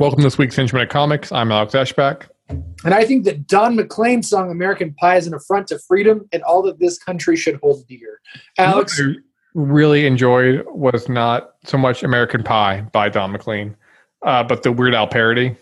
Welcome 0.00 0.18
to 0.18 0.26
this 0.26 0.38
week's 0.38 0.54
Henchman 0.54 0.82
of 0.82 0.88
Comics. 0.90 1.32
I'm 1.32 1.50
Alex 1.50 1.74
Ashback. 1.74 2.28
And 2.48 2.94
I 2.94 3.04
think 3.04 3.24
that 3.24 3.48
Don 3.48 3.76
McLean's 3.76 4.30
song 4.30 4.50
American 4.50 4.94
Pie 4.94 5.16
is 5.16 5.26
an 5.26 5.34
affront 5.34 5.66
to 5.68 5.78
freedom 5.80 6.28
and 6.32 6.40
all 6.44 6.62
that 6.62 6.78
this 6.78 6.98
country 6.98 7.36
should 7.36 7.58
hold 7.62 7.86
dear. 7.88 8.20
Alex, 8.56 9.00
really 9.58 10.06
enjoyed 10.06 10.64
was 10.68 11.08
not 11.08 11.54
so 11.64 11.76
much 11.76 12.02
American 12.04 12.42
Pie 12.42 12.82
by 12.92 13.08
Don 13.08 13.32
McLean, 13.32 13.76
uh, 14.24 14.44
but 14.44 14.62
the 14.62 14.70
Weird 14.70 14.94
Al 14.94 15.08
parody 15.08 15.56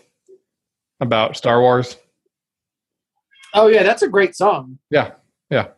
about 0.99 1.35
Star 1.35 1.59
Wars. 1.61 1.97
oh 3.53 3.67
yeah, 3.67 3.83
that's 3.83 4.03
a 4.03 4.07
great 4.07 4.35
song. 4.35 4.77
Yeah, 4.91 5.11
yeah. 5.49 5.69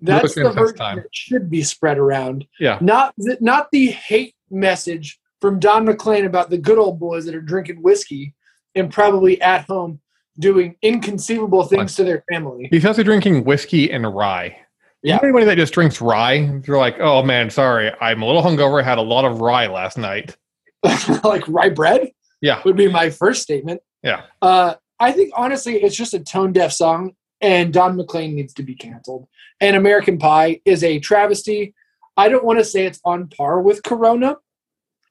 That's 0.00 0.34
the 0.34 0.50
version 0.50 0.76
time. 0.76 0.96
that 0.96 1.08
should 1.12 1.50
be 1.50 1.62
spread 1.62 1.98
around. 1.98 2.46
Yeah. 2.60 2.78
Not 2.80 3.14
the, 3.16 3.38
not 3.40 3.68
the 3.72 3.86
hate 3.86 4.34
message 4.50 5.18
from 5.40 5.58
Don 5.58 5.86
McLean 5.86 6.26
about 6.26 6.50
the 6.50 6.58
good 6.58 6.78
old 6.78 7.00
boys 7.00 7.24
that 7.24 7.34
are 7.34 7.40
drinking 7.40 7.82
whiskey 7.82 8.34
and 8.74 8.92
probably 8.92 9.40
at 9.40 9.64
home 9.64 10.00
doing 10.38 10.76
inconceivable 10.82 11.64
things 11.64 11.96
to 11.96 12.04
their 12.04 12.22
family. 12.30 12.68
He's 12.70 12.84
also 12.84 13.02
drinking 13.02 13.44
whiskey 13.44 13.90
and 13.90 14.14
rye. 14.14 14.65
Yeah. 15.06 15.20
Anybody 15.22 15.44
that 15.44 15.56
just 15.56 15.72
drinks 15.72 16.00
rye? 16.00 16.60
They're 16.64 16.76
like, 16.78 16.98
oh 16.98 17.22
man, 17.22 17.48
sorry, 17.48 17.92
I'm 18.00 18.22
a 18.22 18.26
little 18.26 18.42
hungover. 18.42 18.82
I 18.82 18.84
had 18.84 18.98
a 18.98 19.02
lot 19.02 19.24
of 19.24 19.40
rye 19.40 19.68
last 19.68 19.96
night. 19.96 20.36
like 21.22 21.46
rye 21.46 21.68
bread 21.68 22.10
Yeah, 22.40 22.60
would 22.64 22.74
be 22.74 22.88
my 22.88 23.10
first 23.10 23.42
statement. 23.42 23.80
Yeah. 24.02 24.22
Uh, 24.42 24.74
I 24.98 25.12
think 25.12 25.32
honestly, 25.36 25.76
it's 25.76 25.94
just 25.94 26.12
a 26.12 26.18
tone 26.18 26.52
deaf 26.52 26.72
song, 26.72 27.14
and 27.40 27.72
Don 27.72 27.94
McLean 27.94 28.34
needs 28.34 28.52
to 28.54 28.64
be 28.64 28.74
canceled. 28.74 29.28
And 29.60 29.76
American 29.76 30.18
Pie 30.18 30.60
is 30.64 30.82
a 30.82 30.98
travesty. 30.98 31.72
I 32.16 32.28
don't 32.28 32.44
want 32.44 32.58
to 32.58 32.64
say 32.64 32.84
it's 32.84 33.00
on 33.04 33.28
par 33.28 33.60
with 33.60 33.84
Corona. 33.84 34.38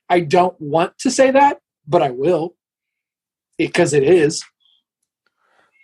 I 0.09 0.19
don't 0.19 0.59
want 0.59 0.97
to 0.99 1.09
say 1.09 1.31
that, 1.31 1.59
but 1.87 2.01
I 2.01 2.09
will 2.09 2.57
because 3.57 3.93
it 3.93 4.03
is. 4.03 4.43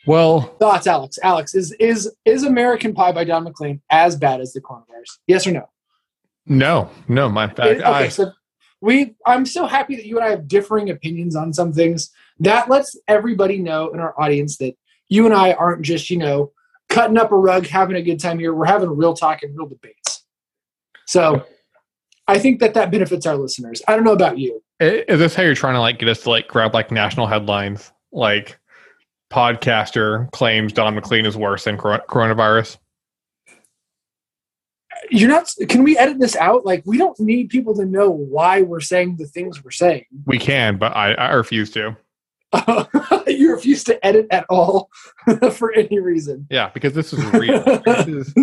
Well, 0.06 0.42
Thoughts, 0.60 0.88
Alex? 0.88 1.20
Alex, 1.22 1.54
is 1.56 1.72
is 1.74 2.12
is 2.26 2.44
American 2.44 2.94
Pie 2.94 3.12
by 3.12 3.24
Don 3.24 3.44
McLean 3.44 3.82
as 3.90 4.16
bad 4.16 4.42
as 4.42 4.54
the 4.54 4.62
coronavirus? 4.62 5.20
Yes 5.28 5.46
or 5.46 5.52
no? 5.52 5.70
no, 6.48 6.90
no. 7.08 7.30
My 7.30 7.48
fact, 7.48 7.60
It- 7.60 7.78
okay, 7.82 7.88
I, 7.88 8.08
so 8.08 8.32
we 8.82 9.14
I'm 9.26 9.46
so 9.46 9.68
happy 9.68 9.96
that 9.96 10.06
you 10.06 10.18
and 10.18 10.26
I 10.26 10.32
have 10.32 10.48
differing 10.48 10.90
opinions 10.90 11.36
on 11.36 11.54
some 11.54 11.72
things. 11.72 12.10
That 12.40 12.70
lets 12.70 12.98
everybody 13.08 13.60
know 13.60 13.90
in 13.90 14.00
our 14.00 14.20
audience 14.20 14.58
that 14.58 14.76
you 15.10 15.26
and 15.26 15.36
I 15.36 15.54
aren't 15.54 15.84
just, 15.84 16.10
you 16.10 16.18
know, 16.18 16.52
cutting 16.90 17.18
up 17.18 17.32
a 17.32 17.38
rug, 17.38 17.68
having 17.68 17.96
a 17.96 18.02
good 18.02 18.20
time 18.20 18.40
here. 18.40 18.54
We're 18.54 18.66
having 18.66 18.90
real 18.90 19.14
talk 19.14 19.44
and 19.44 19.56
real 19.56 19.68
debates. 19.68 20.24
So 21.06 21.46
I 22.28 22.40
think 22.40 22.60
that 22.62 22.74
that 22.74 22.90
benefits 22.92 23.26
our 23.26 23.36
listeners. 23.36 23.82
I 23.88 23.96
don't 23.96 24.06
know 24.06 24.14
about 24.14 24.40
you. 24.40 24.64
Is 24.80 25.20
this 25.20 25.36
how 25.36 25.44
you're 25.44 25.54
trying 25.54 25.76
to 25.76 25.80
like 25.80 26.00
get 26.00 26.10
us 26.10 26.24
to 26.24 26.30
like 26.30 26.48
grab 26.48 26.74
like 26.74 26.90
national 26.90 27.28
headlines? 27.28 27.92
Like, 28.12 28.58
podcaster 29.32 30.30
claims 30.32 30.74
Don 30.74 30.94
McLean 30.96 31.26
is 31.26 31.36
worse 31.38 31.64
than 31.64 31.78
coronavirus. 31.78 32.78
You're 35.10 35.30
not 35.30 35.50
can 35.68 35.84
we 35.84 35.98
edit 35.98 36.20
this 36.20 36.36
out? 36.36 36.66
Like 36.66 36.84
we 36.86 36.98
don't 36.98 37.20
need 37.20 37.50
people 37.50 37.76
to 37.76 37.86
know 37.86 38.10
why 38.10 38.62
we're 38.62 38.80
saying 38.82 39.16
the 39.18 39.26
things 39.26 39.64
we're 39.64 39.72
saying. 39.72 40.06
We 40.26 40.38
can, 40.38 40.78
but 40.78 40.96
I, 40.96 41.14
I 41.14 41.32
refuse 41.34 41.72
to. 41.72 41.98
you 43.28 43.52
refuse 43.54 43.84
to 43.86 44.06
edit 44.06 44.28
at 44.30 44.46
all 44.50 44.90
for 45.54 45.72
any 45.74 46.00
reason. 46.00 46.46
Yeah, 46.50 46.70
because 46.70 46.94
this 46.94 47.14
is 47.14 47.24
real. 47.34 47.64
this, 47.86 48.08
is, 48.08 48.34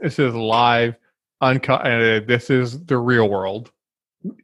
this 0.00 0.18
is 0.18 0.34
live, 0.34 0.94
uncut. 1.40 1.86
And 1.86 2.26
this 2.26 2.50
is 2.50 2.84
the 2.84 2.98
real 2.98 3.28
world. 3.28 3.70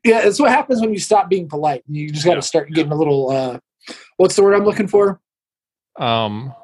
Yeah, 0.03 0.27
it's 0.27 0.41
what 0.41 0.51
happens 0.51 0.81
when 0.81 0.93
you 0.95 0.99
stop 0.99 1.29
being 1.29 1.47
polite. 1.49 1.85
You 1.87 2.11
just 2.11 2.25
got 2.25 2.33
to 2.33 2.37
Yeah. 2.39 2.41
start 2.41 2.71
getting 2.73 2.93
a 2.93 2.97
little. 2.97 3.31
uh 3.31 3.59
What's 4.17 4.35
the 4.35 4.43
word 4.43 4.55
I'm 4.55 4.65
looking 4.65 4.89
for? 4.89 5.21
Um, 5.99 6.55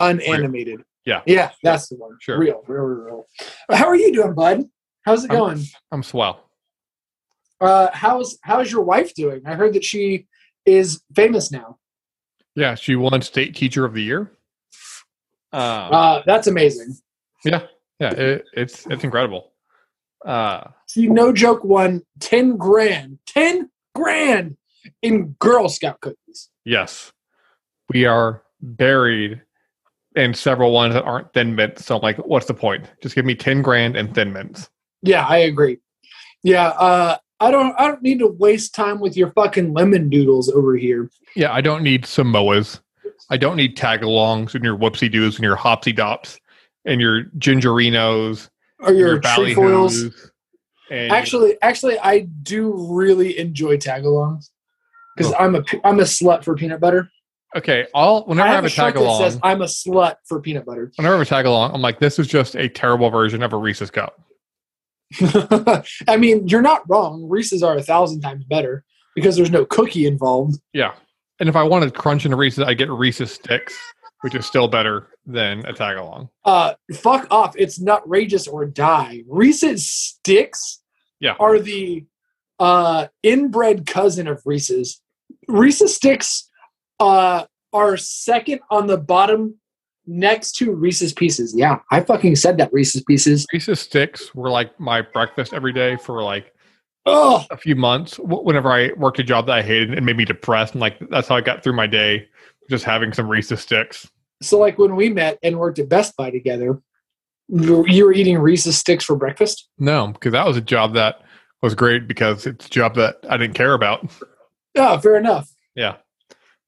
Unanimated. 0.00 0.82
Yeah. 1.04 1.22
yeah, 1.26 1.50
that's 1.62 1.88
the 1.88 1.96
one. 1.96 2.16
Sure. 2.20 2.38
real, 2.38 2.62
real, 2.66 2.82
real, 2.82 3.04
real. 3.04 3.26
How 3.70 3.86
are 3.86 3.96
you 3.96 4.12
doing, 4.12 4.34
bud? 4.34 4.64
How's 5.04 5.24
it 5.24 5.30
I'm- 5.30 5.38
going? 5.40 5.64
I'm 5.92 6.02
swell. 6.02 6.42
Uh, 7.60 7.88
how's 7.94 8.38
how's 8.42 8.70
your 8.70 8.82
wife 8.82 9.14
doing? 9.14 9.40
I 9.46 9.54
heard 9.54 9.72
that 9.74 9.84
she 9.84 10.26
is 10.66 11.00
famous 11.14 11.50
now. 11.50 11.78
Yeah, 12.54 12.74
she 12.74 12.96
won 12.96 13.22
state 13.22 13.54
teacher 13.56 13.84
of 13.86 13.94
the 13.94 14.02
year. 14.02 14.30
Uh, 15.52 15.56
Uh, 15.56 16.22
that's 16.26 16.48
amazing. 16.48 16.96
yeah, 17.44 17.62
it, 18.00 18.44
it's 18.52 18.86
it's 18.88 19.04
incredible. 19.04 19.52
Uh, 20.24 20.64
She 20.86 21.06
no 21.06 21.32
joke 21.32 21.64
won 21.64 22.02
ten 22.20 22.56
grand, 22.58 23.20
ten 23.26 23.70
grand 23.94 24.58
in 25.00 25.28
Girl 25.38 25.68
Scout 25.70 26.00
cookies. 26.02 26.50
yes, 26.64 27.10
we 27.88 28.04
are 28.04 28.42
buried 28.66 29.40
in 30.14 30.34
several 30.34 30.72
ones 30.72 30.94
that 30.94 31.04
aren't 31.04 31.32
thin 31.32 31.54
mints. 31.54 31.84
So 31.84 31.96
I'm 31.96 32.02
like, 32.02 32.16
what's 32.18 32.46
the 32.46 32.54
point? 32.54 32.84
Just 33.02 33.14
give 33.14 33.24
me 33.24 33.34
ten 33.34 33.62
grand 33.62 33.96
and 33.96 34.14
thin 34.14 34.32
mints. 34.32 34.68
Yeah, 35.02 35.26
I 35.26 35.38
agree. 35.38 35.78
Yeah, 36.42 36.68
uh, 36.68 37.16
I 37.40 37.50
don't. 37.50 37.74
I 37.78 37.86
don't 37.86 38.02
need 38.02 38.18
to 38.20 38.28
waste 38.28 38.74
time 38.74 38.98
with 39.00 39.16
your 39.16 39.30
fucking 39.32 39.72
lemon 39.74 40.08
doodles 40.08 40.48
over 40.50 40.76
here. 40.76 41.10
Yeah, 41.34 41.52
I 41.52 41.60
don't 41.60 41.82
need 41.82 42.04
Samoas. 42.04 42.80
I 43.30 43.36
don't 43.36 43.56
need 43.56 43.76
tagalongs 43.76 44.54
and 44.54 44.64
your 44.64 44.76
whoopsie 44.76 45.10
doos 45.10 45.36
and 45.36 45.44
your 45.44 45.56
hopsy 45.56 45.92
dops 45.92 46.38
and 46.84 47.00
your 47.00 47.24
gingerinos, 47.38 48.48
Or 48.78 48.92
your, 48.92 49.20
ballyhoos, 49.20 49.54
trefoils. 49.54 50.30
Actually, 50.90 51.56
actually, 51.62 51.98
I 51.98 52.20
do 52.20 52.72
really 52.92 53.36
enjoy 53.38 53.76
tagalongs 53.78 54.50
because 55.16 55.32
Oh. 55.32 55.36
I'm 55.38 55.56
a 55.56 55.64
I'm 55.84 55.98
a 55.98 56.04
slut 56.04 56.44
for 56.44 56.54
peanut 56.54 56.80
butter. 56.80 57.10
Okay, 57.56 57.86
all 57.94 58.24
whenever 58.26 58.48
I 58.48 58.52
have, 58.52 58.64
a 58.64 58.68
shirt 58.68 58.94
tag 58.94 58.96
along, 58.96 59.20
that 59.22 59.32
says 59.32 59.40
I'm 59.42 59.62
a 59.62 59.66
slut 59.66 60.16
for 60.26 60.40
peanut 60.40 60.64
butter. 60.64 60.92
whenever 60.96 61.14
I 61.14 61.18
have 61.18 61.26
a 61.26 61.28
tag 61.28 61.46
along, 61.46 61.72
I'm 61.74 61.82
like, 61.82 61.98
this 61.98 62.18
is 62.18 62.26
just 62.28 62.54
a 62.54 62.68
terrible 62.68 63.10
version 63.10 63.42
of 63.42 63.52
a 63.52 63.56
Reese's 63.56 63.90
cup. 63.90 64.20
I 66.08 66.16
mean, 66.18 66.48
you're 66.48 66.62
not 66.62 66.82
wrong. 66.88 67.28
Reese's 67.28 67.62
are 67.62 67.76
a 67.76 67.82
thousand 67.82 68.20
times 68.20 68.44
better 68.44 68.84
because 69.14 69.36
there's 69.36 69.50
no 69.50 69.64
cookie 69.64 70.06
involved. 70.06 70.58
Yeah, 70.72 70.94
and 71.40 71.48
if 71.48 71.56
I 71.56 71.62
wanted 71.62 71.92
to 71.94 71.98
crunch 71.98 72.24
into 72.24 72.36
Reese's, 72.36 72.64
I 72.64 72.74
get 72.74 72.90
Reese's 72.90 73.32
sticks, 73.32 73.76
which 74.22 74.34
is 74.34 74.46
still 74.46 74.68
better 74.68 75.08
than 75.24 75.64
a 75.66 75.72
tag 75.72 75.96
along. 75.96 76.28
Uh, 76.44 76.74
fuck 76.94 77.26
off! 77.30 77.54
It's 77.56 77.78
nutrageous 77.80 78.48
or 78.52 78.66
die. 78.66 79.22
Reese's 79.28 79.88
sticks 79.88 80.80
Yeah. 81.20 81.36
are 81.38 81.58
the 81.60 82.04
uh, 82.58 83.06
inbred 83.22 83.86
cousin 83.86 84.26
of 84.26 84.42
Reese's. 84.44 85.00
Reese's 85.48 85.94
sticks 85.94 86.45
uh, 87.00 87.44
are 87.72 87.96
second 87.96 88.60
on 88.70 88.86
the 88.86 88.96
bottom 88.96 89.56
next 90.06 90.52
to 90.56 90.72
Reese's 90.72 91.12
pieces. 91.12 91.54
Yeah, 91.56 91.78
I 91.90 92.00
fucking 92.00 92.36
said 92.36 92.58
that 92.58 92.72
Reese's 92.72 93.02
pieces. 93.02 93.46
Reese's 93.52 93.80
sticks 93.80 94.34
were 94.34 94.50
like 94.50 94.78
my 94.78 95.02
breakfast 95.02 95.52
every 95.52 95.72
day 95.72 95.96
for 95.96 96.22
like 96.22 96.52
Oh, 97.08 97.44
a 97.52 97.56
few 97.56 97.76
months. 97.76 98.18
Whenever 98.18 98.70
I 98.72 98.90
worked 98.96 99.20
a 99.20 99.22
job 99.22 99.46
that 99.46 99.52
I 99.58 99.62
hated 99.62 99.94
and 99.94 100.04
made 100.04 100.16
me 100.16 100.24
depressed, 100.24 100.74
and 100.74 100.80
like 100.80 100.98
that's 101.08 101.28
how 101.28 101.36
I 101.36 101.40
got 101.40 101.62
through 101.62 101.74
my 101.74 101.86
day, 101.86 102.26
just 102.68 102.84
having 102.84 103.12
some 103.12 103.28
Reese's 103.28 103.60
sticks. 103.60 104.10
so 104.42 104.58
like 104.58 104.76
when 104.78 104.96
we 104.96 105.08
met 105.08 105.38
and 105.42 105.56
worked 105.58 105.78
at 105.78 105.88
Best 105.88 106.16
Buy 106.16 106.30
together, 106.32 106.80
you 107.48 107.76
were, 107.76 107.88
you 107.88 108.04
were 108.06 108.12
eating 108.12 108.38
Reese's 108.38 108.76
sticks 108.76 109.04
for 109.04 109.14
breakfast. 109.14 109.68
No, 109.78 110.08
because 110.08 110.32
that 110.32 110.46
was 110.46 110.56
a 110.56 110.60
job 110.60 110.94
that 110.94 111.20
was 111.62 111.76
great 111.76 112.08
because 112.08 112.44
it's 112.44 112.66
a 112.66 112.70
job 112.70 112.96
that 112.96 113.16
I 113.30 113.36
didn't 113.36 113.54
care 113.54 113.74
about. 113.74 114.10
Oh, 114.76 114.98
fair 114.98 115.16
enough. 115.16 115.48
Yeah. 115.76 115.96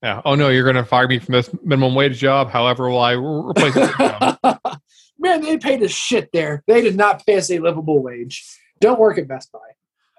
Yeah. 0.02 0.22
Oh 0.24 0.34
no, 0.34 0.48
you're 0.48 0.64
going 0.64 0.76
to 0.76 0.84
fire 0.84 1.08
me 1.08 1.18
from 1.18 1.32
this 1.32 1.50
minimum 1.64 1.94
wage 1.94 2.18
job. 2.18 2.50
However, 2.50 2.88
will 2.88 3.00
I 3.00 3.12
replace 3.12 3.74
it? 3.76 3.80
with 3.80 4.00
a 4.00 4.38
job? 4.64 4.80
Man, 5.18 5.42
they 5.42 5.58
paid 5.58 5.82
us 5.82 5.90
shit 5.90 6.30
there. 6.32 6.62
They 6.68 6.80
did 6.80 6.96
not 6.96 7.26
pay 7.26 7.36
us 7.36 7.50
a 7.50 7.58
livable 7.58 8.00
wage. 8.02 8.44
Don't 8.80 9.00
work 9.00 9.18
at 9.18 9.26
Best 9.26 9.50
Buy. 9.50 9.58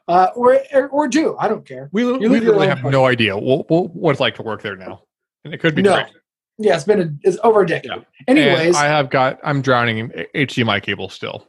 Uh, 0.09 0.27
or, 0.35 0.59
or 0.73 0.87
or 0.89 1.07
do. 1.07 1.37
I 1.39 1.47
don't 1.47 1.65
care. 1.65 1.89
We, 1.93 2.03
we 2.03 2.27
literally 2.27 2.67
have 2.67 2.83
life. 2.83 2.91
no 2.91 3.05
idea 3.05 3.37
what, 3.37 3.69
what, 3.69 3.95
what 3.95 4.11
it's 4.11 4.19
like 4.19 4.35
to 4.35 4.41
work 4.43 4.61
there 4.63 4.75
now, 4.75 5.03
and 5.45 5.53
it 5.53 5.59
could 5.59 5.75
be 5.75 5.83
No. 5.83 5.93
great. 5.93 6.07
Yeah, 6.57 6.75
it's 6.75 6.83
been 6.83 6.99
a, 7.01 7.09
it's 7.21 7.37
over 7.43 7.61
a 7.61 7.67
decade. 7.67 7.91
Yeah. 7.91 8.01
Anyways, 8.27 8.67
And 8.67 8.75
I 8.75 8.87
have 8.87 9.09
got. 9.11 9.39
I'm 9.43 9.61
drowning 9.61 9.99
in 9.99 10.09
HDMI 10.35 10.81
cables 10.83 11.13
still. 11.13 11.47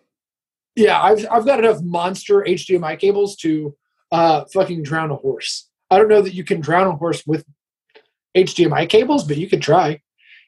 yeah, 0.77 1.03
I've 1.03 1.27
I've 1.33 1.45
got 1.47 1.59
enough 1.59 1.81
monster 1.83 2.45
HDMI 2.47 2.97
cables 3.01 3.35
to 3.39 3.75
uh 4.13 4.45
fucking 4.53 4.83
drown 4.85 5.11
a 5.11 5.17
horse. 5.17 5.69
I 5.91 5.99
don't 5.99 6.09
know 6.09 6.23
that 6.23 6.35
you 6.35 6.45
can 6.45 6.61
drown 6.61 6.87
a 6.87 6.93
horse 6.93 7.27
with 7.27 7.45
HDMI 8.37 8.89
cables, 8.89 9.25
but 9.25 9.37
you 9.37 9.49
could 9.49 9.63
try. 9.63 9.89
It'd 9.91 10.03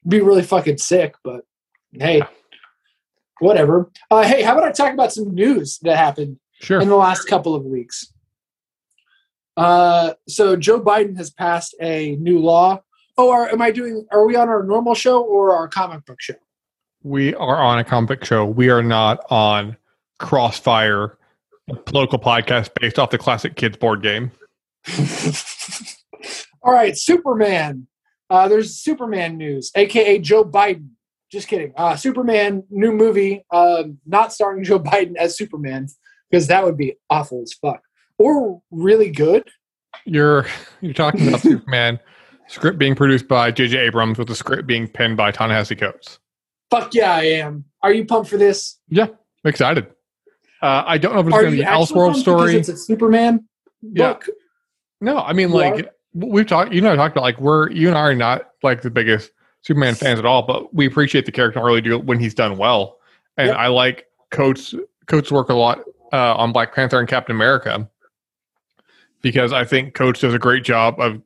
be 0.08 0.20
really 0.20 0.42
fucking 0.42 0.78
sick, 0.78 1.14
but 1.24 1.42
hey, 1.92 2.22
whatever. 3.40 3.90
Uh, 4.10 4.22
hey, 4.22 4.42
how 4.42 4.52
about 4.52 4.64
I 4.64 4.72
talk 4.72 4.92
about 4.92 5.12
some 5.12 5.34
news 5.34 5.78
that 5.82 5.96
happened 5.96 6.38
Sure. 6.60 6.80
in 6.80 6.88
the 6.88 6.96
last 6.96 7.24
couple 7.24 7.54
of 7.54 7.64
weeks? 7.64 8.12
Uh, 9.56 10.14
so 10.28 10.56
Joe 10.56 10.80
Biden 10.80 11.16
has 11.16 11.30
passed 11.30 11.74
a 11.80 12.16
new 12.16 12.38
law. 12.38 12.82
Oh, 13.18 13.30
are, 13.30 13.48
am 13.48 13.60
I 13.60 13.70
doing? 13.70 14.06
Are 14.10 14.26
we 14.26 14.36
on 14.36 14.48
our 14.48 14.62
normal 14.62 14.94
show 14.94 15.22
or 15.22 15.52
our 15.52 15.68
comic 15.68 16.06
book 16.06 16.20
show? 16.20 16.34
We 17.02 17.34
are 17.34 17.60
on 17.60 17.78
a 17.78 17.84
comic 17.84 18.08
book 18.08 18.24
show. 18.24 18.44
We 18.46 18.70
are 18.70 18.82
not 18.82 19.24
on 19.30 19.76
Crossfire, 20.18 21.18
a 21.68 21.74
political 21.74 22.18
podcast 22.18 22.70
based 22.80 22.98
off 22.98 23.10
the 23.10 23.18
classic 23.18 23.56
kids 23.56 23.76
board 23.76 24.02
game. 24.02 24.30
All 26.62 26.72
right, 26.72 26.96
Superman. 26.96 27.86
Uh, 28.30 28.48
there's 28.48 28.76
Superman 28.76 29.36
news, 29.36 29.70
aka 29.74 30.18
Joe 30.18 30.44
Biden. 30.44 30.90
Just 31.30 31.48
kidding. 31.48 31.72
Uh, 31.76 31.96
Superman 31.96 32.62
new 32.70 32.92
movie, 32.92 33.44
uh, 33.50 33.84
not 34.06 34.32
starring 34.32 34.64
Joe 34.64 34.78
Biden 34.92 35.16
as 35.16 35.36
Superman 35.36 35.88
because 36.30 36.46
that 36.46 36.64
would 36.64 36.76
be 36.76 36.94
awful 37.10 37.42
as 37.42 37.52
fuck, 37.52 37.82
or 38.18 38.62
really 38.70 39.10
good. 39.10 39.48
You're 40.04 40.46
you're 40.80 40.94
talking 40.94 41.28
about 41.28 41.40
Superman 41.42 42.00
script 42.48 42.78
being 42.78 42.94
produced 42.94 43.28
by 43.28 43.50
J.J. 43.50 43.78
Abrams 43.78 44.18
with 44.18 44.28
the 44.28 44.34
script 44.34 44.66
being 44.66 44.88
penned 44.88 45.16
by 45.16 45.30
Ta-Nehisi 45.30 45.78
Coates. 45.78 46.18
Fuck 46.70 46.94
yeah, 46.94 47.14
I 47.14 47.24
am. 47.24 47.64
Are 47.82 47.92
you 47.92 48.04
pumped 48.04 48.30
for 48.30 48.36
this? 48.36 48.78
Yeah, 48.88 49.04
I'm 49.04 49.48
excited. 49.48 49.86
Uh, 50.62 50.84
I 50.86 50.96
don't 50.96 51.14
know 51.14 51.20
if 51.20 51.26
it's 51.26 51.36
going 51.36 51.50
to 51.50 51.56
be 51.56 51.62
an 51.62 51.68
Elseworld 51.68 52.14
story. 52.16 52.56
it's 52.56 52.68
a 52.68 52.76
Superman 52.76 53.48
Yeah. 53.82 54.18
No, 55.00 55.18
I 55.18 55.32
mean 55.32 55.48
You 55.48 55.56
like 55.56 55.90
we've 56.14 56.46
talked. 56.46 56.72
You 56.72 56.80
know, 56.80 56.92
I 56.92 56.96
talked 56.96 57.14
about 57.14 57.22
like 57.22 57.40
we're 57.40 57.70
you 57.70 57.88
and 57.88 57.96
I 57.96 58.02
are 58.02 58.14
not 58.14 58.50
like 58.62 58.82
the 58.82 58.90
biggest 58.90 59.30
Superman 59.62 59.94
fans 59.94 60.18
at 60.18 60.26
all, 60.26 60.42
but 60.42 60.74
we 60.74 60.86
appreciate 60.86 61.26
the 61.26 61.32
character 61.32 61.62
really 61.64 61.80
do 61.80 61.98
when 61.98 62.18
he's 62.18 62.34
done 62.34 62.56
well. 62.56 62.98
And 63.36 63.48
Yep. 63.48 63.56
I 63.56 63.66
like 63.68 64.06
Coates 64.30 64.74
Coates 65.06 65.30
work 65.30 65.48
a 65.48 65.54
lot 65.54 65.80
uh, 66.12 66.34
on 66.34 66.52
Black 66.52 66.74
Panther 66.74 66.98
and 66.98 67.08
Captain 67.08 67.34
America 67.34 67.88
because 69.22 69.52
I 69.52 69.64
think 69.64 69.94
Coates 69.94 70.20
does 70.20 70.34
a 70.34 70.38
great 70.38 70.64
job 70.64 71.00
of 71.00 71.22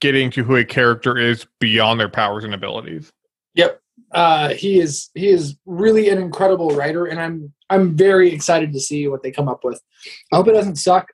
getting 0.00 0.30
to 0.32 0.42
who 0.42 0.56
a 0.56 0.64
character 0.64 1.16
is 1.16 1.46
beyond 1.60 2.00
their 2.00 2.08
powers 2.08 2.44
and 2.44 2.54
abilities. 2.54 3.12
Yep. 3.54 3.80
Uh, 4.12 4.50
he 4.50 4.78
is 4.78 5.10
he 5.14 5.28
is 5.28 5.56
really 5.66 6.08
an 6.08 6.18
incredible 6.18 6.70
writer, 6.70 7.06
and 7.06 7.20
I'm 7.20 7.52
I'm 7.70 7.96
very 7.96 8.32
excited 8.32 8.72
to 8.72 8.80
see 8.80 9.08
what 9.08 9.22
they 9.22 9.30
come 9.30 9.48
up 9.48 9.64
with. 9.64 9.80
I 10.32 10.36
hope 10.36 10.48
it 10.48 10.52
doesn't 10.52 10.76
suck. 10.76 11.08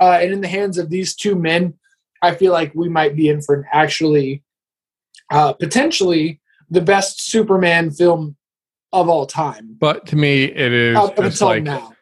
Uh, 0.00 0.18
and 0.20 0.32
in 0.32 0.40
the 0.40 0.48
hands 0.48 0.78
of 0.78 0.90
these 0.90 1.14
two 1.14 1.36
men, 1.36 1.74
I 2.22 2.34
feel 2.34 2.52
like 2.52 2.72
we 2.74 2.88
might 2.88 3.16
be 3.16 3.28
in 3.28 3.42
for 3.42 3.54
an 3.54 3.64
actually 3.72 4.42
uh, 5.30 5.52
potentially 5.54 6.40
the 6.70 6.80
best 6.80 7.22
Superman 7.22 7.90
film 7.90 8.36
of 8.92 9.08
all 9.08 9.26
time. 9.26 9.76
But 9.78 10.06
to 10.06 10.16
me, 10.16 10.44
it 10.44 10.72
is 10.72 10.96
Up 10.96 11.18
until 11.18 11.48
like 11.48 11.62
now. 11.62 11.92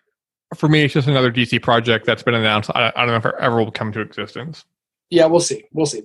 for 0.56 0.68
me, 0.68 0.82
it's 0.82 0.94
just 0.94 1.08
another 1.08 1.32
DC 1.32 1.62
project 1.62 2.04
that's 2.04 2.22
been 2.22 2.34
announced. 2.34 2.70
I, 2.74 2.92
I 2.94 3.06
don't 3.06 3.08
know 3.08 3.16
if 3.16 3.26
it 3.26 3.34
ever 3.40 3.56
will 3.56 3.70
come 3.70 3.92
to 3.92 4.00
existence. 4.00 4.64
Yeah, 5.08 5.26
we'll 5.26 5.40
see. 5.40 5.64
We'll 5.72 5.86
see. 5.86 6.02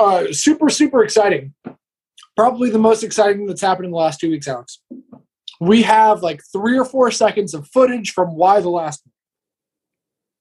Uh, 0.00 0.32
super, 0.32 0.68
super 0.68 1.04
exciting. 1.04 1.54
Probably 2.36 2.70
the 2.70 2.78
most 2.78 3.04
exciting 3.04 3.46
that's 3.46 3.60
happened 3.60 3.86
in 3.86 3.90
the 3.92 3.96
last 3.96 4.18
two 4.18 4.30
weeks, 4.30 4.48
Alex. 4.48 4.80
We 5.60 5.82
have 5.82 6.22
like 6.22 6.42
three 6.52 6.76
or 6.76 6.84
four 6.84 7.10
seconds 7.12 7.54
of 7.54 7.68
footage 7.68 8.12
from 8.12 8.34
Y 8.34 8.60
the 8.60 8.68
Last. 8.68 9.02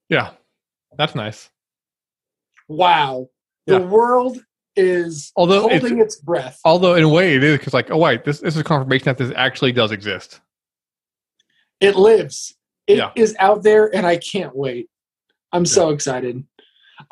Yeah, 0.10 0.32
that's 0.98 1.14
nice. 1.14 1.50
Wow. 2.74 3.30
The 3.68 3.80
Yeah. 3.80 3.86
world 3.86 4.40
is 4.76 5.32
Although 5.36 5.70
holding 5.70 6.00
its 6.00 6.16
breath. 6.16 6.60
Although 6.66 6.96
in 6.96 7.04
a 7.04 7.10
way 7.10 7.36
it 7.36 7.44
is 7.44 7.58
because 7.60 7.74
like, 7.74 7.92
oh 7.92 7.98
wait, 7.98 8.26
this, 8.26 8.40
this 8.40 8.56
is 8.56 8.64
confirmation 8.64 9.06
that 9.06 9.18
this 9.18 9.32
actually 9.36 9.72
does 9.72 9.92
exist. 9.92 10.42
It 11.80 11.96
lives. 11.96 12.56
It 12.88 13.00
is 13.16 13.34
Yeah. 13.34 13.46
out 13.46 13.64
there, 13.64 13.94
and 13.96 14.06
I 14.06 14.18
can't 14.18 14.56
wait. 14.56 14.90
I'm 15.52 15.66
so 15.66 15.90
excited. 15.90 16.44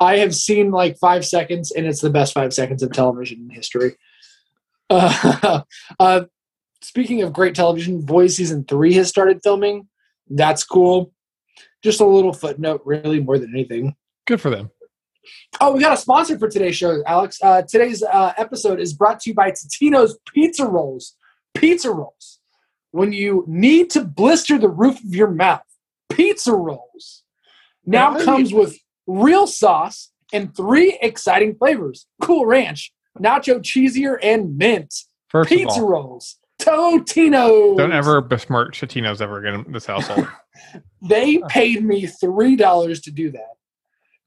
I 0.00 0.18
have 0.18 0.34
seen 0.34 0.70
like 0.70 0.98
five 0.98 1.24
seconds, 1.24 1.70
and 1.70 1.86
it's 1.86 2.00
the 2.00 2.10
best 2.10 2.34
five 2.34 2.52
seconds 2.52 2.82
of 2.82 2.92
television 2.92 3.40
in 3.42 3.50
history. 3.50 3.96
Uh, 4.90 5.62
uh, 6.00 6.24
speaking 6.82 7.22
of 7.22 7.32
great 7.32 7.54
television, 7.54 8.00
Boys 8.02 8.36
season 8.36 8.64
three 8.64 8.94
has 8.94 9.08
started 9.08 9.40
filming. 9.42 9.88
That's 10.28 10.64
cool. 10.64 11.12
Just 11.82 12.00
a 12.00 12.04
little 12.06 12.32
footnote, 12.32 12.82
really, 12.84 13.20
more 13.20 13.38
than 13.38 13.50
anything. 13.54 13.94
Good 14.26 14.40
for 14.40 14.50
them. 14.50 14.70
Oh, 15.60 15.72
we 15.72 15.80
got 15.80 15.92
a 15.92 15.96
sponsor 15.96 16.38
for 16.38 16.48
today's 16.48 16.76
show, 16.76 17.02
Alex. 17.06 17.38
Uh, 17.42 17.62
today's 17.62 18.02
uh, 18.02 18.32
episode 18.36 18.80
is 18.80 18.92
brought 18.92 19.20
to 19.20 19.30
you 19.30 19.34
by 19.34 19.50
Totino's 19.50 20.18
Pizza 20.32 20.66
Rolls. 20.66 21.16
Pizza 21.54 21.90
Rolls. 21.90 22.38
When 22.90 23.12
you 23.12 23.44
need 23.46 23.90
to 23.90 24.04
blister 24.04 24.58
the 24.58 24.68
roof 24.68 25.02
of 25.02 25.14
your 25.14 25.30
mouth, 25.30 25.62
Pizza 26.10 26.52
Rolls 26.52 27.22
now 27.86 28.16
Yeah, 28.16 28.24
comes 28.24 28.52
with 28.52 28.78
real 29.06 29.46
sauce 29.46 30.10
and 30.32 30.54
three 30.56 30.98
exciting 31.00 31.54
flavors 31.56 32.06
Cool 32.20 32.46
Ranch, 32.46 32.92
Nacho 33.18 33.60
Cheesier, 33.60 34.18
and 34.22 34.56
Mint. 34.56 34.94
First 35.28 35.48
Pizza 35.48 35.80
all, 35.80 35.88
Rolls. 35.88 36.38
Totino's. 36.60 37.76
don't 37.76 37.92
ever 37.92 38.20
besmirch 38.20 38.80
Totino's 38.80 39.20
ever 39.20 39.38
again 39.38 39.64
in 39.66 39.72
this 39.72 39.86
household. 39.86 40.28
They 41.04 41.38
paid 41.48 41.84
me 41.84 42.06
$3 42.06 43.02
to 43.02 43.10
do 43.10 43.32
that. 43.32 43.56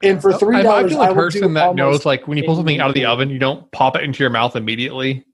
And 0.04 0.22
for 0.22 0.34
$3, 0.34 0.56
I 0.56 0.64
might 0.64 0.90
be 0.90 0.96
the 0.96 1.14
person 1.14 1.54
that 1.54 1.76
knows 1.76 2.06
like 2.06 2.28
when 2.28 2.38
you 2.38 2.44
pull 2.44 2.56
something 2.56 2.80
out 2.80 2.90
of 2.90 2.96
the 2.96 3.06
oven, 3.06 3.30
you 3.30 3.40
don't 3.40 3.72
pop 3.72 3.96
it 3.96 4.04
into 4.04 4.24
your 4.24 4.30
mouth 4.30 4.56
immediately. 4.56 5.26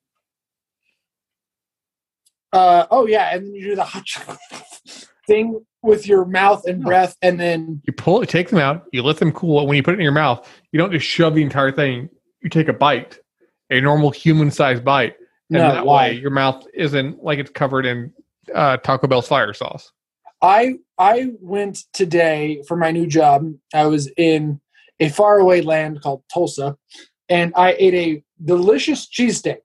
Uh, 2.53 2.85
oh 2.91 3.07
yeah, 3.07 3.33
and 3.33 3.45
then 3.45 3.53
you 3.53 3.63
do 3.63 3.75
the 3.75 3.83
hot 3.83 4.05
chocolate 4.05 4.37
thing 5.27 5.63
with 5.81 6.05
your 6.05 6.25
mouth 6.25 6.65
and 6.65 6.83
breath, 6.83 7.15
and 7.21 7.39
then 7.39 7.81
You 7.85 7.93
pull 7.93 8.21
it, 8.21 8.29
take 8.29 8.49
them 8.49 8.59
out, 8.59 8.85
you 8.91 9.01
let 9.03 9.17
them 9.17 9.31
cool. 9.31 9.59
and 9.59 9.69
When 9.69 9.77
you 9.77 9.83
put 9.83 9.93
it 9.93 9.97
in 9.99 10.03
your 10.03 10.11
mouth, 10.11 10.47
you 10.71 10.77
don't 10.77 10.91
just 10.91 11.05
shove 11.05 11.33
the 11.33 11.43
entire 11.43 11.71
thing. 11.71 12.09
You 12.41 12.49
take 12.49 12.67
a 12.67 12.73
bite, 12.73 13.19
a 13.69 13.79
normal 13.81 14.11
human-sized 14.11 14.83
bite, 14.83 15.15
and 15.49 15.59
no, 15.59 15.71
that 15.73 15.85
why? 15.85 16.09
way 16.09 16.13
your 16.15 16.31
mouth 16.31 16.65
isn't 16.73 17.23
like 17.23 17.39
it's 17.39 17.51
covered 17.51 17.85
in 17.85 18.13
uh, 18.53 18.77
Taco 18.77 19.07
Bell's 19.07 19.27
fire 19.27 19.53
sauce. 19.53 19.91
I 20.41 20.75
I 20.97 21.31
went 21.39 21.83
today 21.93 22.63
for 22.67 22.75
my 22.75 22.91
new 22.91 23.07
job. 23.07 23.53
I 23.73 23.85
was 23.85 24.09
in 24.17 24.59
a 24.99 25.09
faraway 25.09 25.61
land 25.61 26.01
called 26.01 26.23
Tulsa, 26.33 26.77
and 27.29 27.53
I 27.55 27.75
ate 27.77 27.93
a 27.93 28.23
delicious 28.43 29.07
cheesesteak. 29.07 29.59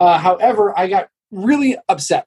Uh, 0.00 0.18
however, 0.18 0.78
I 0.78 0.88
got 0.88 1.08
really 1.30 1.76
upset, 1.88 2.26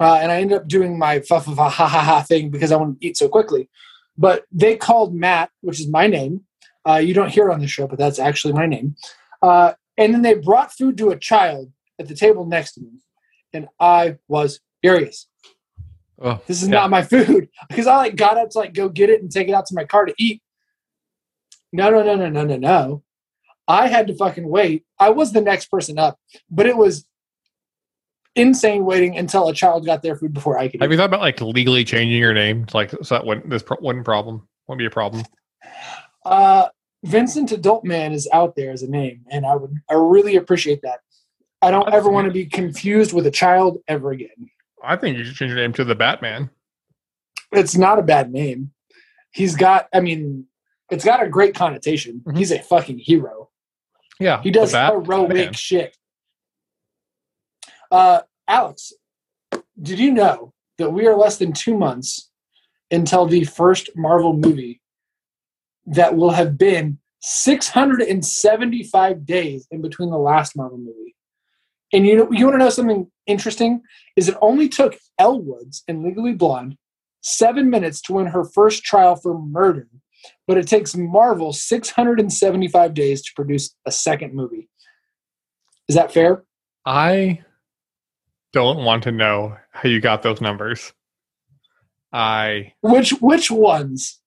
uh, 0.00 0.14
and 0.14 0.30
I 0.30 0.40
ended 0.40 0.58
up 0.58 0.68
doing 0.68 0.98
my 0.98 1.20
fa 1.20 1.40
fa 1.40 1.54
fa 1.54 1.68
ha 1.68 1.88
ha 1.88 2.00
ha 2.00 2.22
thing 2.22 2.50
because 2.50 2.70
I 2.70 2.76
wanted 2.76 3.00
to 3.00 3.06
eat 3.06 3.16
so 3.16 3.28
quickly. 3.28 3.68
But 4.16 4.44
they 4.52 4.76
called 4.76 5.14
Matt, 5.14 5.50
which 5.60 5.80
is 5.80 5.88
my 5.88 6.06
name. 6.06 6.42
Uh, 6.88 6.96
you 6.96 7.14
don't 7.14 7.30
hear 7.30 7.50
on 7.50 7.60
the 7.60 7.68
show, 7.68 7.86
but 7.86 7.98
that's 7.98 8.18
actually 8.18 8.52
my 8.52 8.66
name. 8.66 8.96
Uh, 9.40 9.72
and 9.96 10.12
then 10.14 10.22
they 10.22 10.34
brought 10.34 10.72
food 10.72 10.96
to 10.98 11.10
a 11.10 11.18
child 11.18 11.72
at 11.98 12.08
the 12.08 12.14
table 12.14 12.44
next 12.44 12.74
to 12.74 12.80
me, 12.80 12.90
and 13.52 13.68
I 13.80 14.18
was 14.28 14.60
furious 14.82 15.26
Oh, 16.22 16.40
this 16.46 16.62
is 16.62 16.68
yeah. 16.68 16.74
not 16.74 16.90
my 16.90 17.02
food 17.02 17.48
because 17.68 17.86
I 17.86 17.96
like 17.96 18.16
got 18.16 18.38
up 18.38 18.50
to 18.50 18.58
like 18.58 18.74
go 18.74 18.88
get 18.88 19.10
it 19.10 19.20
and 19.20 19.30
take 19.30 19.48
it 19.48 19.54
out 19.54 19.66
to 19.66 19.74
my 19.74 19.84
car 19.84 20.06
to 20.06 20.14
eat. 20.18 20.40
No, 21.72 21.90
no, 21.90 22.02
no, 22.02 22.14
no, 22.14 22.28
no, 22.28 22.44
no, 22.44 22.56
no. 22.56 23.02
I 23.66 23.88
had 23.88 24.06
to 24.08 24.14
fucking 24.14 24.46
wait. 24.46 24.84
I 24.98 25.10
was 25.10 25.32
the 25.32 25.40
next 25.40 25.66
person 25.66 25.98
up, 25.98 26.18
but 26.50 26.66
it 26.66 26.76
was 26.76 27.06
insane 28.34 28.84
waiting 28.84 29.16
until 29.16 29.48
a 29.48 29.54
child 29.54 29.86
got 29.86 30.02
their 30.02 30.16
food 30.16 30.32
before 30.32 30.58
I 30.58 30.68
could. 30.68 30.80
Have 30.80 30.90
you 30.90 30.96
thought 30.96 31.06
about 31.06 31.20
like 31.20 31.40
legally 31.40 31.84
changing 31.84 32.18
your 32.18 32.34
name, 32.34 32.66
like 32.72 32.90
so 33.02 33.14
that 33.14 33.26
wouldn't 33.26 33.50
this 33.50 33.62
pro- 33.62 33.78
wouldn't 33.80 34.04
problem 34.04 34.46
wouldn't 34.68 34.78
be 34.78 34.86
a 34.86 34.90
problem? 34.90 35.24
Uh, 36.24 36.68
Vincent 37.04 37.50
Adult 37.52 37.84
Man 37.84 38.12
is 38.12 38.28
out 38.32 38.54
there 38.54 38.70
as 38.70 38.82
a 38.82 38.90
name, 38.90 39.24
and 39.30 39.44
I 39.44 39.56
would 39.56 39.74
I 39.90 39.94
really 39.94 40.36
appreciate 40.36 40.82
that. 40.82 41.00
I 41.60 41.70
don't 41.70 41.84
That's 41.86 41.96
ever 41.96 42.10
want 42.10 42.26
to 42.26 42.32
be 42.32 42.46
confused 42.46 43.12
with 43.12 43.26
a 43.26 43.30
child 43.30 43.78
ever 43.86 44.10
again. 44.10 44.50
I 44.82 44.96
think 44.96 45.16
you 45.16 45.24
should 45.24 45.36
change 45.36 45.50
your 45.50 45.58
name 45.60 45.72
to 45.74 45.84
the 45.84 45.94
Batman. 45.94 46.50
It's 47.52 47.76
not 47.76 47.98
a 47.98 48.02
bad 48.02 48.32
name. 48.32 48.72
He's 49.32 49.54
got, 49.56 49.88
I 49.94 50.00
mean, 50.00 50.46
it's 50.90 51.04
got 51.04 51.22
a 51.22 51.28
great 51.28 51.54
connotation. 51.54 52.20
Mhm. 52.26 52.36
He's 52.36 52.50
a 52.50 52.58
fucking 52.58 52.98
hero. 52.98 53.50
Yeah, 54.18 54.42
He 54.42 54.50
does 54.50 54.72
heroic 54.72 55.28
Man. 55.34 55.52
shit. 55.52 55.96
Uh, 57.90 58.22
Alex, 58.48 58.92
did 59.80 59.98
you 59.98 60.12
know 60.12 60.52
that 60.78 60.90
we 60.90 61.06
are 61.06 61.16
less 61.16 61.36
than 61.38 61.52
two 61.52 61.76
months 61.76 62.30
until 62.90 63.26
the 63.26 63.44
first 63.44 63.90
Marvel 63.96 64.32
movie 64.34 64.80
that 65.86 66.16
will 66.16 66.30
have 66.30 66.56
been 66.58 66.98
675 67.20 69.24
days 69.26 69.66
in 69.70 69.82
between 69.82 70.10
the 70.10 70.18
last 70.18 70.56
Marvel 70.56 70.78
movie? 70.78 71.14
And 71.92 72.06
you 72.06 72.16
know, 72.16 72.30
you 72.32 72.46
want 72.46 72.54
to 72.54 72.58
know 72.58 72.70
something 72.70 73.10
interesting? 73.26 73.82
Is 74.16 74.28
it 74.28 74.36
only 74.40 74.68
took 74.68 74.96
Elle 75.18 75.40
Woods 75.40 75.82
in 75.88 76.02
Legally 76.02 76.32
Blonde 76.32 76.76
seven 77.22 77.70
minutes 77.70 78.00
to 78.02 78.14
win 78.14 78.26
her 78.26 78.44
first 78.44 78.84
trial 78.84 79.16
for 79.16 79.38
murder, 79.38 79.88
but 80.46 80.58
it 80.58 80.66
takes 80.66 80.96
Marvel 80.96 81.52
675 81.52 82.94
days 82.94 83.22
to 83.22 83.30
produce 83.34 83.74
a 83.86 83.92
second 83.92 84.34
movie. 84.34 84.68
Is 85.88 85.96
that 85.96 86.12
fair? 86.12 86.44
I 86.84 87.42
don't 88.52 88.84
want 88.84 89.04
to 89.04 89.12
know 89.12 89.56
how 89.70 89.88
you 89.88 90.00
got 90.00 90.22
those 90.22 90.40
numbers. 90.40 90.92
I 92.12 92.74
Which 92.82 93.10
which 93.20 93.50
ones? 93.50 94.20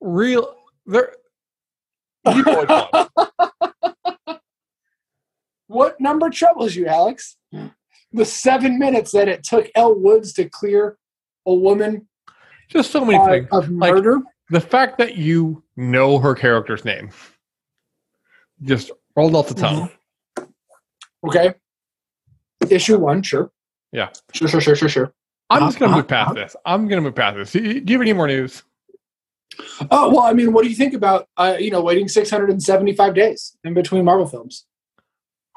real 0.00 0.54
There, 0.84 1.14
you 2.26 2.42
know 2.42 2.64
what. 2.64 3.08
What 5.72 5.98
number 5.98 6.28
troubles 6.28 6.76
you, 6.76 6.86
Alex? 6.86 7.38
The 8.12 8.24
seven 8.24 8.78
minutes 8.78 9.12
that 9.12 9.28
it 9.28 9.42
took 9.44 9.70
Elle 9.74 9.94
Woods 9.98 10.32
to 10.34 10.48
clear 10.48 10.98
a 11.46 11.54
woman 11.54 12.08
Just 12.68 12.90
so 12.90 13.04
many 13.04 13.18
uh, 13.18 13.26
things. 13.26 13.48
of 13.52 13.70
Like- 13.70 13.94
murder. 13.94 14.20
The 14.50 14.60
fact 14.60 14.98
that 14.98 15.16
you 15.16 15.62
know 15.76 16.18
her 16.18 16.34
character's 16.34 16.84
name 16.84 17.10
just 18.62 18.90
rolled 19.16 19.34
off 19.34 19.48
the 19.48 19.54
tongue. 19.54 19.88
Okay. 21.26 21.54
Issue 22.68 22.98
one, 22.98 23.22
sure. 23.22 23.50
Yeah. 23.92 24.10
Sure, 24.34 24.48
sure, 24.48 24.60
sure, 24.60 24.76
sure, 24.76 24.88
sure. 24.88 25.14
I'm 25.50 25.62
just 25.62 25.78
going 25.78 25.90
to 25.90 25.94
Uh-huh, 25.94 26.02
move 26.02 26.08
past 26.08 26.34
this. 26.34 26.56
I'm 26.66 26.86
going 26.88 26.98
to 26.98 27.02
move 27.02 27.14
past 27.14 27.36
this. 27.36 27.52
Do 27.52 27.60
you 27.62 27.80
do 27.80 27.92
you 27.92 27.98
have 27.98 28.02
any 28.02 28.12
more 28.12 28.26
news? 28.26 28.62
Oh 29.90 30.10
well, 30.10 30.20
I 30.22 30.32
mean, 30.32 30.52
what 30.52 30.62
do 30.64 30.70
you 30.70 30.76
think 30.76 30.94
about 30.94 31.28
uh, 31.36 31.56
you 31.58 31.70
know 31.70 31.82
waiting 31.82 32.08
675 32.08 33.14
days 33.14 33.56
in 33.64 33.74
between 33.74 34.04
Marvel 34.04 34.26
films, 34.26 34.66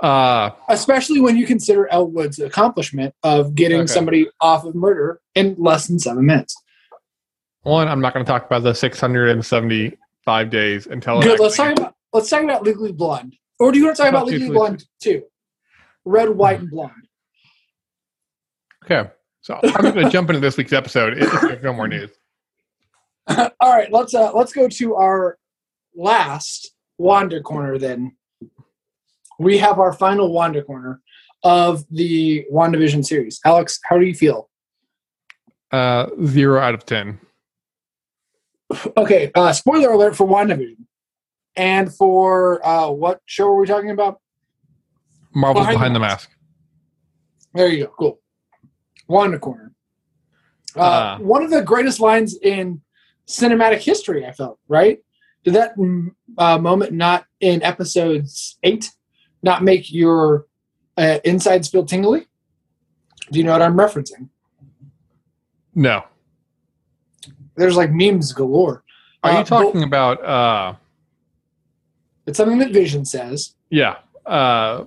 Uh, 0.04 0.50
especially 0.70 1.22
when 1.22 1.38
you 1.38 1.46
consider 1.46 1.88
Elle 1.88 2.08
Woods' 2.12 2.40
accomplishment 2.40 3.14
of 3.24 3.56
getting 3.56 3.80
Okay. 3.82 3.88
somebody 3.88 4.28
off 4.42 4.66
of 4.66 4.75
murder 4.75 5.22
in 5.36 5.56
less 5.58 5.88
than 5.88 6.00
seven 6.00 6.25
minutes. 6.25 6.56
one, 7.64 7.88
I'm 7.88 8.02
not 8.02 8.14
going 8.14 8.25
to 8.25 8.30
talk 8.32 8.46
about 8.46 8.64
the 8.64 8.74
675 8.74 10.50
days 10.50 10.86
until 10.88 11.22
Good. 11.22 11.40
Let's 11.40 11.56
talk 11.58 11.72
about 11.78 11.96
let's 12.14 12.30
talk 12.30 12.44
about 12.44 12.64
Legally 12.64 12.92
Blonde. 12.92 13.36
Or 13.60 13.72
do 13.72 13.80
you 13.80 13.86
want 13.86 13.96
to 13.98 14.04
talk 14.04 14.10
about 14.10 14.25
Legally- 14.28 14.52
Blonde 14.52 14.86
too? 15.02 15.24
Red, 16.04 16.30
white, 16.30 16.60
and 16.60 16.70
blonde. 16.70 17.08
Okay. 18.84 19.10
So 19.42 19.60
I'm 19.64 19.94
going 19.94 20.06
to 20.06 20.10
jump 20.10 20.30
into 20.30 20.40
this 20.40 20.58
week's 20.58 20.74
episode 20.74 21.18
if 21.18 21.32
there's 21.42 21.64
no 21.64 21.74
more 21.74 21.88
news. 21.88 22.12
All 23.28 23.50
right, 23.62 23.92
let's 23.92 24.14
uh 24.14 24.32
let's 24.34 24.54
go 24.54 24.68
to 24.68 24.96
our 24.96 25.38
last 25.96 26.72
Wanda 27.00 27.42
corner 27.42 27.78
then. 27.80 28.16
We 29.39 29.58
have 29.58 29.80
our 29.80 29.94
final 29.94 30.32
Wanda 30.32 30.63
corner 30.63 31.01
of 31.44 31.84
the 31.89 32.46
WandaVision 32.51 33.06
series. 33.06 33.39
Alex, 33.46 33.80
how 33.84 33.98
do 33.98 34.06
you 34.06 34.13
feel? 34.15 34.50
Uh, 35.72 36.08
zero 36.25 36.60
out 36.60 36.74
of 36.74 36.86
10. 36.86 37.20
Okay, 38.98 39.32
uh 39.36 39.54
spoiler 39.54 39.92
alert 39.92 40.15
for 40.15 40.25
WandaVision. 40.27 40.86
And 41.56 41.94
for 41.94 42.65
uh 42.65 42.89
what 42.89 43.22
show 43.25 43.48
are 43.48 43.56
we 43.60 43.68
talking 43.68 43.92
about? 43.92 44.20
Marvel's 45.36 45.63
Behind 45.68 45.75
behind, 45.75 45.96
the 45.96 46.00
the 46.00 46.06
mask. 46.06 46.30
There 47.54 47.68
you 47.68 47.86
go. 47.86 47.92
Cool. 47.98 48.20
Wanda 49.08 49.38
corner. 49.38 49.74
Uh, 50.75 50.80
Uh. 50.82 51.18
one 51.20 51.44
of 51.44 51.51
the 51.51 51.62
greatest 51.62 52.00
lines 52.00 52.36
in 52.42 52.82
cinematic 53.27 53.80
history, 53.80 54.25
I 54.25 54.32
felt, 54.32 54.60
right? 54.68 55.00
Did 55.44 55.54
that 55.54 55.77
mm, 55.77 56.10
uh, 56.38 56.58
moment 56.58 56.92
not 56.94 57.25
in 57.39 57.62
episodes 57.63 58.58
eight 58.63 58.89
not 59.46 59.64
make 59.64 59.94
your 59.94 60.48
uh, 60.98 61.20
insides 61.24 61.70
feel 61.70 61.86
tingly? 61.86 62.28
Do 63.32 63.38
you 63.40 63.46
know 63.46 63.54
what 63.54 63.62
I'm 63.62 63.78
referencing? 63.78 64.28
No. 65.74 66.04
There's 67.56 67.78
like 67.78 67.92
memes 67.92 68.34
galore. 68.34 68.84
Are 69.24 69.32
Uh, 69.32 69.40
you 69.40 69.46
talking 69.46 69.84
about, 69.84 70.24
uh, 70.25 70.74
It's 72.25 72.38
something 72.38 72.58
that 72.60 72.72
Vision 72.72 73.06
says. 73.06 73.54
yeah, 73.70 73.98
uh, 74.25 74.86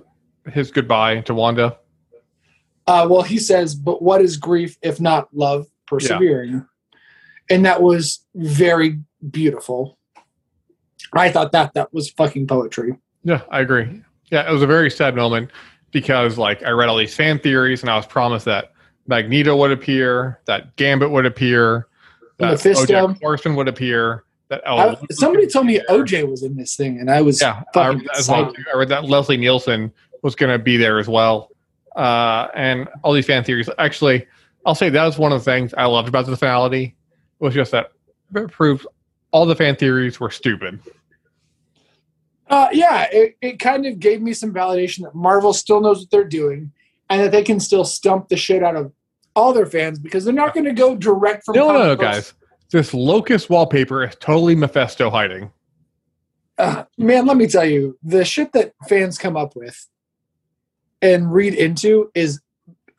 his 0.51 0.71
goodbye 0.71 1.21
to 1.21 1.33
Wanda? 1.33 1.77
Uh, 2.85 3.07
well, 3.09 3.21
he 3.21 3.37
says, 3.37 3.75
but 3.75 4.01
what 4.01 4.21
is 4.21 4.35
grief 4.37 4.77
if 4.81 4.99
not 4.99 5.33
love 5.33 5.67
persevering? 5.87 6.65
And 7.49 7.65
that 7.65 7.81
was 7.81 8.25
very 8.35 8.99
beautiful. 9.31 9.97
I 11.13 11.31
thought 11.31 11.51
that 11.53 11.73
that 11.75 11.93
was 11.93 12.09
fucking 12.11 12.47
poetry. 12.47 12.95
Yeah, 13.23 13.41
I 13.49 13.61
agree. 13.61 14.03
Yeah, 14.31 14.47
it 14.47 14.51
was 14.51 14.61
a 14.61 14.67
very 14.67 14.91
sad 14.91 15.15
moment 15.15 15.51
because, 15.91 16.37
like, 16.37 16.63
I 16.63 16.69
read 16.71 16.89
all 16.89 16.97
these 16.97 17.15
fan 17.15 17.39
theories 17.39 17.81
and 17.81 17.89
I 17.89 17.95
was 17.95 18.05
promised 18.05 18.45
that 18.45 18.73
Magneto 19.07 19.55
would 19.55 19.71
appear, 19.71 20.39
that 20.45 20.75
Gambit 20.75 21.09
would 21.09 21.25
appear, 21.25 21.87
that 22.37 22.51
Mephisto. 22.51 23.07
OJ 23.07 23.19
Horseman 23.21 23.55
would 23.55 23.67
appear, 23.67 24.23
that 24.49 24.61
I, 24.67 24.97
somebody 25.11 25.47
told 25.47 25.67
me. 25.67 25.79
OJ 25.89 26.29
was 26.29 26.43
in 26.43 26.55
this 26.55 26.75
thing, 26.75 26.99
and 26.99 27.09
I 27.09 27.21
was 27.21 27.41
Yeah, 27.41 27.63
I 27.75 27.89
read, 27.89 28.07
as 28.15 28.29
well. 28.29 28.53
I 28.73 28.77
read 28.77 28.89
that 28.89 29.05
Leslie 29.05 29.37
Nielsen 29.37 29.91
was 30.21 30.35
going 30.35 30.51
to 30.51 30.59
be 30.59 30.77
there 30.77 30.99
as 30.99 31.07
well, 31.07 31.49
uh, 31.95 32.47
and 32.55 32.87
all 33.03 33.13
these 33.13 33.25
fan 33.25 33.43
theories. 33.43 33.69
Actually, 33.77 34.27
I'll 34.65 34.75
say 34.75 34.89
that 34.89 35.05
was 35.05 35.17
one 35.17 35.31
of 35.31 35.39
the 35.39 35.45
things 35.45 35.73
I 35.75 35.85
loved 35.85 36.07
about 36.07 36.25
the 36.25 36.35
finality 36.35 36.95
was 37.39 37.53
just 37.53 37.71
that 37.71 37.91
it 38.35 38.51
proved 38.51 38.85
all 39.31 39.45
the 39.45 39.55
fan 39.55 39.75
theories 39.75 40.19
were 40.19 40.31
stupid. 40.31 40.79
Uh, 42.49 42.67
yeah, 42.71 43.07
it, 43.11 43.37
it 43.41 43.59
kind 43.59 43.85
of 43.85 43.99
gave 43.99 44.21
me 44.21 44.33
some 44.33 44.51
validation 44.51 45.03
that 45.03 45.13
Marvel 45.13 45.53
still 45.53 45.81
knows 45.81 45.99
what 45.99 46.09
they're 46.09 46.23
doing, 46.23 46.71
and 47.09 47.21
that 47.21 47.31
they 47.31 47.43
can 47.43 47.59
still 47.59 47.85
stump 47.85 48.27
the 48.27 48.37
shit 48.37 48.63
out 48.63 48.75
of 48.75 48.91
all 49.35 49.53
their 49.53 49.67
fans 49.67 49.99
because 49.99 50.25
they're 50.25 50.33
not 50.33 50.53
going 50.53 50.65
to 50.65 50.73
go 50.73 50.95
direct 50.95 51.45
from. 51.45 51.55
No, 51.55 51.71
no, 51.71 51.85
no, 51.85 51.95
guys. 51.95 52.33
This 52.71 52.93
locust 52.93 53.49
wallpaper 53.49 54.03
is 54.03 54.15
totally 54.19 54.55
Mephisto 54.55 55.09
hiding. 55.09 55.51
Uh, 56.57 56.83
man, 56.97 57.25
let 57.25 57.37
me 57.37 57.47
tell 57.47 57.65
you, 57.65 57.97
the 58.03 58.25
shit 58.25 58.51
that 58.53 58.73
fans 58.87 59.17
come 59.17 59.37
up 59.37 59.55
with 59.55 59.87
and 61.01 61.31
read 61.31 61.53
into 61.53 62.11
is 62.13 62.41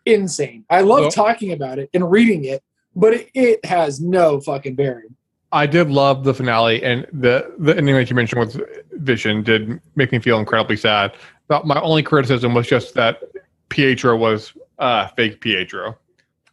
insane. 0.07 0.65
I 0.71 0.81
love 0.81 1.01
Well- 1.01 1.11
talking 1.11 1.53
about 1.53 1.79
it 1.79 1.91
and 1.93 2.11
reading 2.11 2.45
it, 2.45 2.63
but 2.97 3.15
it, 3.15 3.31
it 3.35 3.65
has 3.65 4.01
no 4.01 4.41
fucking 4.41 4.77
bearing. 4.77 5.15
I 5.53 5.67
did 5.67 5.91
love 5.91 6.25
the 6.25 6.35
finale, 6.35 6.83
and 6.83 7.07
the 7.13 7.53
the 7.59 7.77
ending 7.77 7.95
that 7.97 8.09
you 8.09 8.17
mentioned 8.17 8.41
with 8.41 8.61
Vision 8.93 9.43
did 9.43 9.81
make 9.97 10.13
me 10.13 10.19
feel 10.19 10.39
incredibly 10.39 10.77
sad. 10.77 11.13
But 11.49 11.67
my 11.67 11.81
only 11.81 12.03
criticism 12.03 12.55
was 12.55 12.69
just 12.69 12.95
that 12.95 13.21
Pietro 13.69 14.17
was 14.17 14.53
uh, 14.79 15.09
fake 15.09 15.41
Pietro. 15.41 15.99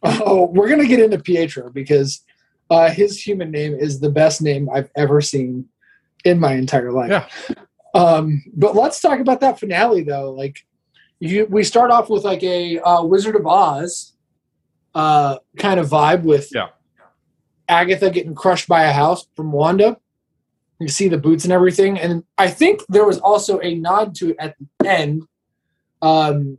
Oh, 0.02 0.46
we're 0.46 0.68
gonna 0.68 0.86
get 0.86 1.00
into 1.00 1.18
Pietro 1.18 1.70
because 1.70 2.24
uh, 2.70 2.90
his 2.90 3.20
human 3.20 3.50
name 3.50 3.74
is 3.74 4.00
the 4.00 4.10
best 4.10 4.42
name 4.42 4.68
I've 4.72 4.90
ever 4.96 5.20
seen 5.20 5.66
in 6.24 6.40
my 6.40 6.54
entire 6.54 6.92
life. 6.92 7.10
Yeah. 7.10 7.54
Um, 7.94 8.44
but 8.54 8.76
let's 8.76 9.00
talk 9.00 9.18
about 9.18 9.40
that 9.40 9.58
finale 9.58 10.02
though. 10.02 10.30
Like, 10.30 10.66
you, 11.20 11.46
we 11.46 11.64
start 11.64 11.90
off 11.90 12.10
with 12.10 12.22
like 12.22 12.42
a 12.42 12.78
uh, 12.80 13.02
Wizard 13.02 13.34
of 13.34 13.46
Oz 13.46 14.12
uh, 14.94 15.38
kind 15.56 15.80
of 15.80 15.88
vibe 15.88 16.22
with 16.22 16.50
Yeah. 16.54 16.68
Agatha 17.68 18.10
getting 18.10 18.34
crushed 18.34 18.68
by 18.68 18.84
a 18.84 18.92
house 18.92 19.26
from 19.36 19.52
Wanda. 19.52 19.98
You 20.80 20.88
see 20.88 21.08
the 21.08 21.18
boots 21.18 21.44
and 21.44 21.52
everything, 21.52 21.98
and 21.98 22.22
I 22.38 22.48
think 22.48 22.82
there 22.88 23.04
was 23.04 23.18
also 23.18 23.58
a 23.60 23.74
nod 23.74 24.14
to 24.16 24.30
it 24.30 24.36
at 24.38 24.54
the 24.80 24.88
end. 24.88 25.24
Um, 26.00 26.58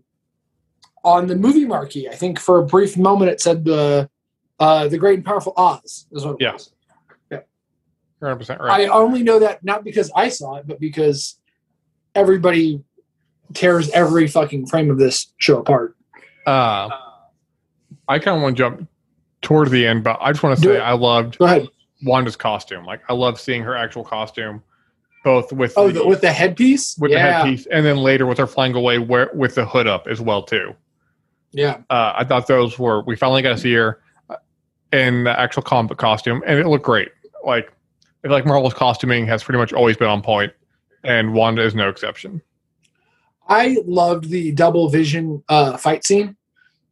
on 1.06 1.28
the 1.28 1.36
movie 1.38 1.64
marquee, 1.66 2.10
I 2.10 2.16
think 2.16 2.38
for 2.40 2.60
a 2.60 2.66
brief 2.66 2.98
moment 2.98 3.32
it 3.32 3.40
said 3.40 3.64
the 3.64 4.10
uh, 4.60 4.90
the 4.90 4.98
Great 4.98 5.16
and 5.20 5.26
Powerful 5.26 5.54
Oz 5.56 6.06
is 6.12 6.26
what 6.26 6.34
it 6.34 6.42
Yeah. 6.42 6.54
was. 6.54 6.72
100% 8.22 8.60
right. 8.60 8.82
I 8.82 8.88
only 8.88 9.24
know 9.24 9.40
that 9.40 9.64
not 9.64 9.86
because 9.86 10.12
I 10.14 10.28
saw 10.28 10.56
it, 10.56 10.68
but 10.68 10.78
because 10.82 11.40
everybody 12.14 12.84
tears 13.54 13.90
every 13.92 14.28
fucking 14.28 14.66
frame 14.68 14.92
of 14.92 14.98
this 15.00 15.32
show 15.38 15.60
apart. 15.60 15.96
Uh, 16.46 16.90
I 18.10 18.20
kind 18.20 18.36
of 18.36 18.44
want 18.44 18.58
to 18.58 18.62
jump 18.64 18.90
towards 19.42 19.72
the 19.72 19.86
end, 19.88 20.04
but 20.04 20.18
I 20.22 20.32
just 20.32 20.44
want 20.44 20.58
to 20.60 20.64
say. 20.64 20.80
I 20.80 20.94
loved. 20.94 21.38
Wanda's 22.04 22.36
costume. 22.38 22.86
Like 22.86 23.02
I 23.10 23.14
love 23.14 23.40
seeing 23.40 23.62
her 23.64 23.76
actual 23.76 24.04
costume, 24.06 24.64
both 25.24 25.52
with 25.52 25.74
Oh, 25.76 25.90
the, 25.92 26.06
with 26.08 26.22
the 26.22 26.32
headpiece. 26.32 26.98
with 26.98 27.12
yeah, 27.12 27.26
the 27.28 27.34
headpiece, 27.34 27.66
and 27.68 27.86
then 27.86 27.98
later 27.98 28.26
with 28.26 28.38
her 28.38 28.48
flying 28.48 28.74
away 28.76 29.00
where, 29.00 29.30
with 29.34 29.56
the 29.56 29.66
hood 29.66 29.86
up 29.88 30.08
as 30.08 30.22
well 30.22 30.42
too. 30.44 30.74
yeah. 31.52 31.78
Uh, 31.90 32.14
I 32.16 32.24
thought 32.24 32.48
those 32.48 32.80
were 32.80 33.02
we 33.04 33.16
finally 33.18 33.42
got 33.42 33.52
to 33.52 33.58
see 33.58 33.74
her 33.74 34.00
uh, 34.30 34.38
in 34.94 35.26
the 35.26 35.38
actual 35.38 35.62
comic 35.62 35.98
costume, 35.98 36.42
and 36.48 36.58
it 36.58 36.68
looked 36.68 36.86
great. 36.86 37.10
Like 37.46 37.68
I 38.24 38.28
feel 38.28 38.32
like 38.32 38.46
Marvel's 38.46 38.74
costuming 38.74 39.26
has 39.28 39.44
pretty 39.44 39.58
much 39.58 39.74
always 39.74 39.98
been 39.98 40.08
on 40.10 40.22
point, 40.22 40.54
and 41.04 41.34
Wanda 41.34 41.64
is 41.64 41.76
no 41.76 41.90
exception. 41.90 42.42
I 43.50 43.78
loved 43.86 44.30
the 44.30 44.52
double 44.54 44.88
vision 44.90 45.44
uh, 45.50 45.76
fight 45.76 46.06
scene, 46.06 46.38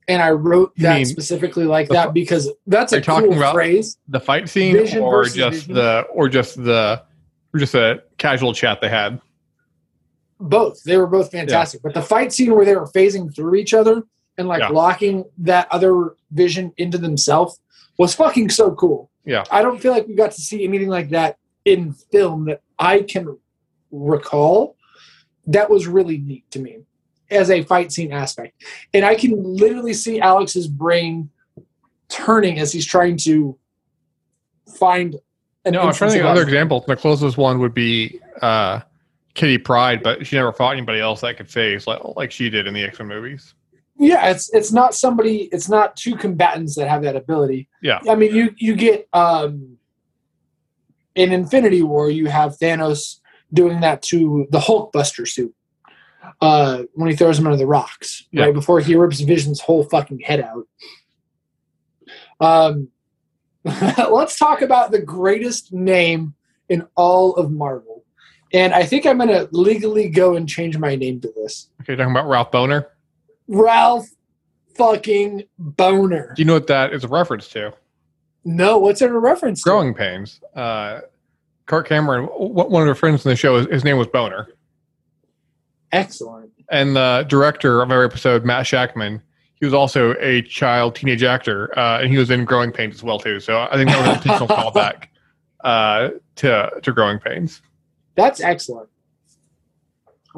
and 0.07 0.21
I 0.21 0.31
wrote 0.31 0.73
that 0.77 1.05
specifically 1.07 1.65
like 1.65 1.87
the 1.89 1.93
that 1.95 2.13
because 2.13 2.49
that's 2.65 2.93
a 2.93 3.01
talking 3.01 3.29
cool 3.29 3.37
about- 3.37 3.53
phrase. 3.53 3.97
The 4.07 4.19
fight 4.19 4.47
scene, 4.49 4.73
Vision 4.73 5.01
or 5.03 5.25
just 5.25 5.65
Vision? 5.67 5.73
the, 5.75 6.01
or 6.13 6.29
just 6.29 6.63
the, 6.63 7.03
or 7.53 7.59
just 7.59 7.75
a 7.75 8.03
casual 8.17 8.53
chat 8.53 8.79
they 8.81 8.89
had. 8.89 9.19
Both 10.39 10.83
they 10.83 10.97
were 10.97 11.07
both 11.07 11.31
fantastic, 11.31 11.81
but 11.81 11.93
the 11.93 12.01
fight 12.01 12.31
scene 12.31 12.53
where 12.55 12.63
they 12.65 12.75
were 12.75 12.85
phasing 12.87 13.33
through 13.35 13.55
each 13.55 13.73
other 13.73 14.03
and 14.37 14.47
like 14.47 14.59
Yeah. 14.61 14.69
locking 14.69 15.25
that 15.39 15.67
other 15.71 16.13
vision 16.31 16.71
into 16.77 16.97
themselves 16.99 17.59
was 17.97 18.13
fucking 18.13 18.49
so 18.51 18.71
cool. 18.75 19.09
Yeah. 19.25 19.43
I 19.49 19.63
don't 19.63 19.81
feel 19.81 19.91
like 19.91 20.07
we 20.07 20.13
got 20.13 20.31
to 20.31 20.41
see 20.41 20.63
anything 20.63 20.89
like 20.89 21.09
that 21.09 21.37
in 21.65 21.91
film 21.93 22.45
that 22.45 22.61
I 22.77 23.01
can 23.01 23.37
recall. 23.91 24.75
That 25.47 25.69
was 25.71 25.87
really 25.87 26.19
neat 26.19 26.49
to 26.51 26.59
me 26.59 26.79
as 27.29 27.49
a 27.49 27.63
fight 27.63 27.91
scene 27.91 28.11
aspect. 28.11 28.61
And 28.93 29.05
I 29.05 29.15
can 29.15 29.41
literally 29.43 29.93
see 29.93 30.19
Alex's 30.19 30.67
brain 30.67 31.29
turning 32.09 32.59
as 32.59 32.71
he's 32.71 32.85
trying 32.85 33.17
to 33.17 33.57
find 34.77 35.15
an 35.65 35.73
No, 35.73 35.81
I'm 35.81 35.93
trying 35.93 36.09
to 36.09 36.13
think 36.13 36.23
of 36.23 36.31
of 36.31 36.37
other 36.37 36.43
examples. 36.43 36.85
The 36.85 36.95
closest 36.95 37.37
one 37.37 37.59
would 37.59 37.73
be 37.73 38.19
uh, 38.41 38.81
Kitty 39.33 39.57
Pryde, 39.57 40.03
but 40.03 40.25
she 40.25 40.35
never 40.35 40.53
fought 40.53 40.73
anybody 40.73 40.99
else 40.99 41.21
that 41.21 41.37
could 41.37 41.49
phase 41.49 41.87
like, 41.87 41.99
like 42.15 42.31
she 42.31 42.49
did 42.49 42.67
in 42.67 42.73
the 42.73 42.83
X 42.83 42.99
Men 42.99 43.07
movies. 43.07 43.53
Yeah, 43.99 44.29
it's 44.29 44.53
it's 44.53 44.71
not 44.71 44.93
somebody. 44.93 45.49
It's 45.51 45.67
not 45.67 45.95
two 45.95 46.15
combatants 46.15 46.75
that 46.75 46.87
have 46.87 47.01
that 47.03 47.15
ability. 47.15 47.67
Yeah. 47.81 47.99
I 48.07 48.15
mean, 48.15 48.33
you 48.33 48.53
you 48.57 48.75
get 48.75 49.07
um 49.13 49.77
in 51.15 51.31
Infinity 51.31 51.81
War, 51.81 52.09
you 52.11 52.27
have 52.27 52.57
Thanos 52.57 53.19
doing 53.51 53.81
that 53.81 54.03
to 54.03 54.47
the 54.51 54.59
Hulkbuster 54.59 55.27
suit 55.27 55.55
uh, 56.41 56.83
when 56.93 57.09
he 57.09 57.15
throws 57.15 57.39
him 57.39 57.45
under 57.47 57.57
the 57.57 57.65
rocks, 57.67 58.25
Yeah. 58.31 58.45
right 58.45 58.53
before 58.53 58.79
he 58.79 58.95
rips 58.95 59.19
Vision's 59.21 59.59
whole 59.59 59.83
fucking 59.83 60.19
head 60.19 60.41
out. 60.41 60.67
Um, 62.39 62.89
let's 63.63 64.37
talk 64.37 64.61
about 64.61 64.91
the 64.91 65.01
greatest 65.01 65.73
name 65.73 66.33
in 66.69 66.87
all 66.95 67.35
of 67.35 67.51
Marvel, 67.51 68.03
and 68.53 68.73
I 68.73 68.83
think 68.83 69.05
I'm 69.05 69.17
going 69.17 69.29
to 69.29 69.47
legally 69.51 70.09
go 70.09 70.35
and 70.35 70.47
change 70.47 70.77
my 70.77 70.95
name 70.95 71.19
to 71.21 71.31
this. 71.35 71.69
Okay, 71.81 71.95
talking 71.95 72.11
about 72.11 72.27
Ralph 72.27 72.51
Bohner. 72.51 72.85
Ralph 73.47 74.07
fucking 74.75 75.43
Bohner. 75.59 76.35
Do 76.35 76.41
you 76.41 76.45
know 76.45 76.53
what 76.53 76.67
that 76.67 76.93
is 76.93 77.03
a 77.03 77.07
reference 77.07 77.47
to? 77.49 77.73
No, 78.45 78.77
what's 78.77 79.01
it 79.01 79.09
a 79.09 79.17
reference 79.19 79.63
to? 79.63 79.69
Growing 79.69 79.93
Pains. 79.93 80.39
Uh, 80.55 81.01
Kirk 81.65 81.87
Cameron, 81.89 82.25
one 82.25 82.81
of 82.81 82.87
her 82.87 82.95
friends 82.95 83.25
in 83.25 83.29
the 83.29 83.35
show, 83.35 83.65
his 83.65 83.83
name 83.83 83.97
was 83.97 84.07
Boner. 84.07 84.47
Excellent. 85.91 86.51
And 86.69 86.95
the 86.95 87.25
director 87.29 87.81
of 87.81 87.91
our 87.91 88.03
episode, 88.03 88.43
Matt 88.43 88.65
Shakman, 88.65 89.21
he 89.55 89.65
was 89.65 89.73
also 89.73 90.13
a 90.19 90.41
child 90.43 90.95
teenage 90.95 91.23
actor, 91.23 91.77
uh, 91.77 92.01
and 92.01 92.11
he 92.11 92.17
was 92.17 92.29
in 92.29 92.45
Growing 92.45 92.71
Pains 92.71 92.95
as 92.95 93.03
well 93.03 93.19
too. 93.19 93.39
So 93.39 93.67
I 93.71 93.75
think 93.75 93.89
that 93.89 93.99
was 93.99 94.07
an 94.09 94.15
intentional 94.15 94.47
callback 94.71 95.05
uh, 95.63 96.09
to 96.35 96.71
to 96.81 96.91
Growing 96.91 97.19
Pains. 97.19 97.61
That's 98.15 98.41
excellent. 98.41 98.89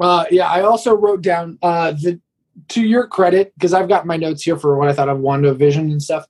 Uh, 0.00 0.24
yeah, 0.30 0.48
I 0.48 0.62
also 0.62 0.94
wrote 0.94 1.20
down 1.22 1.58
uh, 1.62 1.92
the 1.92 2.20
to 2.68 2.82
your 2.82 3.06
credit 3.06 3.52
because 3.54 3.74
I've 3.74 3.88
got 3.88 4.06
my 4.06 4.16
notes 4.16 4.42
here 4.42 4.56
for 4.56 4.76
what 4.78 4.88
I 4.88 4.92
thought 4.92 5.08
of 5.08 5.18
WandaVision 5.18 5.90
and 5.90 6.02
stuff. 6.02 6.26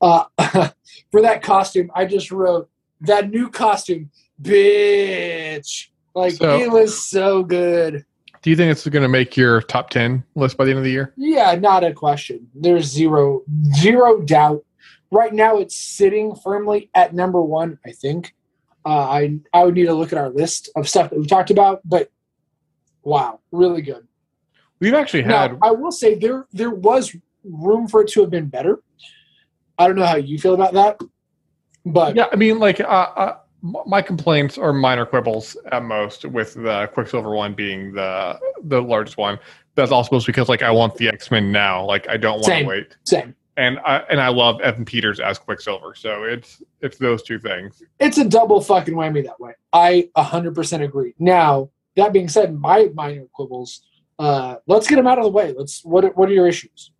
Uh, 0.00 0.24
for 1.10 1.22
that 1.22 1.42
costume, 1.42 1.90
I 1.94 2.04
just 2.04 2.30
wrote 2.30 2.68
that 3.00 3.30
new 3.30 3.48
costume, 3.48 4.10
bitch. 4.40 5.88
Like 6.14 6.34
So- 6.34 6.58
it 6.58 6.70
was 6.70 7.02
so 7.06 7.42
good. 7.42 8.04
Do 8.44 8.50
you 8.50 8.56
think 8.56 8.70
it's 8.70 8.86
going 8.86 9.02
to 9.02 9.08
make 9.08 9.38
your 9.38 9.62
top 9.62 9.88
ten 9.88 10.22
list 10.34 10.58
by 10.58 10.66
the 10.66 10.70
end 10.70 10.76
of 10.76 10.84
the 10.84 10.90
year? 10.90 11.14
Yeah, 11.16 11.54
not 11.54 11.82
a 11.82 11.94
question. 11.94 12.46
There's 12.54 12.84
zero 12.84 13.40
zero 13.72 14.20
doubt. 14.20 14.62
Right 15.10 15.32
now, 15.32 15.56
it's 15.56 15.74
sitting 15.74 16.34
firmly 16.36 16.90
at 16.94 17.14
number 17.14 17.40
one. 17.40 17.78
I 17.86 17.92
think. 17.92 18.34
Uh, 18.84 18.90
I 19.08 19.38
I 19.54 19.64
would 19.64 19.74
need 19.74 19.86
to 19.86 19.94
look 19.94 20.12
at 20.12 20.18
our 20.18 20.28
list 20.28 20.68
of 20.76 20.86
stuff 20.86 21.08
that 21.08 21.18
we 21.18 21.26
talked 21.26 21.50
about, 21.50 21.80
but 21.86 22.10
wow, 23.02 23.40
really 23.50 23.80
good. 23.80 24.06
We've 24.78 24.92
actually 24.92 25.22
had 25.22 25.52
Now, 25.52 25.58
I 25.62 25.70
will 25.70 25.90
say 25.90 26.14
there 26.14 26.46
there 26.52 26.68
was 26.68 27.16
room 27.44 27.88
for 27.88 28.02
it 28.02 28.08
to 28.08 28.20
have 28.20 28.30
been 28.30 28.48
better. 28.48 28.82
I 29.78 29.86
don't 29.86 29.96
know 29.96 30.04
how 30.04 30.16
you 30.16 30.38
feel 30.38 30.52
about 30.52 30.74
that, 30.74 31.00
but 31.86 32.14
Yeah, 32.14 32.26
I 32.30 32.36
mean, 32.36 32.58
like, 32.58 32.78
uh, 32.78 32.84
uh, 32.84 33.36
my 33.64 34.02
complaints 34.02 34.58
are 34.58 34.72
minor 34.72 35.06
quibbles 35.06 35.56
at 35.72 35.82
most, 35.82 36.24
with 36.26 36.54
the 36.54 36.88
Quicksilver 36.92 37.30
one 37.34 37.54
being 37.54 37.92
the 37.92 38.38
the 38.64 38.80
largest 38.82 39.16
one. 39.16 39.38
That's 39.74 39.90
also 39.90 40.06
supposed 40.08 40.26
because, 40.26 40.48
like, 40.48 40.62
I 40.62 40.70
want 40.70 40.94
the 40.96 41.08
X 41.08 41.30
Men 41.30 41.50
now. 41.50 41.84
Like, 41.84 42.08
I 42.08 42.16
don't 42.18 42.34
want 42.40 42.46
to 42.46 42.64
wait. 42.64 42.96
same. 43.04 43.34
And 43.56 43.78
I 43.80 43.98
and 44.10 44.20
I 44.20 44.28
love 44.28 44.60
Evan 44.60 44.84
Peters 44.84 45.18
as 45.20 45.38
Quicksilver, 45.38 45.94
so 45.94 46.24
it's 46.24 46.62
it's 46.80 46.98
those 46.98 47.22
two 47.22 47.38
things. 47.38 47.82
It's 48.00 48.18
a 48.18 48.24
double 48.28 48.60
fucking 48.60 48.94
whammy 48.94 49.24
that 49.24 49.40
way. 49.40 49.52
I 49.72 50.08
100% 50.16 50.82
agree. 50.82 51.14
Now, 51.18 51.70
that 51.96 52.12
being 52.12 52.28
said, 52.28 52.54
my 52.58 52.90
minor 52.94 53.26
quibbles, 53.32 53.80
uh, 54.18 54.56
let's 54.66 54.86
get 54.88 54.96
them 54.96 55.06
out 55.06 55.18
of 55.18 55.24
the 55.24 55.30
way. 55.30 55.54
Let's 55.56 55.84
what 55.84 56.04
are- 56.04 56.10
what 56.10 56.28
are 56.28 56.32
your 56.32 56.46
issues? 56.48 56.90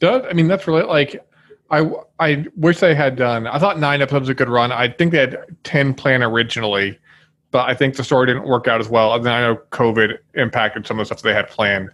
Does 0.00 0.22
I 0.28 0.32
mean 0.32 0.48
that's 0.48 0.66
really 0.66 0.82
like 0.82 1.24
I 1.70 1.90
I 2.18 2.46
wish 2.56 2.78
they 2.78 2.94
had 2.94 3.16
done. 3.16 3.46
I 3.46 3.58
thought 3.58 3.78
nine 3.78 4.00
episodes 4.02 4.22
was 4.22 4.28
a 4.30 4.34
good 4.34 4.48
run. 4.48 4.72
I 4.72 4.88
think 4.88 5.12
they 5.12 5.18
had 5.18 5.38
ten 5.64 5.92
planned 5.94 6.22
originally, 6.22 6.98
but 7.50 7.68
I 7.68 7.74
think 7.74 7.96
the 7.96 8.04
story 8.04 8.26
didn't 8.26 8.46
work 8.46 8.66
out 8.68 8.80
as 8.80 8.88
well. 8.88 9.14
And 9.14 9.24
then 9.24 9.32
I 9.34 9.40
know 9.42 9.56
COVID 9.72 10.18
impacted 10.34 10.86
some 10.86 10.98
of 10.98 11.02
the 11.02 11.06
stuff 11.06 11.22
they 11.22 11.34
had 11.34 11.48
planned 11.48 11.90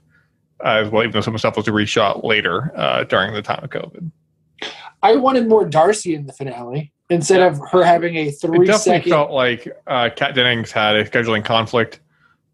uh, 0.65 0.81
as 0.85 0.91
well, 0.91 1.03
even 1.03 1.13
though 1.13 1.21
some 1.21 1.35
of 1.35 1.41
the 1.43 1.51
stuff 1.51 1.57
was 1.57 1.67
reshot 1.67 2.23
later 2.25 2.73
uh, 2.77 3.05
during 3.05 3.33
the 3.35 3.43
time 3.43 3.65
of 3.65 3.71
COVID. 3.71 4.11
I 5.03 5.17
wanted 5.17 5.49
more 5.49 5.65
Darcy 5.67 6.15
in 6.15 6.27
the 6.27 6.33
finale 6.33 6.93
instead 7.11 7.43
of 7.43 7.59
her 7.71 7.85
having 7.85 8.17
a 8.17 8.29
It 8.29 8.41
definitely 8.41 8.67
second. 8.77 9.11
felt 9.11 9.31
like 9.33 9.69
uh, 9.87 10.09
Kat 10.15 10.35
Dennings 10.35 10.73
had 10.73 10.97
a 10.97 11.05
scheduling 11.05 11.45
conflict 11.45 12.01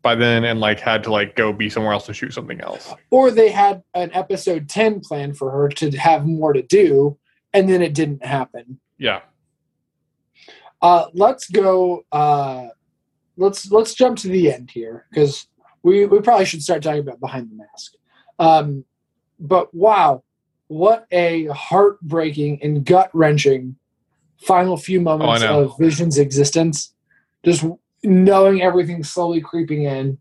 by 0.02 0.14
then, 0.14 0.44
and 0.44 0.60
like 0.60 0.80
had 0.80 1.04
to 1.04 1.12
like 1.12 1.36
go 1.36 1.52
be 1.52 1.68
somewhere 1.68 1.92
else 1.92 2.06
to 2.06 2.14
shoot 2.14 2.32
something 2.32 2.60
else. 2.60 2.92
or 3.10 3.30
they 3.30 3.50
had 3.50 3.82
an 3.94 4.10
episode 4.14 4.68
10 4.68 5.00
planned 5.00 5.36
for 5.36 5.50
her 5.50 5.68
to 5.68 5.90
have 5.92 6.26
more 6.26 6.52
to 6.52 6.62
do, 6.62 7.18
and 7.52 7.68
then 7.68 7.82
it 7.82 7.94
didn't 7.94 8.24
happen. 8.24 8.80
Yeah, 8.98 9.20
Uh, 10.82 11.06
let's 11.14 11.48
go. 11.50 12.04
Uh, 12.12 12.68
let's 13.36 13.70
let's 13.70 13.94
jump 13.94 14.18
to 14.18 14.28
the 14.28 14.52
end 14.52 14.70
here 14.70 15.06
because 15.10 15.46
we 15.82 16.06
we 16.06 16.20
probably 16.20 16.44
should 16.44 16.62
start 16.62 16.82
talking 16.82 17.00
about 17.00 17.20
behind 17.20 17.50
the 17.50 17.56
mask. 17.56 17.92
Um, 18.38 18.84
but 19.38 19.74
wow, 19.74 20.22
what 20.68 21.06
a 21.10 21.46
heartbreaking 21.46 22.62
and 22.62 22.84
gut 22.84 23.10
wrenching 23.12 23.76
final 24.38 24.76
few 24.76 25.00
moments 25.00 25.42
know. 25.42 25.64
of 25.64 25.78
Vision's 25.78 26.18
existence. 26.18 26.94
Just 27.44 27.64
knowing 28.02 28.62
everything 28.62 29.04
slowly 29.04 29.40
creeping 29.40 29.84
in, 29.84 30.18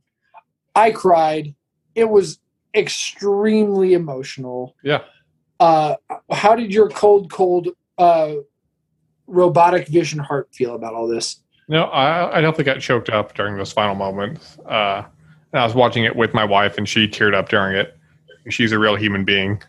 I 0.76 0.92
cried. 0.92 1.56
It 1.96 2.10
was 2.10 2.40
extremely 2.76 3.94
emotional. 3.94 4.76
yeah. 4.84 5.02
Uh, 5.60 5.96
how 6.32 6.56
did 6.56 6.74
your 6.74 6.88
cold, 6.88 7.30
cold, 7.30 7.68
uh, 7.98 8.36
robotic 9.28 9.90
vision 9.90 10.18
heart 10.18 10.48
feel 10.54 10.74
about 10.74 10.94
all 10.94 11.06
this? 11.06 11.42
No, 11.68 11.84
I, 11.84 12.38
I 12.38 12.42
definitely 12.42 12.64
got 12.64 12.80
choked 12.80 13.10
up 13.10 13.36
during 13.36 13.58
those 13.58 13.74
final 13.74 13.94
moments. 13.94 14.58
Uh, 14.60 15.04
and 15.52 15.60
I 15.60 15.66
was 15.66 15.76
watching 15.76 16.06
it 16.06 16.16
with 16.16 16.34
my 16.34 16.46
wife, 16.46 16.78
and 16.78 16.88
she 16.88 17.08
teared 17.08 17.34
up 17.36 17.50
during 17.50 17.76
it. 17.76 17.98
She's 18.50 18.72
a 18.72 18.80
real 18.80 18.96
human 18.96 19.26
being. 19.26 19.62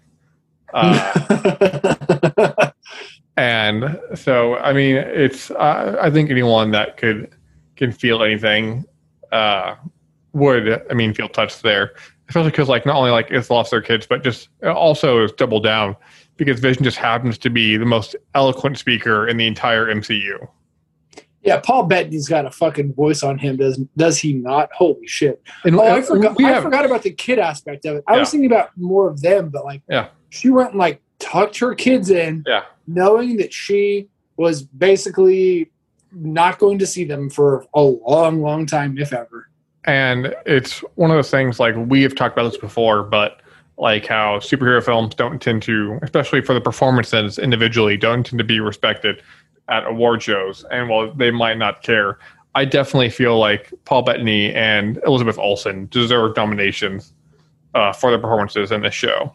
Uh, 0.72 2.70
and 3.36 3.98
so, 4.14 4.56
I 4.56 4.72
mean, 4.72 4.96
it's. 4.96 5.50
Uh, 5.50 5.98
I 6.00 6.10
think 6.10 6.30
anyone 6.30 6.70
that 6.70 6.96
could 6.96 7.34
can 7.80 7.90
feel 7.92 8.22
anything 8.22 8.84
uh, 9.32 9.74
would. 10.34 10.80
I 10.90 10.94
mean, 10.94 11.12
feel 11.14 11.28
touched 11.28 11.62
there, 11.62 11.94
especially 12.28 12.50
because 12.50 12.68
like 12.68 12.86
not 12.86 12.94
only 12.96 13.10
like 13.10 13.30
it's 13.30 13.50
lost 13.50 13.70
their 13.72 13.80
kids, 13.80 14.06
but 14.06 14.22
just 14.22 14.48
also 14.64 15.24
is 15.24 15.32
double 15.32 15.60
down 15.60 15.96
because 16.36 16.60
Vision 16.60 16.84
just 16.84 16.98
happens 16.98 17.38
to 17.38 17.50
be 17.50 17.76
the 17.76 17.86
most 17.86 18.14
eloquent 18.34 18.78
speaker 18.78 19.26
in 19.26 19.36
the 19.38 19.46
entire 19.46 19.86
MCU. 19.86 20.46
yeah, 21.42 21.58
Paul 21.58 21.84
Bettany's 21.86 22.28
got 22.28 22.44
a 22.46 22.50
fucking 22.50 22.92
voice 22.94 23.22
on 23.22 23.38
him, 23.38 23.56
does 23.56 23.78
does 23.96 24.18
he 24.18 24.34
not? 24.34 24.68
Holy 24.72 25.06
shit! 25.06 25.42
And 25.64 25.74
Oh, 25.76 25.82
I 25.82 26.02
forgot. 26.02 26.36
I 26.42 26.48
have- 26.48 26.62
forgot 26.62 26.84
about 26.84 27.02
the 27.02 27.12
kid 27.12 27.38
aspect 27.38 27.86
of 27.86 27.96
it. 27.96 28.04
I 28.06 28.18
was 28.18 28.30
thinking 28.30 28.50
about 28.50 28.70
more 28.76 29.08
of 29.08 29.22
them, 29.22 29.48
but 29.48 29.64
like, 29.64 29.82
Yeah. 29.88 30.08
she 30.28 30.50
went 30.50 30.70
and 30.70 30.78
like 30.78 31.00
tucked 31.18 31.58
her 31.58 31.74
kids 31.74 32.10
in, 32.10 32.44
Yeah. 32.46 32.62
knowing 32.86 33.38
that 33.38 33.52
she 33.54 34.08
was 34.36 34.62
basically 34.62 35.70
not 36.12 36.58
going 36.58 36.78
to 36.78 36.86
see 36.86 37.04
them 37.04 37.30
for 37.30 37.66
a 37.74 37.82
long, 37.82 38.40
long 38.42 38.66
time, 38.66 38.98
if 38.98 39.12
ever. 39.12 39.48
and 39.84 40.34
it's 40.44 40.80
one 40.96 41.10
of 41.10 41.16
those 41.16 41.30
things 41.30 41.58
like 41.58 41.74
we 41.76 42.02
have 42.02 42.14
talked 42.14 42.36
about 42.36 42.50
this 42.50 42.60
before 42.60 43.02
but 43.02 43.40
like 43.78 44.06
how 44.06 44.38
superhero 44.38 44.84
films 44.84 45.14
don't 45.14 45.40
tend 45.40 45.62
to 45.62 45.98
especially 46.02 46.42
for 46.42 46.52
the 46.52 46.60
performances 46.60 47.38
individually 47.38 47.96
don't 47.96 48.26
tend 48.26 48.36
to 48.36 48.44
be 48.44 48.60
respected 48.60 49.22
at 49.70 49.86
award 49.86 50.22
shows 50.22 50.66
and 50.70 50.90
while 50.90 51.10
they 51.14 51.30
might 51.30 51.56
not 51.56 51.82
care 51.82 52.18
i 52.54 52.62
definitely 52.62 53.08
feel 53.08 53.38
like 53.38 53.72
paul 53.86 54.02
bettany 54.02 54.52
and 54.52 55.00
elizabeth 55.06 55.38
olsen 55.38 55.86
deserve 55.90 56.36
nominations 56.36 57.14
uh, 57.74 57.90
for 57.92 58.10
their 58.10 58.18
performances 58.18 58.70
in 58.72 58.82
this 58.82 58.92
show 58.92 59.32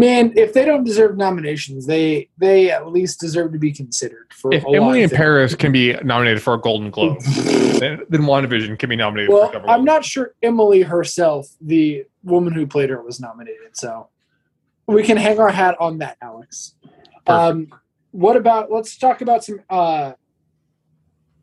Man, 0.00 0.32
if 0.36 0.52
they 0.54 0.64
don't 0.64 0.84
deserve 0.84 1.16
nominations, 1.16 1.86
they 1.86 2.28
they 2.38 2.70
at 2.70 2.88
least 2.90 3.20
deserve 3.20 3.52
to 3.52 3.58
be 3.58 3.72
considered 3.72 4.32
for. 4.32 4.52
if 4.54 4.64
emily 4.74 5.02
in 5.02 5.08
things. 5.08 5.16
paris 5.18 5.54
can 5.54 5.70
be 5.72 5.92
nominated 6.02 6.42
for 6.42 6.54
a 6.54 6.58
golden 6.60 6.90
globe 6.90 7.20
then, 7.78 8.00
then 8.08 8.22
wandavision 8.22 8.78
can 8.78 8.88
be 8.88 8.96
nominated 8.96 9.30
Well, 9.30 9.52
I'm 9.68 9.84
not 9.84 10.04
sure 10.04 10.34
Emily 10.42 10.82
herself, 10.82 11.48
the 11.60 12.04
woman 12.24 12.52
who 12.52 12.66
played 12.66 12.90
her, 12.90 13.02
was 13.02 13.20
nominated. 13.20 13.76
So 13.76 14.08
we 14.86 15.02
can 15.02 15.16
hang 15.16 15.38
our 15.38 15.50
hat 15.50 15.76
on 15.80 15.98
that, 15.98 16.16
Alex. 16.20 16.74
Um, 17.26 17.68
what 18.10 18.36
about? 18.36 18.72
Let's 18.72 18.96
talk 18.98 19.20
about 19.20 19.44
some 19.44 19.60
uh, 19.70 20.12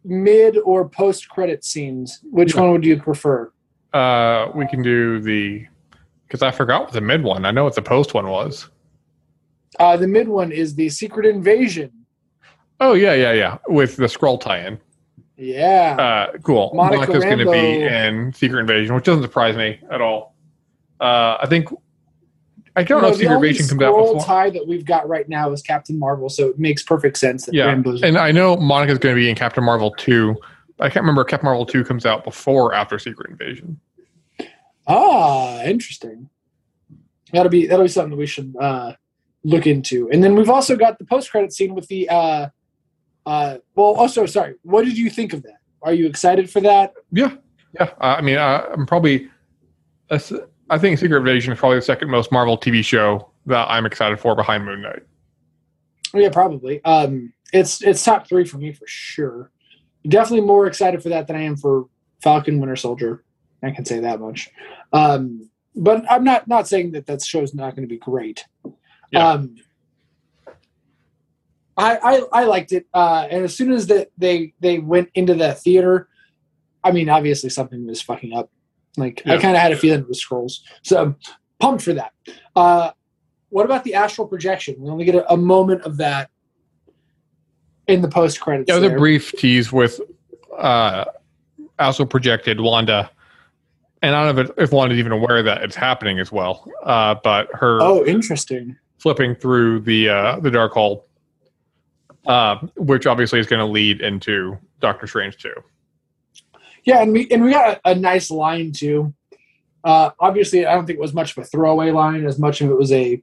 mid 0.03 0.57
or 0.57 0.87
post 0.89 1.29
credit 1.29 1.63
scenes. 1.63 2.19
Which 2.23 2.55
Yeah. 2.55 2.61
one 2.61 2.71
would 2.73 2.85
you 2.85 2.99
prefer? 3.01 3.51
uh, 3.93 4.51
we 4.53 4.67
can 4.67 4.81
do 4.83 5.19
the 5.19 5.65
because 6.27 6.41
i 6.41 6.51
forgot 6.51 6.81
what 6.83 6.91
the 6.93 7.01
mid 7.01 7.23
one 7.23 7.45
i 7.45 7.51
know 7.51 7.63
what 7.63 7.75
the 7.75 7.81
post 7.81 8.13
one 8.13 8.27
was 8.27 8.69
Uh, 9.79 9.95
the 9.97 10.07
mid 10.07 10.27
one 10.27 10.51
is 10.51 10.75
the 10.75 10.89
secret 10.89 11.25
invasion. 11.25 11.91
Oh 12.79 12.93
yeah, 12.93 13.13
yeah, 13.13 13.31
yeah. 13.33 13.57
With 13.67 13.95
the 13.97 14.05
Skrull 14.05 14.39
tie-in. 14.39 14.79
Yeah. 15.35 15.95
Uh, 15.99 16.37
cool. 16.43 16.71
Monica 16.73 17.07
Monica's 17.11 17.23
going 17.25 17.39
to 17.39 17.51
be 17.51 17.81
in 17.83 18.33
Secret 18.33 18.59
Invasion, 18.59 18.95
which 18.95 19.03
doesn't 19.05 19.23
surprise 19.23 19.55
me 19.55 19.79
at 19.91 19.99
all. 20.01 20.35
Uh, 20.99 21.37
I 21.41 21.45
think 21.47 21.69
I 22.75 22.83
don't 22.83 23.01
know 23.01 23.07
No, 23.09 23.13
if 23.13 23.19
Secret 23.19 23.35
Invasion 23.35 23.67
comes 23.67 23.81
out 23.83 23.93
Skrull 23.93 24.13
before. 24.13 24.25
tie 24.25 24.49
that 24.51 24.67
we've 24.67 24.85
got 24.85 25.07
right 25.07 25.27
now 25.29 25.51
is 25.51 25.61
Captain 25.61 25.97
Marvel, 25.99 26.29
so 26.29 26.47
it 26.49 26.59
makes 26.59 26.81
perfect 26.83 27.17
sense 27.17 27.45
that 27.45 27.53
Yeah, 27.53 27.73
Rambeau's. 27.73 28.01
and 28.03 28.17
I 28.17 28.31
know 28.31 28.55
Monica's 28.57 28.97
going 28.99 29.15
to 29.15 29.19
be 29.19 29.29
in 29.29 29.35
Captain 29.35 29.63
Marvel 29.63 29.91
two. 29.97 30.35
I 30.79 30.89
can't 30.89 31.03
remember 31.03 31.21
if 31.21 31.27
Captain 31.27 31.45
Marvel 31.45 31.65
two 31.65 31.83
comes 31.83 32.05
out 32.05 32.23
before 32.23 32.71
or 32.71 32.73
after 32.75 32.97
Secret 32.99 33.29
Invasion. 33.31 33.79
Ah, 34.87 35.61
interesting. 35.63 36.29
That'll 37.33 37.49
be 37.49 37.67
that'll 37.67 37.85
be 37.85 37.89
something 37.89 38.11
that 38.11 38.17
we 38.17 38.25
should 38.25 38.55
uh, 38.59 38.93
look 39.43 39.67
into. 39.67 40.09
And 40.11 40.23
then 40.23 40.35
we've 40.35 40.49
also 40.49 40.75
got 40.75 40.97
the 40.97 41.05
post 41.05 41.29
credit 41.31 41.53
scene 41.53 41.75
with 41.75 41.87
the. 41.87 42.09
Uh, 42.09 42.49
uh, 43.25 43.57
well, 43.75 43.87
also 43.95 44.25
sorry. 44.25 44.55
What 44.63 44.85
did 44.85 44.97
you 44.97 45.09
think 45.09 45.33
of 45.33 45.43
that? 45.43 45.57
Are 45.81 45.93
you 45.93 46.07
excited 46.07 46.49
for 46.49 46.61
that? 46.61 46.93
Yeah, 47.11 47.33
yeah. 47.73 47.89
Uh, 47.99 48.15
I 48.17 48.21
mean, 48.21 48.37
uh, 48.37 48.65
I'm 48.71 48.85
probably. 48.85 49.29
that's- 50.09 50.33
I 50.69 50.77
think 50.77 50.99
Secret 50.99 51.19
Invasion 51.19 51.53
is 51.53 51.59
probably 51.59 51.77
the 51.77 51.81
second 51.83 52.09
most 52.09 52.29
Marvel 52.29 52.57
TV 52.57 52.83
show 52.83 53.31
that 53.45 53.69
I'm 53.69 53.85
excited 53.85 54.19
for 54.19 54.35
behind 54.35 54.65
Moon 54.65 54.81
Knight. 54.81 55.03
Yeah, 56.13 56.29
probably. 56.29 56.83
Um, 56.83 57.33
it's 57.53 57.81
it's 57.81 58.03
top 58.03 58.27
three 58.27 58.45
for 58.45 58.57
me 58.57 58.73
for 58.73 58.85
sure. 58.87 59.51
Definitely 60.07 60.45
more 60.45 60.67
excited 60.67 61.01
for 61.01 61.09
that 61.09 61.27
than 61.27 61.35
I 61.35 61.43
am 61.43 61.55
for 61.55 61.87
Falcon 62.21 62.59
Winter 62.59 62.75
Soldier. 62.75 63.23
I 63.63 63.71
can 63.71 63.85
say 63.85 63.99
that 63.99 64.19
much. 64.19 64.49
Um, 64.93 65.49
but 65.75 66.03
I'm 66.09 66.23
not 66.23 66.47
not 66.47 66.67
saying 66.67 66.91
that 66.93 67.05
that 67.05 67.23
show's 67.23 67.53
not 67.53 67.75
going 67.75 67.87
to 67.87 67.93
be 67.93 67.99
great. 67.99 68.45
Yeah. 69.11 69.27
Um, 69.27 69.55
I, 71.77 71.97
I 71.97 72.41
I 72.41 72.43
liked 72.45 72.71
it, 72.71 72.87
uh, 72.93 73.27
and 73.29 73.43
as 73.43 73.55
soon 73.55 73.71
as 73.71 73.85
that 73.87 74.09
they 74.17 74.53
they 74.59 74.79
went 74.79 75.09
into 75.13 75.35
the 75.35 75.53
theater, 75.53 76.09
I 76.83 76.91
mean, 76.91 77.07
obviously 77.07 77.51
something 77.51 77.85
was 77.85 78.01
fucking 78.01 78.33
up. 78.33 78.49
Like 78.97 79.21
I 79.27 79.37
kind 79.37 79.55
of 79.55 79.61
had 79.61 79.71
a 79.71 79.77
feeling 79.77 80.01
it 80.01 80.07
was 80.07 80.23
Skrulls, 80.23 80.61
so 80.81 80.99
I'm 80.99 81.15
pumped 81.59 81.83
for 81.83 81.93
that. 81.93 82.13
Uh, 82.55 82.91
what 83.49 83.65
about 83.65 83.83
the 83.83 83.93
astral 83.93 84.27
projection? 84.27 84.75
We 84.79 84.89
only 84.89 85.05
get 85.05 85.13
a, 85.13 85.31
a 85.31 85.37
moment 85.37 85.83
of 85.83 85.97
that 85.97 86.31
in 87.87 88.01
the 88.01 88.07
post 88.07 88.41
credits. 88.41 88.69
Yeah, 88.69 88.77
it 88.77 88.81
was 88.81 88.91
a 88.91 88.95
brief 88.95 89.31
tease 89.33 89.71
with 89.71 90.01
uh, 90.57 91.05
astral 91.77 92.07
projected 92.07 92.59
Wanda, 92.59 93.11
and 94.01 94.15
I 94.15 94.25
don't 94.25 94.35
know 94.35 94.41
if, 94.41 94.51
if 94.57 94.71
Wanda's 94.71 94.99
even 94.99 95.11
aware 95.11 95.41
that 95.43 95.63
it's 95.63 95.75
happening 95.75 96.19
as 96.19 96.31
well. 96.31 96.69
Uh, 96.83 97.15
but 97.23 97.49
her 97.53 97.81
Oh, 97.81 98.05
interesting. 98.05 98.77
flipping 98.99 99.35
through 99.35 99.81
the 99.81 100.09
uh, 100.09 100.39
the 100.39 100.49
Darkhold, 100.49 101.03
uh, 102.27 102.57
which 102.75 103.05
obviously 103.07 103.39
is 103.39 103.47
going 103.47 103.59
to 103.59 103.65
lead 103.71 104.01
into 104.01 104.57
Doctor 104.79 105.07
Strange 105.07 105.37
too. 105.37 105.53
Yeah, 106.83 107.01
and 107.01 107.11
we 107.11 107.27
and 107.31 107.43
we 107.43 107.51
got 107.51 107.79
a, 107.85 107.91
a 107.91 107.95
nice 107.95 108.29
line 108.31 108.71
too. 108.71 109.13
Uh, 109.83 110.11
obviously, 110.19 110.65
I 110.65 110.73
don't 110.73 110.85
think 110.85 110.97
it 110.97 111.01
was 111.01 111.13
much 111.13 111.31
of 111.37 111.43
a 111.43 111.45
throwaway 111.45 111.91
line 111.91 112.25
as 112.25 112.39
much 112.39 112.61
of 112.61 112.69
it 112.69 112.77
was 112.77 112.91
a 112.91 113.21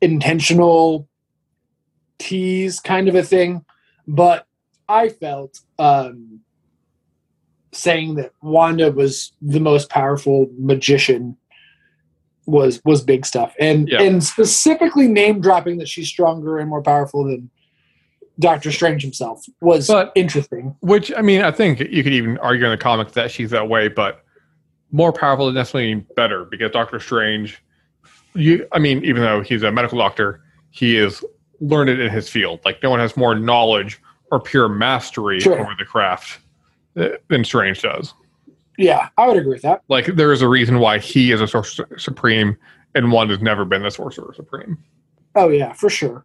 intentional 0.00 1.08
tease 2.18 2.80
kind 2.80 3.08
of 3.08 3.14
a 3.14 3.22
thing. 3.22 3.64
But 4.06 4.46
I 4.88 5.08
felt 5.08 5.60
um, 5.78 6.35
saying 7.76 8.14
that 8.16 8.32
Wanda 8.42 8.90
was 8.90 9.32
the 9.42 9.60
most 9.60 9.88
powerful 9.90 10.48
magician 10.58 11.36
was 12.46 12.80
was 12.84 13.02
big 13.02 13.26
stuff, 13.26 13.54
and 13.58 13.88
Yeah. 13.88 14.02
and 14.02 14.22
specifically 14.22 15.08
name 15.08 15.40
dropping 15.40 15.78
that 15.78 15.88
she's 15.88 16.08
stronger 16.08 16.58
and 16.58 16.68
more 16.70 16.82
powerful 16.82 17.24
than 17.24 17.50
Doctor 18.38 18.70
Strange 18.70 19.02
himself 19.02 19.44
was 19.60 19.88
But- 19.88 20.12
interesting. 20.14 20.76
Which 20.80 21.12
I 21.16 21.22
mean, 21.22 21.42
I 21.42 21.50
think 21.50 21.80
you 21.80 22.02
could 22.04 22.12
even 22.12 22.38
argue 22.38 22.64
in 22.66 22.70
the 22.70 22.76
comics 22.76 23.12
that 23.12 23.30
she's 23.30 23.50
that 23.50 23.68
way, 23.68 23.88
but 23.88 24.22
more 24.92 25.12
powerful 25.12 25.46
doesn't 25.46 25.56
necessarily 25.56 25.94
mean 25.94 26.06
better 26.14 26.44
because 26.44 26.70
Doctor 26.70 27.00
Strange, 27.00 27.60
you, 28.34 28.66
I 28.72 28.78
mean, 28.78 29.04
even 29.04 29.22
though 29.22 29.40
he's 29.40 29.62
a 29.64 29.72
medical 29.72 29.98
doctor, 29.98 30.40
he 30.70 30.96
is 30.96 31.24
learned 31.60 31.90
in 31.90 32.10
his 32.10 32.28
field. 32.28 32.60
Like 32.64 32.80
no 32.82 32.90
one 32.90 33.00
has 33.00 33.16
more 33.16 33.34
knowledge 33.34 34.00
or 34.30 34.38
pure 34.38 34.68
mastery 34.68 35.40
Sure. 35.40 35.58
over 35.58 35.72
the 35.78 35.84
craft 35.84 36.38
than 36.96 37.44
Strange 37.44 37.82
does. 37.82 38.14
Yeah, 38.78 39.08
I 39.16 39.26
would 39.26 39.36
agree 39.36 39.54
with 39.54 39.62
that. 39.62 39.82
Like 39.88 40.06
there 40.06 40.32
is 40.32 40.42
a 40.42 40.48
reason 40.48 40.80
why 40.80 40.98
he 40.98 41.32
is 41.32 41.40
a 41.40 41.48
sorcerer 41.48 41.98
supreme 41.98 42.56
and 42.94 43.12
one 43.12 43.28
has 43.28 43.40
never 43.40 43.64
been 43.64 43.82
the 43.82 43.90
sorcerer 43.90 44.32
supreme. 44.34 44.78
Oh 45.34 45.48
yeah, 45.48 45.72
for 45.74 45.90
sure. 45.90 46.24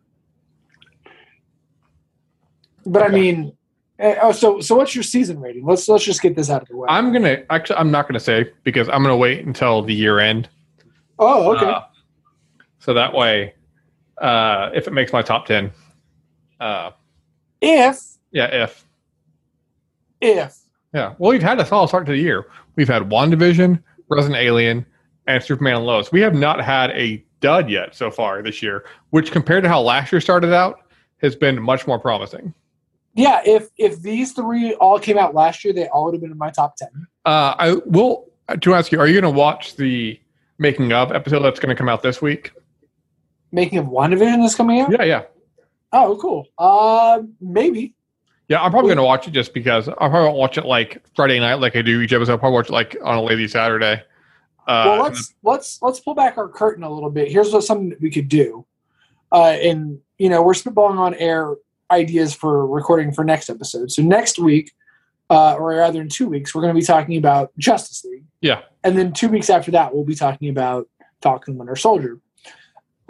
But 2.85 3.03
I 3.03 3.09
mean, 3.09 3.55
eh, 3.99 4.15
oh, 4.21 4.31
so 4.31 4.59
so 4.59 4.75
what's 4.75 4.95
your 4.95 5.03
season 5.03 5.39
rating? 5.39 5.65
Let's 5.65 5.87
let's 5.87 6.03
just 6.03 6.21
get 6.21 6.35
this 6.35 6.49
out 6.49 6.61
of 6.63 6.67
the 6.69 6.77
way. 6.77 6.87
I'm 6.89 7.13
gonna 7.13 7.43
actually, 7.49 7.75
I'm 7.75 7.91
not 7.91 8.07
gonna 8.07 8.19
say 8.19 8.51
because 8.63 8.89
I'm 8.89 9.03
gonna 9.03 9.17
wait 9.17 9.45
until 9.45 9.83
the 9.83 9.93
year 9.93 10.19
end. 10.19 10.49
oh, 11.19 11.55
okay. 11.55 11.65
Uh, 11.65 11.81
so 12.79 12.93
that 12.93 13.13
way, 13.13 13.53
uh, 14.19 14.71
if 14.73 14.87
it 14.87 14.91
makes 14.91 15.13
my 15.13 15.21
top 15.21 15.45
ten, 15.45 15.71
uh, 16.59 16.91
if 17.61 18.17
yeah, 18.31 18.63
if 18.63 18.85
if 20.21 20.60
yeah, 20.93 21.13
well, 21.17 21.31
we've 21.31 21.41
had 21.41 21.59
a 21.59 21.65
solid 21.65 21.87
start 21.87 22.05
to 22.07 22.11
the 22.11 22.17
year. 22.17 22.47
We've 22.75 22.87
had 22.87 23.03
WandaVision, 23.03 23.81
Resident 24.09 24.39
Alien, 24.41 24.85
and 25.27 25.43
Superman 25.43 25.77
and 25.77 25.85
Lois. 25.85 26.11
We 26.11 26.21
have 26.21 26.33
not 26.33 26.61
had 26.61 26.91
a 26.91 27.23
dud 27.39 27.69
yet 27.69 27.95
so 27.95 28.11
far 28.11 28.41
this 28.41 28.61
year, 28.61 28.85
which 29.11 29.31
compared 29.31 29.63
to 29.63 29.69
how 29.69 29.81
last 29.81 30.11
year 30.11 30.21
started 30.21 30.53
out, 30.53 30.79
has 31.21 31.35
been 31.35 31.61
much 31.61 31.87
more 31.87 31.99
promising. 31.99 32.53
yeah, 33.13 33.41
if 33.45 33.69
if 33.77 34.01
these 34.01 34.31
three 34.33 34.73
all 34.75 34.99
came 34.99 35.17
out 35.17 35.33
last 35.35 35.63
year, 35.63 35.73
they 35.73 35.87
all 35.87 36.05
would 36.05 36.13
have 36.13 36.21
been 36.21 36.31
in 36.31 36.37
my 36.37 36.49
top 36.49 36.75
ten. 36.75 37.07
Uh, 37.25 37.55
I 37.57 37.75
will 37.85 38.29
to 38.61 38.73
ask 38.73 38.91
you: 38.91 38.99
Are 38.99 39.07
you 39.07 39.19
going 39.19 39.33
to 39.33 39.37
watch 39.37 39.75
the 39.75 40.19
making 40.57 40.91
of 40.93 41.11
episode 41.11 41.41
that's 41.41 41.59
going 41.59 41.69
to 41.69 41.75
come 41.75 41.89
out 41.89 42.01
this 42.01 42.21
week? 42.21 42.51
Making 43.51 43.79
of 43.79 43.85
WandaVision 43.87 44.43
is 44.45 44.55
coming 44.55 44.81
out. 44.81 44.91
Yeah, 44.91 45.03
yeah, 45.03 45.23
Oh, 45.93 46.17
cool. 46.21 46.47
Uh, 46.57 47.21
maybe. 47.39 47.93
Yeah. 48.51 48.61
I'm 48.61 48.71
probably 48.71 48.89
going 48.89 48.97
to 48.97 49.03
watch 49.03 49.27
it 49.27 49.31
just 49.31 49.53
because 49.53 49.87
I 49.87 49.93
probably 49.93 50.21
won't 50.21 50.37
watch 50.37 50.57
it 50.57 50.65
like 50.65 51.03
Friday 51.15 51.39
night 51.39 51.55
like 51.55 51.75
I 51.75 51.81
do 51.81 52.01
each 52.01 52.13
episode. 52.13 52.33
I'll 52.33 52.37
probably 52.37 52.55
watch 52.55 52.69
it 52.69 52.73
like 52.73 52.97
on 53.03 53.17
a 53.17 53.21
lazy 53.21 53.47
Saturday. 53.47 54.03
Uh, 54.67 54.83
well, 54.85 55.03
let's 55.03 55.33
let's 55.43 55.81
let's 55.81 55.99
pull 55.99 56.13
back 56.13 56.37
our 56.37 56.47
curtain 56.47 56.83
a 56.83 56.89
little 56.89 57.09
bit. 57.09 57.31
Here's 57.31 57.51
what 57.51 57.63
something 57.63 57.89
that 57.89 58.01
we 58.01 58.11
could 58.11 58.29
do, 58.29 58.65
uh, 59.31 59.57
and 59.61 59.99
you 60.17 60.29
know 60.29 60.43
we're 60.43 60.53
spitballing 60.53 60.97
on 60.97 61.13
air 61.15 61.55
ideas 61.89 62.33
for 62.33 62.67
recording 62.67 63.11
for 63.11 63.23
next 63.23 63.49
episode. 63.49 63.91
So 63.91 64.01
next 64.01 64.37
week, 64.37 64.71
uh, 65.29 65.55
or 65.55 65.69
rather 65.69 66.01
in 66.01 66.09
two 66.09 66.27
weeks, 66.27 66.53
we're 66.53 66.61
going 66.61 66.73
to 66.73 66.79
be 66.79 66.85
talking 66.85 67.17
about 67.17 67.51
Justice 67.57 68.05
League. 68.05 68.23
Yeah. 68.41 68.61
and 68.83 68.97
then 68.97 69.13
two 69.13 69.29
weeks 69.29 69.49
after 69.49 69.71
that, 69.71 69.93
we'll 69.93 70.03
be 70.03 70.15
talking 70.15 70.49
about 70.49 70.87
Falcon 71.21 71.57
Winter 71.57 71.75
Soldier. 71.75 72.19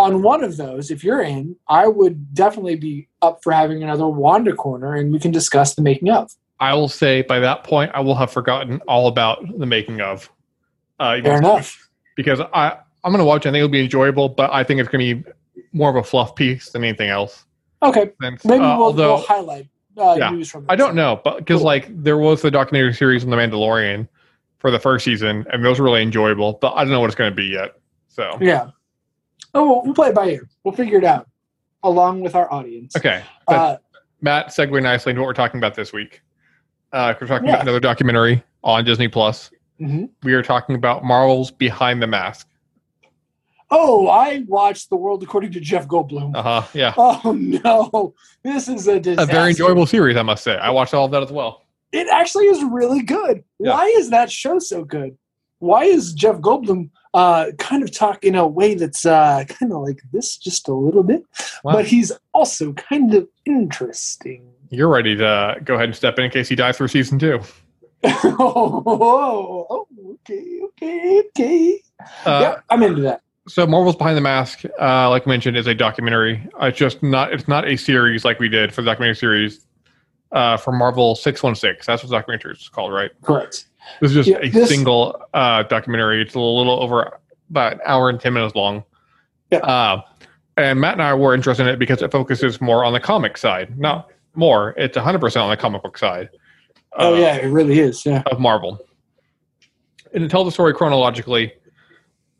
On 0.01 0.23
one 0.23 0.43
of 0.43 0.57
those, 0.57 0.89
if 0.89 1.03
you're 1.03 1.21
in, 1.21 1.55
I 1.67 1.87
would 1.87 2.33
definitely 2.33 2.75
be 2.75 3.07
up 3.21 3.43
for 3.43 3.51
having 3.53 3.83
another 3.83 4.07
Wanda 4.07 4.53
corner, 4.55 4.95
and 4.95 5.13
we 5.13 5.19
can 5.19 5.31
discuss 5.31 5.75
the 5.75 5.81
making 5.83 6.09
of. 6.09 6.31
I 6.59 6.73
will 6.73 6.89
say 6.89 7.21
by 7.21 7.39
that 7.39 7.63
point 7.63 7.91
I 7.93 7.99
will 7.99 8.15
have 8.15 8.31
forgotten 8.31 8.81
all 8.87 9.07
about 9.07 9.43
the 9.59 9.65
making 9.67 10.01
of. 10.01 10.29
Uh, 10.99 11.21
Fair 11.21 11.37
enough. 11.37 11.89
because 12.15 12.39
I 12.53 12.77
I'm 13.03 13.11
going 13.11 13.19
to 13.19 13.25
watch. 13.25 13.45
it. 13.45 13.49
I 13.49 13.51
think 13.51 13.57
it'll 13.57 13.69
be 13.69 13.81
enjoyable, 13.83 14.29
but 14.29 14.51
I 14.51 14.63
think 14.63 14.79
it's 14.79 14.89
going 14.89 15.07
to 15.07 15.23
be 15.23 15.31
more 15.71 15.89
of 15.89 15.95
a 15.95 16.03
fluff 16.03 16.35
piece 16.35 16.69
than 16.71 16.83
anything 16.83 17.09
else. 17.09 17.45
Okay, 17.83 18.11
maybe 18.19 18.63
uh, 18.63 18.77
we'll, 18.77 18.87
although 18.87 19.15
we'll 19.15 19.23
highlight 19.23 19.67
uh, 19.97 20.15
Yeah. 20.17 20.29
news 20.31 20.49
from. 20.49 20.65
I 20.69 20.75
don't 20.75 20.95
know, 20.95 21.19
but 21.23 21.37
because 21.37 21.57
Cool. 21.59 21.65
like 21.65 22.03
there 22.03 22.17
was 22.17 22.41
the 22.41 22.49
documentary 22.51 22.93
series 22.93 23.23
on 23.23 23.29
the 23.31 23.37
Mandalorian 23.37 24.07
for 24.59 24.69
the 24.71 24.79
first 24.79 25.05
season, 25.05 25.45
and 25.51 25.63
those 25.65 25.79
were 25.79 25.85
really 25.85 26.01
enjoyable. 26.03 26.53
But 26.61 26.73
I 26.75 26.83
don't 26.83 26.91
know 26.91 26.99
what 27.01 27.07
it's 27.07 27.15
going 27.15 27.31
to 27.31 27.35
be 27.35 27.45
yet. 27.45 27.71
So 28.07 28.37
Yeah. 28.41 28.69
Oh, 29.53 29.65
we'll, 29.65 29.81
we'll 29.83 29.93
play 29.93 30.09
it 30.09 30.15
by 30.15 30.29
ear. 30.29 30.49
We'll 30.63 30.73
figure 30.75 30.97
it 30.97 31.03
out 31.03 31.27
along 31.83 32.21
with 32.21 32.35
our 32.35 32.51
audience. 32.51 32.95
okay, 32.95 33.23
Uh, 33.47 33.77
Matt, 34.21 34.47
segue 34.47 34.81
nicely 34.83 35.09
into 35.11 35.21
what 35.21 35.27
we're 35.27 35.33
talking 35.33 35.59
about 35.59 35.73
this 35.75 35.91
week. 35.91 36.21
Uh, 36.93 37.13
we're 37.19 37.27
talking 37.27 37.47
Yeah. 37.47 37.53
about 37.55 37.63
another 37.63 37.79
documentary 37.79 38.43
on 38.63 38.85
Disney 38.85 39.07
Plus. 39.07 39.51
mhm. 39.79 40.09
We 40.23 40.33
are 40.33 40.43
talking 40.43 40.75
about 40.75 41.03
Marvel's 41.03 41.49
Behind 41.51 42.01
the 42.01 42.07
Mask. 42.07 42.47
Oh, 43.73 44.07
I 44.09 44.43
watched 44.47 44.89
The 44.89 44.97
World 44.97 45.23
According 45.23 45.53
to 45.53 45.59
Jeff 45.61 45.87
Goldblum. 45.87 46.35
Uh 46.35 46.41
huh. 46.61 46.67
Yeah, 46.73 46.93
Oh 46.97 47.21
no, 47.33 48.13
this 48.43 48.67
is 48.67 48.87
a 48.87 48.99
disaster. 48.99 49.31
a 49.31 49.33
very 49.33 49.49
enjoyable 49.51 49.85
series, 49.85 50.17
I 50.17 50.21
must 50.23 50.43
say. 50.43 50.57
I 50.57 50.69
watched 50.69 50.93
all 50.93 51.05
of 51.05 51.11
that 51.11 51.23
as 51.23 51.31
well. 51.31 51.63
It 51.93 52.07
actually 52.11 52.45
is 52.45 52.63
really 52.65 53.01
good. 53.01 53.43
Yeah. 53.59 53.71
Why 53.71 53.85
is 53.97 54.09
that 54.11 54.29
show 54.31 54.59
so 54.59 54.83
good? 54.83 55.17
Why 55.61 55.83
is 55.85 56.13
Jeff 56.13 56.37
Goldblum 56.37 56.89
uh, 57.13 57.51
kind 57.59 57.83
of 57.83 57.91
talk 57.95 58.23
in 58.23 58.35
a 58.35 58.45
way 58.47 58.73
that's 58.73 59.05
uh, 59.05 59.43
kind 59.47 59.71
of 59.71 59.81
like 59.81 60.01
this, 60.11 60.37
just 60.37 60.67
a 60.67 60.73
little 60.73 61.03
bit, 61.03 61.23
Wow. 61.63 61.73
but 61.73 61.85
he's 61.85 62.11
also 62.33 62.73
kind 62.73 63.13
of 63.13 63.27
interesting. 63.45 64.47
You're 64.69 64.87
ready 64.89 65.15
to 65.17 65.57
go 65.63 65.75
ahead 65.75 65.85
and 65.85 65.95
step 65.95 66.17
in 66.17 66.25
in 66.25 66.31
case 66.31 66.49
he 66.49 66.55
dies 66.55 66.77
for 66.77 66.87
season 66.87 67.19
two. 67.19 67.39
oh, 68.03 68.83
oh, 69.69 69.87
okay, 70.13 70.59
okay, 70.63 71.21
okay. 71.29 71.79
Uh, 72.25 72.39
yep, 72.41 72.63
I'm 72.69 72.81
into 72.83 73.01
that. 73.01 73.21
so 73.47 73.67
Marvel's 73.67 73.95
Behind 73.95 74.17
the 74.17 74.21
Mask, 74.21 74.63
uh, 74.79 75.09
like 75.09 75.27
mentioned, 75.27 75.57
is 75.57 75.67
a 75.67 75.75
documentary. 75.75 76.47
Uh, 76.61 76.67
it's 76.67 76.77
just 76.77 77.03
not. 77.03 77.33
It's 77.33 77.47
not 77.47 77.67
a 77.67 77.75
series 77.77 78.25
like 78.25 78.39
we 78.39 78.49
did 78.49 78.73
for 78.73 78.81
the 78.81 78.85
documentary 78.87 79.15
series 79.15 79.67
uh, 80.31 80.57
for 80.57 80.71
Marvel 80.71 81.15
Six 81.15 81.43
One 81.43 81.53
Six. 81.55 81.85
That's 81.85 82.01
what 82.03 82.09
the 82.09 82.15
documentary 82.15 82.53
is 82.53 82.69
called, 82.69 82.93
right? 82.93 83.11
Correct. 83.21 83.65
This 83.99 84.11
is 84.11 84.25
just 84.25 84.29
Yeah, 84.29 84.37
a 84.41 84.49
this- 84.49 84.69
single 84.69 85.21
uh, 85.33 85.63
documentary. 85.63 86.21
It's 86.21 86.35
a 86.35 86.39
little 86.39 86.81
over 86.81 87.19
about 87.49 87.73
an 87.73 87.79
hour 87.85 88.09
and 88.09 88.19
ten 88.19 88.33
minutes 88.33 88.55
long. 88.55 88.83
Yeah. 89.51 89.59
Uh, 89.59 90.01
and 90.57 90.79
Matt 90.79 90.93
and 90.93 91.01
I 91.01 91.13
were 91.13 91.33
interested 91.33 91.63
in 91.63 91.69
it 91.73 91.79
because 91.79 92.01
it 92.01 92.11
focuses 92.11 92.61
more 92.61 92.83
on 92.85 92.93
the 92.93 92.99
comic 92.99 93.37
side. 93.37 93.77
Not 93.79 94.09
more. 94.35 94.73
It's 94.77 94.97
hundred 94.97 95.19
percent 95.19 95.43
on 95.43 95.49
the 95.49 95.57
comic 95.57 95.83
book 95.83 95.97
side. 95.97 96.29
Oh 96.93 97.13
uh, 97.15 97.17
yeah, 97.17 97.35
it 97.35 97.47
really 97.47 97.79
is. 97.79 98.05
Yeah. 98.05 98.23
of 98.27 98.39
Marvel. 98.39 98.79
And 100.13 100.21
to 100.23 100.27
tell 100.29 100.43
the 100.43 100.51
story 100.51 100.73
chronologically 100.73 101.53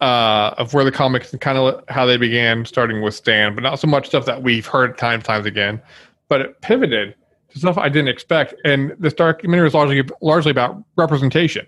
uh, 0.01 0.55
of 0.57 0.73
where 0.73 0.83
the 0.83 0.91
comics 0.91 1.31
and 1.31 1.39
kind 1.39 1.57
of 1.57 1.83
how 1.87 2.05
they 2.05 2.17
began, 2.17 2.65
starting 2.65 3.01
with 3.01 3.13
Stan, 3.15 3.55
but 3.55 3.61
not 3.61 3.79
so 3.79 3.87
much 3.87 4.07
stuff 4.07 4.25
that 4.25 4.43
we've 4.43 4.65
heard 4.65 4.97
time 4.97 5.15
and 5.15 5.23
times 5.23 5.45
again. 5.45 5.81
But 6.27 6.41
it 6.41 6.61
pivoted 6.61 7.15
stuff 7.59 7.77
I 7.77 7.89
didn't 7.89 8.07
expect. 8.09 8.53
And 8.65 8.95
this 8.99 9.13
documentary 9.13 9.67
is 9.67 9.73
largely 9.73 10.03
largely 10.21 10.51
about 10.51 10.83
representation, 10.95 11.65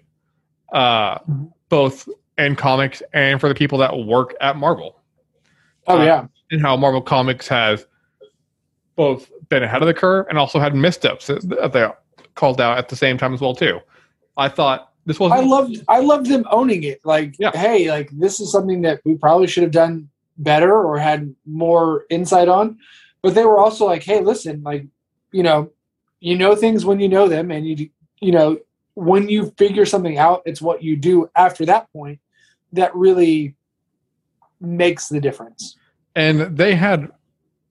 uh, 0.74 1.20
both 1.70 2.08
in 2.38 2.56
comics 2.56 3.04
and 3.14 3.40
for 3.40 3.48
the 3.50 3.56
people 3.56 3.78
that 3.78 3.96
work 4.06 4.34
at 4.42 4.58
Marvel 4.58 5.00
Oh 5.86 6.00
Uh, 6.00 6.06
yeah. 6.06 6.26
and 6.52 6.62
how 6.62 6.76
Marvel 6.78 7.02
Comics 7.02 7.48
has 7.48 7.86
both 8.96 9.30
been 9.50 9.64
ahead 9.64 9.82
of 9.82 9.88
the 9.88 9.94
curve 9.94 10.26
and 10.30 10.38
also 10.38 10.60
had 10.60 10.76
missteps 10.76 11.28
that 11.28 11.48
that 11.50 11.74
they 11.74 11.88
called 12.36 12.60
out 12.62 12.78
at 12.78 12.90
the 12.90 12.96
same 12.96 13.18
time 13.18 13.34
as 13.34 13.42
well 13.42 13.54
too. 13.56 13.80
I 14.38 14.50
thought 14.50 14.92
this 15.06 15.20
was 15.20 15.32
I 15.32 15.42
loved 15.42 15.84
I 15.88 16.00
loved 16.00 16.28
them 16.28 16.46
owning 16.50 16.84
it. 16.84 17.02
Like, 17.04 17.36
Yeah. 17.40 17.52
hey, 17.54 17.90
like 17.92 18.10
this 18.12 18.40
is 18.40 18.52
something 18.52 18.82
that 18.84 19.02
we 19.06 19.16
probably 19.16 19.48
should 19.48 19.64
have 19.64 19.72
done 19.72 20.10
better 20.38 20.74
or 20.74 20.98
had 20.98 21.36
more 21.46 22.06
insight 22.10 22.48
on. 22.48 22.78
But 23.22 23.36
they 23.36 23.46
were 23.46 23.60
also 23.60 23.86
like, 23.86 24.04
hey, 24.04 24.22
listen, 24.22 24.64
like, 24.64 24.86
you 25.32 25.44
know, 25.44 25.70
you 26.24 26.38
know 26.38 26.56
things 26.56 26.86
when 26.86 27.02
you 27.02 27.10
know 27.10 27.28
them, 27.28 27.52
and 27.52 27.68
you 27.68 27.90
you 28.22 28.32
know 28.32 28.58
when 28.94 29.28
you 29.28 29.52
figure 29.58 29.86
something 29.86 30.18
out, 30.18 30.42
it's 30.46 30.62
what 30.62 30.82
you 30.82 30.96
do 30.96 31.30
after 31.36 31.66
that 31.66 31.92
point 31.92 32.20
that 32.72 32.96
really 32.96 33.56
makes 34.62 35.10
the 35.10 35.20
difference. 35.20 35.76
and 36.16 36.58
they 36.58 36.76
had 36.76 37.12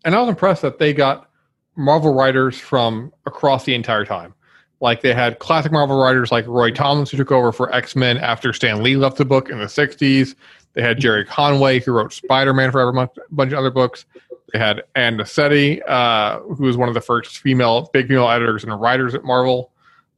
and 0.04 0.14
I 0.14 0.20
was 0.20 0.28
impressed 0.28 0.62
that 0.62 0.78
they 0.78 0.92
got 0.92 1.30
Marvel 1.76 2.12
writers 2.12 2.58
from 2.58 3.12
across 3.24 3.64
the 3.64 3.74
entire 3.74 4.04
time. 4.04 4.34
Like 4.80 5.00
they 5.00 5.14
had 5.14 5.38
classic 5.38 5.72
Marvel 5.72 5.98
writers 6.02 6.30
like 6.30 6.46
Roy 6.46 6.72
Thomas 6.72 7.10
who 7.10 7.16
took 7.16 7.32
over 7.32 7.52
for 7.52 7.72
X 7.72 7.96
Men 7.96 8.18
after 8.18 8.52
Stan 8.52 8.82
Lee 8.82 8.96
left 8.96 9.16
the 9.16 9.24
book 9.24 9.48
in 9.48 9.60
the 9.60 9.66
'60s. 9.66 10.34
They 10.74 10.82
had 10.82 10.98
Gerry 10.98 11.24
Conway 11.24 11.80
who 11.80 11.92
wrote 11.92 12.12
Spider 12.12 12.52
Man 12.52 12.70
for 12.70 12.86
a 12.86 13.08
bunch 13.30 13.52
of 13.52 13.58
other 13.58 13.70
books. 13.70 14.04
They 14.52 14.58
had 14.58 14.82
Ann 14.94 15.16
Nocenti, 15.16 15.80
uh, 15.88 16.40
who 16.40 16.64
was 16.64 16.76
one 16.76 16.88
of 16.88 16.94
the 16.94 17.00
first 17.00 17.38
female 17.38 17.88
big 17.92 18.08
female 18.08 18.28
editors 18.28 18.64
and 18.64 18.80
writers 18.80 19.14
at 19.14 19.24
Marvel. 19.24 19.70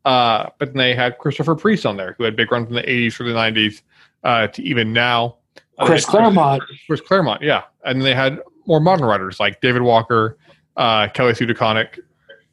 Uh, 0.05 0.51
but 0.59 0.69
then 0.69 0.77
they 0.77 0.95
had 0.95 1.19
Christopher 1.19 1.55
Priest 1.55 1.87
on 1.87 1.97
there, 1.97 2.15
who 2.19 2.25
had 2.25 2.37
big 2.37 2.51
runs 2.51 2.69
in 2.69 2.75
the 2.75 2.83
'80s 2.83 3.15
through 3.15 3.33
the 3.33 3.39
'90s 3.39 3.83
uh, 4.25 4.49
to 4.49 4.63
even 4.63 4.93
now. 4.93 5.37
Uh, 5.79 5.87
Chris 5.87 6.05
Claremont, 6.05 6.63
Chris 6.87 7.01
Claremont, 7.01 7.43
yeah, 7.43 7.63
and 7.85 8.03
they 8.03 8.15
had 8.15 8.39
more 8.67 8.81
modern 8.81 9.07
writers 9.07 9.41
like 9.41 9.61
David 9.61 9.83
Walker, 9.83 10.37
uh, 10.77 11.09
Kelly 11.09 11.35
Sue 11.35 11.47
DeConnick, 11.47 12.01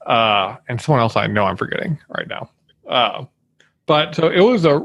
uh, 0.05 0.55
and 0.69 0.79
someone 0.81 1.01
else 1.01 1.15
I 1.15 1.27
know 1.27 1.45
I'm 1.45 1.57
forgetting 1.57 1.99
right 2.09 2.27
now. 2.27 2.49
Uh, 2.87 3.25
but 3.85 4.15
so 4.15 4.29
it 4.29 4.41
was 4.41 4.65
a, 4.65 4.75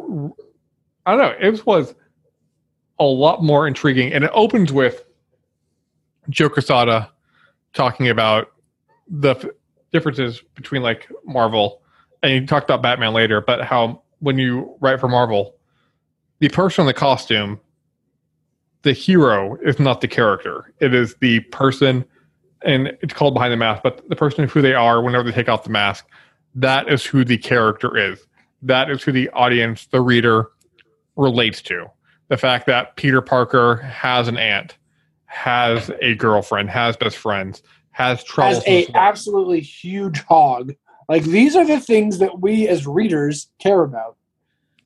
I 1.07 1.17
don't 1.17 1.19
know, 1.19 1.35
it 1.41 1.65
was 1.67 1.95
a 2.99 3.05
lot 3.05 3.43
more 3.43 3.67
intriguing, 3.67 4.13
and 4.13 4.25
it 4.25 4.31
opens 4.35 4.73
with 4.73 5.06
Joe 6.31 6.49
Quesada 6.49 7.11
talking 7.73 8.09
about 8.09 8.53
the 9.09 9.31
f- 9.31 9.47
differences 9.93 10.43
between 10.55 10.83
like 10.83 11.09
Marvel, 11.25 11.83
and 12.23 12.33
you 12.33 12.47
talked 12.47 12.65
about 12.65 12.83
Batman 12.83 13.13
later, 13.13 13.41
but 13.41 13.63
how 13.63 14.03
when 14.21 14.39
you 14.39 14.77
write 14.81 15.01
for 15.01 15.09
Marvel, 15.09 15.55
the 16.39 16.49
person 16.49 16.83
in 16.83 16.87
the 16.87 16.95
costume 16.95 17.61
the 18.87 18.93
hero 18.93 19.57
is 19.65 19.81
not 19.81 20.01
the 20.01 20.07
character. 20.07 20.73
It 20.79 20.95
is 20.95 21.17
the 21.17 21.41
person, 21.41 22.05
and 22.63 22.97
it's 23.03 23.13
called 23.13 23.35
behind 23.35 23.53
the 23.53 23.57
mask, 23.57 23.83
but 23.83 24.09
the 24.09 24.15
person 24.15 24.49
who 24.49 24.63
they 24.63 24.75
are 24.75 25.03
whenever 25.03 25.25
they 25.25 25.33
take 25.33 25.49
off 25.49 25.65
the 25.65 25.71
mask, 25.71 26.07
that 26.55 26.89
is 26.89 27.05
who 27.05 27.25
the 27.25 27.37
character 27.37 27.97
is. 27.99 28.25
That 28.63 28.89
is 28.89 29.03
who 29.03 29.11
the 29.11 29.29
audience, 29.31 29.87
the 29.87 30.01
reader, 30.01 30.51
relates 31.17 31.61
to. 31.63 31.87
The 32.29 32.37
fact 32.37 32.67
that 32.67 32.95
Peter 32.95 33.21
Parker 33.21 33.79
has 33.79 34.29
an 34.29 34.37
aunt, 34.37 34.79
has 35.37 35.91
a 36.01 36.15
girlfriend, 36.15 36.71
has 36.71 36.97
best 36.97 37.19
friends, 37.19 37.63
has 37.91 38.25
trouble. 38.25 38.57
as 38.57 38.67
a 38.67 38.89
absolutely 38.95 39.61
huge 39.61 40.21
hog. 40.21 40.75
Like 41.11 41.25
these 41.25 41.55
are 41.55 41.65
the 41.65 41.79
things 41.79 42.19
that 42.19 42.41
we 42.41 42.67
as 42.67 42.87
readers 42.87 43.49
care 43.59 43.83
about. 43.83 44.17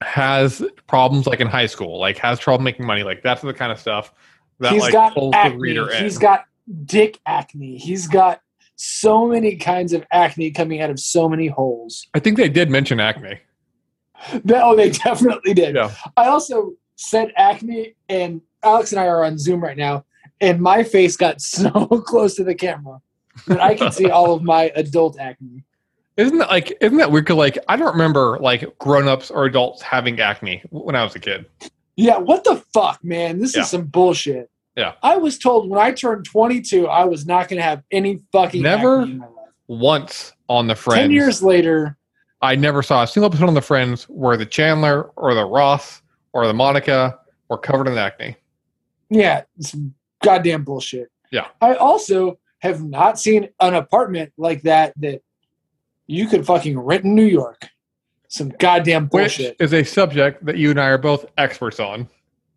has 0.02 0.62
problems 0.88 1.26
like 1.28 1.40
in 1.40 1.46
high 1.46 1.66
school, 1.66 2.00
like 2.00 2.18
has 2.18 2.40
trouble 2.40 2.64
making 2.64 2.84
money, 2.84 3.04
like 3.04 3.22
that's 3.22 3.42
the 3.42 3.54
kind 3.54 3.70
of 3.70 3.78
stuff 3.78 4.12
that 4.58 4.72
He's 4.72 4.82
like 4.82 4.92
got 4.92 5.14
pulls 5.14 5.34
the 5.44 5.56
reader 5.56 5.88
in. 5.90 6.02
He's 6.02 6.18
got 6.18 6.46
dick 6.84 7.20
acne. 7.26 7.78
He's 7.78 8.08
got 8.08 8.40
so 8.74 9.26
many 9.28 9.56
kinds 9.56 9.92
of 9.92 10.04
acne 10.10 10.50
coming 10.50 10.80
out 10.80 10.90
of 10.90 10.98
so 10.98 11.28
many 11.28 11.46
holes. 11.46 12.08
I 12.14 12.18
think 12.18 12.36
they 12.36 12.48
did 12.48 12.70
mention 12.70 12.98
acne. 12.98 13.38
Oh, 14.52 14.74
they 14.74 14.90
definitely 15.04 15.54
did. 15.54 15.76
Yeah. 15.76 15.94
I 16.16 16.26
also 16.26 16.74
said 16.96 17.32
acne, 17.36 17.94
and 18.08 18.40
Alex 18.64 18.90
and 18.90 19.00
I 19.00 19.06
are 19.06 19.24
on 19.24 19.38
Zoom 19.38 19.62
right 19.62 19.76
now, 19.76 20.04
and 20.40 20.60
my 20.60 20.82
face 20.84 21.16
got 21.16 21.40
so 21.40 21.70
close 22.06 22.34
to 22.36 22.44
the 22.44 22.54
camera 22.54 23.00
that 23.46 23.60
I 23.60 23.74
can 23.74 23.92
see 23.92 24.10
all 24.10 24.34
of 24.34 24.42
my 24.42 24.72
adult 24.74 25.18
acne. 25.18 25.64
Isn't 26.16 26.38
that 26.38 26.50
like 26.50 26.76
isn't 26.80 26.98
that 26.98 27.10
weird? 27.12 27.26
'Cause, 27.26 27.36
like 27.36 27.58
I 27.68 27.76
don't 27.76 27.92
remember 27.92 28.38
like 28.40 28.78
grown-ups 28.78 29.30
or 29.30 29.44
adults 29.46 29.80
having 29.82 30.20
acne 30.20 30.62
when 30.70 30.94
I 30.96 31.02
was 31.04 31.14
a 31.14 31.18
kid. 31.20 31.46
Yeah, 31.96 32.18
what 32.18 32.44
the 32.44 32.56
fuck, 32.74 33.02
man? 33.04 33.38
This 33.40 33.54
Yeah. 33.56 33.62
is 33.62 33.70
some 33.70 33.84
bullshit. 33.86 34.50
Yeah. 34.76 34.92
I 35.02 35.16
was 35.16 35.38
told 35.38 35.68
when 35.68 35.80
I 35.80 35.92
turned 35.92 36.24
22, 36.24 36.86
I 36.88 37.04
was 37.04 37.26
not 37.26 37.48
going 37.48 37.58
to 37.58 37.62
have 37.62 37.82
any 37.90 38.20
fucking 38.32 38.62
Never? 38.62 39.00
acne 39.00 39.12
in 39.12 39.18
my 39.18 39.26
life. 39.26 39.48
Once 39.66 40.32
on 40.48 40.66
the 40.66 40.74
Friends, 40.74 41.00
10 41.00 41.10
years 41.10 41.42
later, 41.42 41.96
I 42.40 42.54
never 42.54 42.82
saw 42.82 43.02
a 43.02 43.06
single 43.06 43.28
episode 43.30 43.48
on 43.48 43.54
the 43.54 43.60
Friends 43.60 44.04
where 44.04 44.36
the 44.36 44.46
Chandler 44.46 45.10
or 45.16 45.34
the 45.34 45.44
Ross 45.44 46.00
or 46.32 46.46
the 46.46 46.54
Monica 46.54 47.18
were 47.48 47.58
covered 47.58 47.88
in 47.88 47.98
acne. 47.98 48.36
yeah, 49.10 49.42
it's 49.58 49.74
goddamn 50.22 50.64
bullshit. 50.64 51.08
Yeah. 51.30 51.48
I 51.60 51.74
also 51.74 52.38
have 52.60 52.82
not 52.84 53.18
seen 53.18 53.48
an 53.60 53.74
apartment 53.74 54.32
like 54.36 54.62
that 54.62 54.92
that 55.00 55.22
you 56.06 56.26
could 56.26 56.44
fucking 56.46 56.78
rent 56.78 57.04
in 57.04 57.14
New 57.14 57.24
York. 57.24 57.68
Some 58.28 58.50
goddamn 58.58 59.04
Which 59.08 59.38
bullshit. 59.38 59.56
is 59.58 59.72
a 59.72 59.82
subject 59.84 60.44
that 60.46 60.56
you 60.56 60.70
and 60.70 60.80
I 60.80 60.86
are 60.88 60.98
both 60.98 61.26
experts 61.38 61.80
on. 61.80 62.08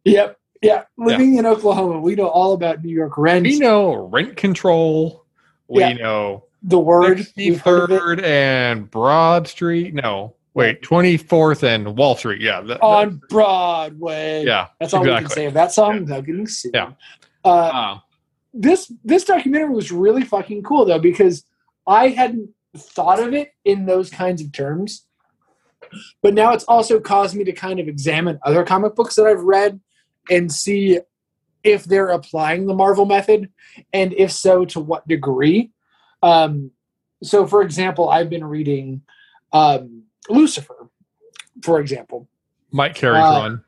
Yep. 0.06 0.38
Yeah. 0.62 0.84
Living 0.98 1.38
in 1.38 1.46
Oklahoma, 1.46 2.00
we 2.00 2.16
know 2.16 2.28
all 2.28 2.54
about 2.54 2.84
New 2.84 2.94
York 2.94 3.18
rent. 3.18 3.46
We 3.46 3.60
know 3.60 3.94
rent 3.96 4.38
control. 4.38 5.26
We 5.68 5.82
Yeah. 5.82 5.94
know 5.94 6.44
the 6.62 6.80
word. 6.80 7.26
We've 7.36 7.60
heard 7.62 7.92
of 7.92 7.92
it. 7.92 8.02
63rd 8.02 8.24
and 8.24 8.90
Broad 8.92 9.48
Street. 9.48 9.94
No, 9.94 10.36
wait, 10.54 10.82
24th 10.82 11.64
and 11.64 11.98
Wall 11.98 12.16
Street. 12.16 12.42
Yeah. 12.42 12.62
that- 12.62 12.82
on 12.82 13.22
Broadway. 13.30 14.46
yeah. 14.46 14.68
That's 14.80 14.94
all 14.94 15.02
we 15.04 15.10
can 15.10 15.28
say 15.30 15.46
of 15.48 15.54
that 15.56 15.72
song 15.74 16.02
without 16.02 16.26
getting 16.26 16.48
sued. 16.48 16.72
Yeah. 16.74 16.92
Uh, 17.44 17.50
Uh, 17.50 18.00
this 18.54 18.92
this 19.04 19.24
documentary 19.26 19.74
was 19.74 19.92
really 19.92 20.24
fucking 20.24 20.64
cool 20.64 20.86
though 20.86 21.00
because 21.00 21.44
I 21.88 22.10
hadn't 22.10 22.50
thought 22.78 23.20
of 23.20 23.34
it 23.34 23.52
in 23.66 23.86
those 23.86 24.10
kinds 24.10 24.42
of 24.42 24.52
terms. 24.52 25.06
But 26.22 26.34
now 26.34 26.54
it's 26.54 26.64
also 26.64 27.00
caused 27.00 27.36
me 27.36 27.44
to 27.44 27.52
kind 27.52 27.80
of 27.80 27.88
examine 27.88 28.40
other 28.44 28.64
comic 28.64 28.96
books 28.96 29.16
that 29.16 29.26
I've 29.26 29.44
read 29.44 29.80
and 30.30 30.52
see 30.52 31.00
if 31.64 31.84
they're 31.86 32.10
applying 32.10 32.66
the 32.66 32.74
Marvel 32.74 33.06
method 33.06 33.50
and 33.92 34.14
if 34.14 34.32
so 34.32 34.66
to 34.66 34.80
what 34.80 35.08
degree. 35.08 35.72
Um, 36.22 36.72
so 37.22 37.46
for 37.46 37.62
example, 37.62 38.10
I've 38.10 38.30
been 38.30 38.44
reading 38.44 39.02
um, 39.52 40.04
Lucifer, 40.30 40.90
for 41.62 41.80
example. 41.80 42.28
Mike 42.72 42.96
Carey's 42.96 43.24
Uh, 43.24 43.40
run. 43.42 43.64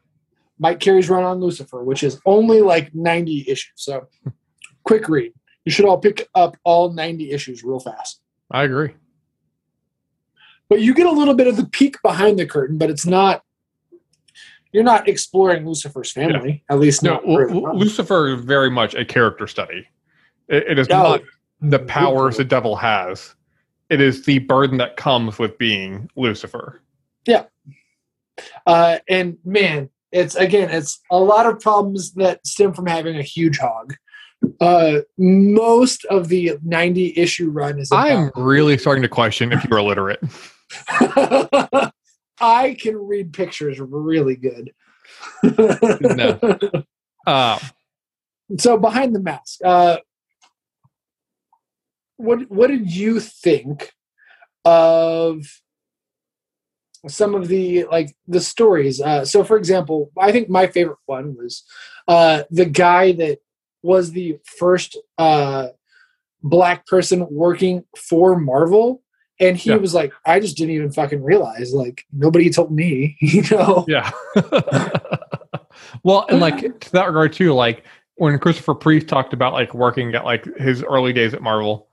Mike 0.59 0.79
Carey's 0.79 1.09
run 1.09 1.23
on 1.23 1.39
Lucifer, 1.39 1.83
which 1.83 2.03
is 2.03 2.19
only 2.25 2.61
like 2.61 2.93
90 2.93 3.45
issues. 3.47 3.73
So 3.75 4.07
quick 4.83 5.09
read. 5.09 5.33
You 5.65 5.71
should 5.71 5.85
all 5.85 5.97
pick 5.97 6.29
up 6.35 6.57
all 6.63 6.93
90 6.93 7.31
issues 7.31 7.63
real 7.63 7.79
fast. 7.79 8.21
I 8.51 8.63
agree. 8.63 8.93
But 10.69 10.81
you 10.81 10.93
get 10.93 11.07
a 11.07 11.11
little 11.11 11.33
bit 11.33 11.47
of 11.47 11.57
the 11.57 11.65
peek 11.65 12.01
behind 12.01 12.39
the 12.39 12.45
curtain, 12.45 12.77
but 12.77 12.89
it's 12.89 13.05
not 13.05 13.43
you're 14.71 14.83
not 14.83 15.07
exploring 15.07 15.65
Lucifer's 15.65 16.11
family, 16.11 16.61
at 16.69 16.79
least 16.79 17.01
No, 17.01 17.13
not 17.13 17.23
early 17.25 17.61
Lucifer 17.73 18.33
is 18.33 18.41
very 18.41 18.69
much 18.69 18.93
a 18.93 19.05
character 19.05 19.47
study. 19.47 19.87
It, 20.49 20.63
it 20.71 20.79
is 20.79 20.87
Oh, 20.89 20.93
not 20.93 21.21
the 21.61 21.79
powers 21.79 22.37
the 22.37 22.43
devil 22.43 22.75
has. 22.75 23.35
It 23.89 24.01
is 24.01 24.25
the 24.25 24.39
burden 24.39 24.77
that 24.79 24.97
comes 24.97 25.39
with 25.39 25.57
being 25.57 26.09
Lucifer. 26.17 26.81
Yeah. 27.25 27.45
Uh, 28.67 28.97
and 29.07 29.37
man, 29.45 29.89
It's 30.15 30.35
again, 30.35 30.69
it's 30.69 31.01
a 31.11 31.19
lot 31.19 31.45
of 31.45 31.59
problems 31.59 32.13
that 32.13 32.47
stem 32.47 32.73
from 32.73 32.87
having 32.87 33.17
a 33.17 33.21
huge 33.21 33.57
hog. 33.57 33.95
Uh, 34.61 34.99
most 35.17 36.05
of 36.05 36.29
the 36.29 36.53
90 36.63 37.17
issue 37.17 37.49
run 37.49 37.79
is. 37.79 37.91
I'm 37.91 38.31
really 38.35 38.77
starting 38.77 39.01
to 39.01 39.09
question 39.09 39.51
if 39.51 39.65
you're 39.65 39.77
illiterate. 39.77 40.19
I 42.39 42.77
can 42.79 42.95
read 42.95 43.33
pictures 43.33 43.79
really 43.79 44.37
good. 44.37 44.71
no. 45.43 46.39
Uh, 47.27 47.57
so 48.59 48.77
behind 48.77 49.15
the 49.15 49.19
mask, 49.19 49.59
uh, 49.65 49.97
what 52.17 52.51
what 52.51 52.67
did 52.67 52.95
you 52.95 53.19
think 53.19 53.91
of 54.63 55.43
some 57.07 57.35
of 57.35 57.47
the 57.47 57.85
like 57.85 58.15
the 58.27 58.39
stories? 58.41 59.01
Uh, 59.01 59.25
so, 59.25 59.43
for 59.43 59.57
example, 59.57 60.11
I 60.17 60.31
think 60.31 60.49
my 60.49 60.67
favorite 60.67 60.97
one 61.05 61.35
was 61.35 61.63
uh, 62.07 62.43
the 62.51 62.65
guy 62.65 63.11
that 63.13 63.39
was 63.83 64.11
the 64.11 64.37
first 64.57 64.97
uh, 65.17 65.67
black 66.41 66.85
person 66.87 67.27
working 67.29 67.83
for 67.97 68.39
Marvel. 68.39 69.01
And 69.39 69.57
he 69.57 69.71
Yeah. 69.71 69.75
was 69.77 69.93
like, 69.93 70.13
I 70.25 70.39
just 70.39 70.55
didn't 70.55 70.75
even 70.75 70.91
fucking 70.91 71.21
realize. 71.21 71.73
Like, 71.73 72.05
nobody 72.13 72.49
told 72.49 72.71
me, 72.71 73.17
you 73.21 73.43
know? 73.51 73.85
Yeah. 73.87 74.09
well, 76.03 76.25
and 76.29 76.39
like 76.39 76.79
to 76.79 76.91
that 76.93 77.07
regard 77.07 77.33
too, 77.33 77.53
like 77.53 77.83
when 78.15 78.37
Christopher 78.39 78.75
Priest 78.75 79.07
talked 79.07 79.33
about 79.33 79.53
like 79.53 79.73
working 79.73 80.13
at 80.15 80.23
like 80.23 80.45
his 80.57 80.83
early 80.83 81.11
days 81.13 81.33
at 81.33 81.41
Marvel, 81.41 81.89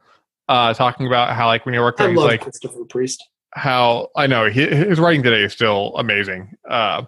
uh, 0.48 0.72
talking 0.74 1.06
about 1.06 1.34
how 1.34 1.46
like 1.46 1.64
when 1.66 1.74
he 1.74 1.80
worked 1.80 1.98
there, 1.98 2.08
I 2.08 2.10
he's 2.10 2.20
like 2.20 2.40
Christopher 2.40 2.84
Priest. 2.84 3.28
How 3.54 4.08
I 4.16 4.26
know 4.26 4.48
his 4.48 4.98
writing 4.98 5.22
today 5.22 5.44
is 5.44 5.52
still 5.52 5.94
amazing. 5.96 6.56
Uh, 6.68 7.04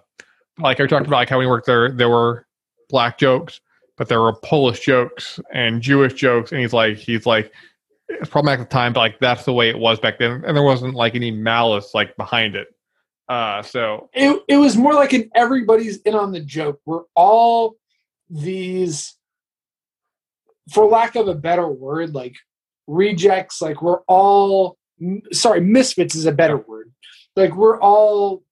like 0.59 0.79
I 0.79 0.87
talked 0.87 1.07
about, 1.07 1.17
like 1.17 1.29
how 1.29 1.39
he 1.39 1.47
worked 1.47 1.65
there, 1.65 1.91
there 1.91 2.09
were 2.09 2.45
black 2.89 3.17
jokes, 3.17 3.61
but 3.97 4.09
there 4.09 4.21
were 4.21 4.33
Polish 4.33 4.81
jokes 4.81 5.39
and 5.53 5.81
Jewish 5.81 6.13
jokes, 6.13 6.51
and 6.51 6.61
he's 6.61 6.73
like, 6.73 6.97
he's 6.97 7.25
like, 7.25 7.51
it's 8.07 8.29
problematic 8.29 8.61
at 8.61 8.69
the 8.69 8.73
time, 8.73 8.93
but 8.93 8.99
like 8.99 9.19
that's 9.19 9.45
the 9.45 9.53
way 9.53 9.69
it 9.69 9.79
was 9.79 9.99
back 9.99 10.19
then, 10.19 10.43
and 10.45 10.55
there 10.55 10.63
wasn't 10.63 10.93
like 10.93 11.15
any 11.15 11.31
malice 11.31 11.93
like 11.93 12.15
behind 12.17 12.55
it. 12.55 12.67
Uh, 13.27 13.63
so 13.63 14.09
it, 14.13 14.39
it 14.47 14.57
was 14.57 14.77
more 14.77 14.93
like 14.93 15.13
an 15.13 15.29
everybody's 15.33 15.97
in 16.01 16.13
on 16.13 16.31
the 16.31 16.39
joke. 16.39 16.79
We're 16.85 17.05
all 17.15 17.75
these, 18.29 19.15
for 20.69 20.85
lack 20.85 21.15
of 21.15 21.27
a 21.27 21.33
better 21.33 21.67
word, 21.67 22.13
like 22.13 22.35
rejects. 22.85 23.63
Like 23.63 23.81
we're 23.81 24.01
all 24.07 24.77
sorry, 25.31 25.61
misfits 25.61 26.15
is 26.15 26.25
a 26.25 26.31
better 26.31 26.57
word. 26.57 26.91
Like 27.35 27.55
we're 27.55 27.79
all 27.79 28.43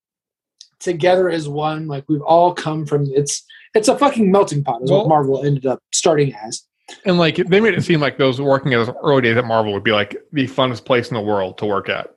together 0.79 1.29
as 1.29 1.47
one. 1.47 1.87
Like 1.87 2.05
we've 2.07 2.21
all 2.21 2.53
come 2.53 2.85
from 2.85 3.05
it's 3.13 3.43
it's 3.73 3.87
a 3.87 3.97
fucking 3.97 4.31
melting 4.31 4.63
pot. 4.63 4.81
Is 4.83 4.91
Well- 4.91 5.01
what 5.01 5.09
Marvel 5.09 5.43
ended 5.45 5.65
up 5.65 5.79
starting 5.93 6.33
as. 6.35 6.63
And 7.05 7.17
like 7.17 7.37
they 7.37 7.61
made 7.61 7.73
it 7.73 7.81
seem 7.83 8.01
like 8.01 8.17
those 8.17 8.41
working 8.41 8.73
at 8.73 8.85
those 8.85 8.95
early 9.01 9.21
days 9.21 9.37
at 9.37 9.45
Marvel 9.45 9.71
would 9.73 9.85
be 9.85 9.91
like 9.93 10.17
the 10.33 10.47
funnest 10.47 10.83
place 10.85 11.09
in 11.09 11.15
the 11.15 11.21
world 11.21 11.57
to 11.59 11.65
work 11.65 11.87
at. 11.89 12.13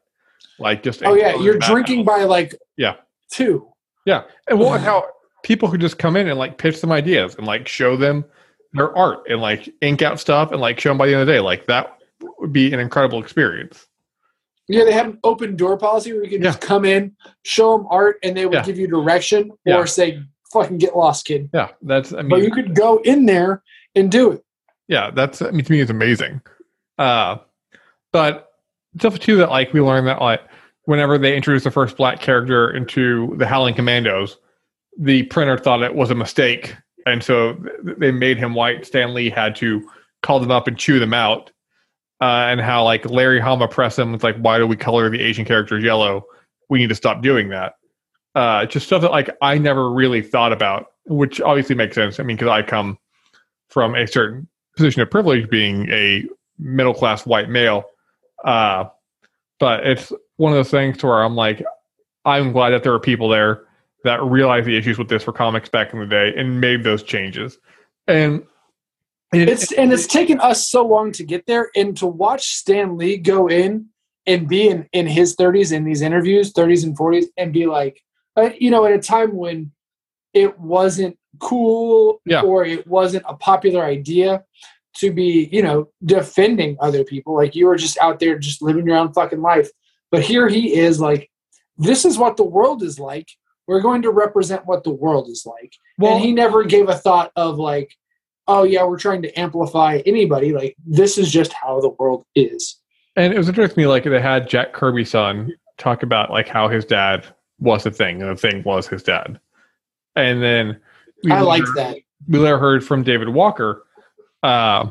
Like 0.59 0.83
just 0.83 1.03
Oh 1.05 1.15
yeah, 1.15 1.37
you're 1.37 1.59
drinking 1.59 2.05
by 2.05 2.25
like 2.25 2.55
Yeah. 2.77 2.97
two. 3.31 3.69
Yeah, 4.07 4.25
and 4.49 4.59
well, 4.59 4.75
and 4.75 4.83
how 4.85 5.07
people 5.45 5.71
could 5.71 5.81
just 5.81 5.99
come 5.99 6.17
in 6.17 6.29
and 6.29 6.39
like 6.39 6.59
pitch 6.59 6.81
them 6.81 6.91
ideas 6.91 7.37
and 7.37 7.47
like 7.47 7.69
show 7.69 7.97
them 7.97 8.25
their 8.73 8.95
art 8.99 9.21
and 9.29 9.41
like 9.41 9.69
ink 9.83 10.03
out 10.03 10.19
stuff 10.19 10.51
and 10.51 10.61
like 10.61 10.81
show 10.81 10.91
them 10.91 10.99
by 10.99 11.07
the 11.07 11.13
end 11.13 11.21
of 11.23 11.27
the 11.29 11.33
day. 11.35 11.41
Like 11.41 11.67
that 11.67 11.97
would 12.41 12.53
be 12.53 12.73
an 12.73 12.81
incredible 12.81 13.23
experience. 13.23 13.87
Yeah, 14.69 14.85
they 14.85 14.93
had 14.93 15.07
an 15.07 15.19
open 15.23 15.55
door 15.57 15.77
policy 15.77 16.13
where 16.13 16.25
you 16.25 16.31
could 16.31 16.43
just 16.43 16.61
come 16.61 16.85
in, 16.85 17.15
show 17.45 17.77
them 17.77 17.87
art, 17.91 18.19
and 18.25 18.37
they 18.37 18.47
would 18.47 18.55
Yeah. 18.55 18.63
give 18.65 18.79
you 18.79 18.89
direction 18.89 19.53
or 19.67 19.87
say, 19.87 20.21
"Fucking 20.53 20.79
get 20.79 20.97
lost, 20.97 21.25
kid." 21.27 21.49
Yeah, 21.55 21.69
that's 21.83 22.13
I 22.13 22.17
But 22.23 22.25
mean, 22.27 22.45
you 22.45 22.51
could 22.51 22.75
go 22.75 22.99
in 23.05 23.27
there 23.27 23.63
and 23.95 24.11
do 24.11 24.33
it. 24.33 24.43
yeah, 24.89 25.11
that's 25.11 25.41
I 25.43 25.51
mean 25.53 25.65
to 25.65 25.73
me 25.73 25.81
it's 25.81 25.91
amazing. 25.91 26.41
Uh, 26.99 27.37
but 28.13 28.49
stuff 28.99 29.19
too 29.21 29.37
that 29.37 29.51
like 29.51 29.73
we 29.73 29.81
learned 29.81 30.07
that 30.09 30.21
like 30.21 30.41
whenever 30.85 31.19
they 31.19 31.37
introduced 31.37 31.65
the 31.65 31.71
first 31.71 31.97
black 31.97 32.21
character 32.21 32.71
into 32.75 33.35
the 33.37 33.47
Howling 33.47 33.75
Commandos, 33.75 34.39
the 34.99 35.25
printer 35.25 35.59
thought 35.59 35.83
it 35.83 35.95
was 35.95 36.11
a 36.11 36.15
mistake, 36.15 36.75
and 37.07 37.23
so 37.23 37.57
they 37.83 38.11
made 38.11 38.37
him 38.39 38.55
white. 38.55 38.85
Stan 38.87 39.15
Lee 39.15 39.31
had 39.31 39.55
to 39.57 39.89
call 40.23 40.41
them 40.41 40.51
up 40.51 40.67
and 40.67 40.77
chew 40.79 40.99
them 40.99 41.13
out. 41.15 41.51
Uh, 42.21 42.49
and 42.49 42.61
how 42.61 42.83
like 42.83 43.09
Larry 43.11 43.41
Hama 43.41 43.69
pressed 43.69 43.99
him 43.99 44.13
with 44.13 44.25
like, 44.25 44.37
why 44.39 44.59
do 44.59 44.67
we 44.67 44.77
color 44.77 45.11
the 45.11 45.21
Asian 45.21 45.45
characters 45.45 45.85
yellow? 45.85 46.25
We 46.71 46.79
need 46.79 46.89
to 46.89 46.95
stop 46.95 47.23
doing 47.23 47.51
that. 47.51 47.75
Uh, 48.35 48.67
just 48.67 48.87
stuff 48.87 49.03
that 49.03 49.11
like 49.11 49.31
I 49.43 49.59
never 49.59 49.91
really 49.91 50.23
thought 50.23 50.53
about, 50.53 50.93
which 51.07 51.41
obviously 51.41 51.75
makes 51.75 51.95
sense. 51.95 52.19
I 52.19 52.23
mean, 52.23 52.37
because 52.37 52.51
I 52.51 52.63
come 52.63 52.99
from 53.69 53.95
a 53.95 54.07
certain 54.07 54.49
position 54.77 55.03
of 55.03 55.11
privilege, 55.11 55.49
being 55.51 55.91
a 55.91 56.25
middle 56.59 56.95
class 56.95 57.27
white 57.27 57.49
male. 57.49 57.85
Uh, 58.45 58.85
but 59.59 59.87
it's 59.87 60.13
one 60.37 60.53
of 60.53 60.57
those 60.57 60.71
things 60.71 60.99
to 60.99 61.07
where 61.07 61.23
I'm 61.23 61.35
like, 61.35 61.63
I'm 62.25 62.53
glad 62.53 62.71
that 62.71 62.83
there 62.83 62.93
are 62.93 63.01
people 63.01 63.29
there 63.29 63.63
that 64.05 64.23
realized 64.23 64.67
the 64.67 64.77
issues 64.77 64.99
with 64.99 65.09
this 65.09 65.23
for 65.23 65.33
comics 65.33 65.69
back 65.69 65.93
in 65.93 66.01
the 66.01 66.07
day 66.07 66.33
and 66.37 66.61
made 66.61 66.85
those 66.85 67.03
changes. 67.03 67.59
And 68.07 68.45
it- 69.35 69.49
It's 69.49 69.73
and 69.73 69.93
it's 69.93 70.07
taken 70.07 70.41
us 70.41 70.69
so 70.69 70.87
long 70.87 71.13
to 71.13 71.25
get 71.25 71.47
there, 71.47 71.71
and 71.77 71.97
to 71.99 72.07
watch 72.07 72.55
Stan 72.55 72.97
Lee 72.97 73.17
go 73.17 73.49
in 73.49 73.87
and 74.27 74.49
be 74.49 74.69
in 74.69 74.89
in 74.93 75.07
his 75.07 75.37
30s 75.37 75.73
in 75.73 75.85
these 75.85 76.03
interviews, 76.03 76.53
30s 76.53 76.85
and 76.85 76.97
40s, 76.97 77.27
and 77.37 77.53
be 77.53 77.67
like, 77.67 78.01
uh, 78.37 78.51
you 78.59 78.71
know, 78.71 78.85
at 78.85 78.93
a 78.93 78.99
time 78.99 79.35
when 79.37 79.73
it 80.35 80.59
wasn't 80.59 81.17
cool 81.39 82.21
Yeah. 82.27 82.43
or 82.43 82.65
it 82.65 82.87
wasn't 82.87 83.25
a 83.29 83.35
popular 83.35 83.85
idea 83.85 84.45
to 84.97 85.13
be, 85.13 85.49
you 85.53 85.63
know, 85.63 85.89
defending 86.05 86.77
other 86.81 87.05
people. 87.05 87.35
Like 87.35 87.55
you 87.55 87.67
were 87.67 87.77
just 87.77 87.99
out 87.99 88.19
there 88.21 88.39
just 88.39 88.63
living 88.63 88.87
your 88.87 88.97
own 88.97 89.13
fucking 89.13 89.43
life. 89.43 89.71
But 90.11 90.23
here 90.23 90.49
he 90.49 90.75
is 90.75 91.01
like, 91.01 91.31
this 91.77 92.05
is 92.05 92.17
what 92.19 92.37
the 92.37 92.45
world 92.45 92.83
is 92.83 92.99
like. 92.99 93.29
We're 93.67 93.81
going 93.81 94.03
to 94.03 94.11
represent 94.11 94.65
what 94.67 94.85
the 94.85 94.91
world 94.95 95.29
is 95.29 95.45
like. 95.47 95.73
well, 95.99 96.15
and 96.17 96.25
he 96.25 96.33
never 96.33 96.65
gave 96.65 96.89
a 96.89 96.95
thought 96.97 97.31
of 97.37 97.59
like, 97.59 97.95
oh 98.49 98.63
yeah, 98.65 98.85
we're 98.85 98.99
trying 98.99 99.23
to 99.23 99.39
amplify 99.39 100.03
anybody. 100.07 100.53
Like 100.53 100.77
this 100.87 101.19
is 101.19 101.31
just 101.31 101.53
how 101.53 101.81
the 101.81 101.91
world 101.91 102.25
is. 102.35 102.77
And 103.17 103.33
it 103.33 103.39
was 103.39 103.49
interesting 103.49 103.75
to 103.75 103.81
me, 103.81 103.87
like 103.87 104.05
they 104.05 104.21
had 104.21 104.49
Jack 104.49 104.73
Kirby's 104.73 105.11
son 105.11 105.53
talk 105.79 106.03
about 106.03 106.31
like 106.31 106.49
how 106.49 106.69
his 106.69 106.85
dad 106.85 107.27
was 107.59 107.85
the 107.85 107.91
thing, 107.91 108.23
and 108.23 108.31
the 108.31 108.37
thing 108.37 108.63
was 108.63 108.87
his 108.87 109.03
dad. 109.03 109.41
And 110.15 110.43
then 110.43 110.81
we 111.25 111.33
I 111.33 111.41
like 111.41 111.65
that. 111.77 111.97
We 112.29 112.39
later 112.39 112.59
heard 112.59 112.85
from 112.85 113.03
David 113.03 113.29
Walker 113.31 113.85
uh, 114.43 114.91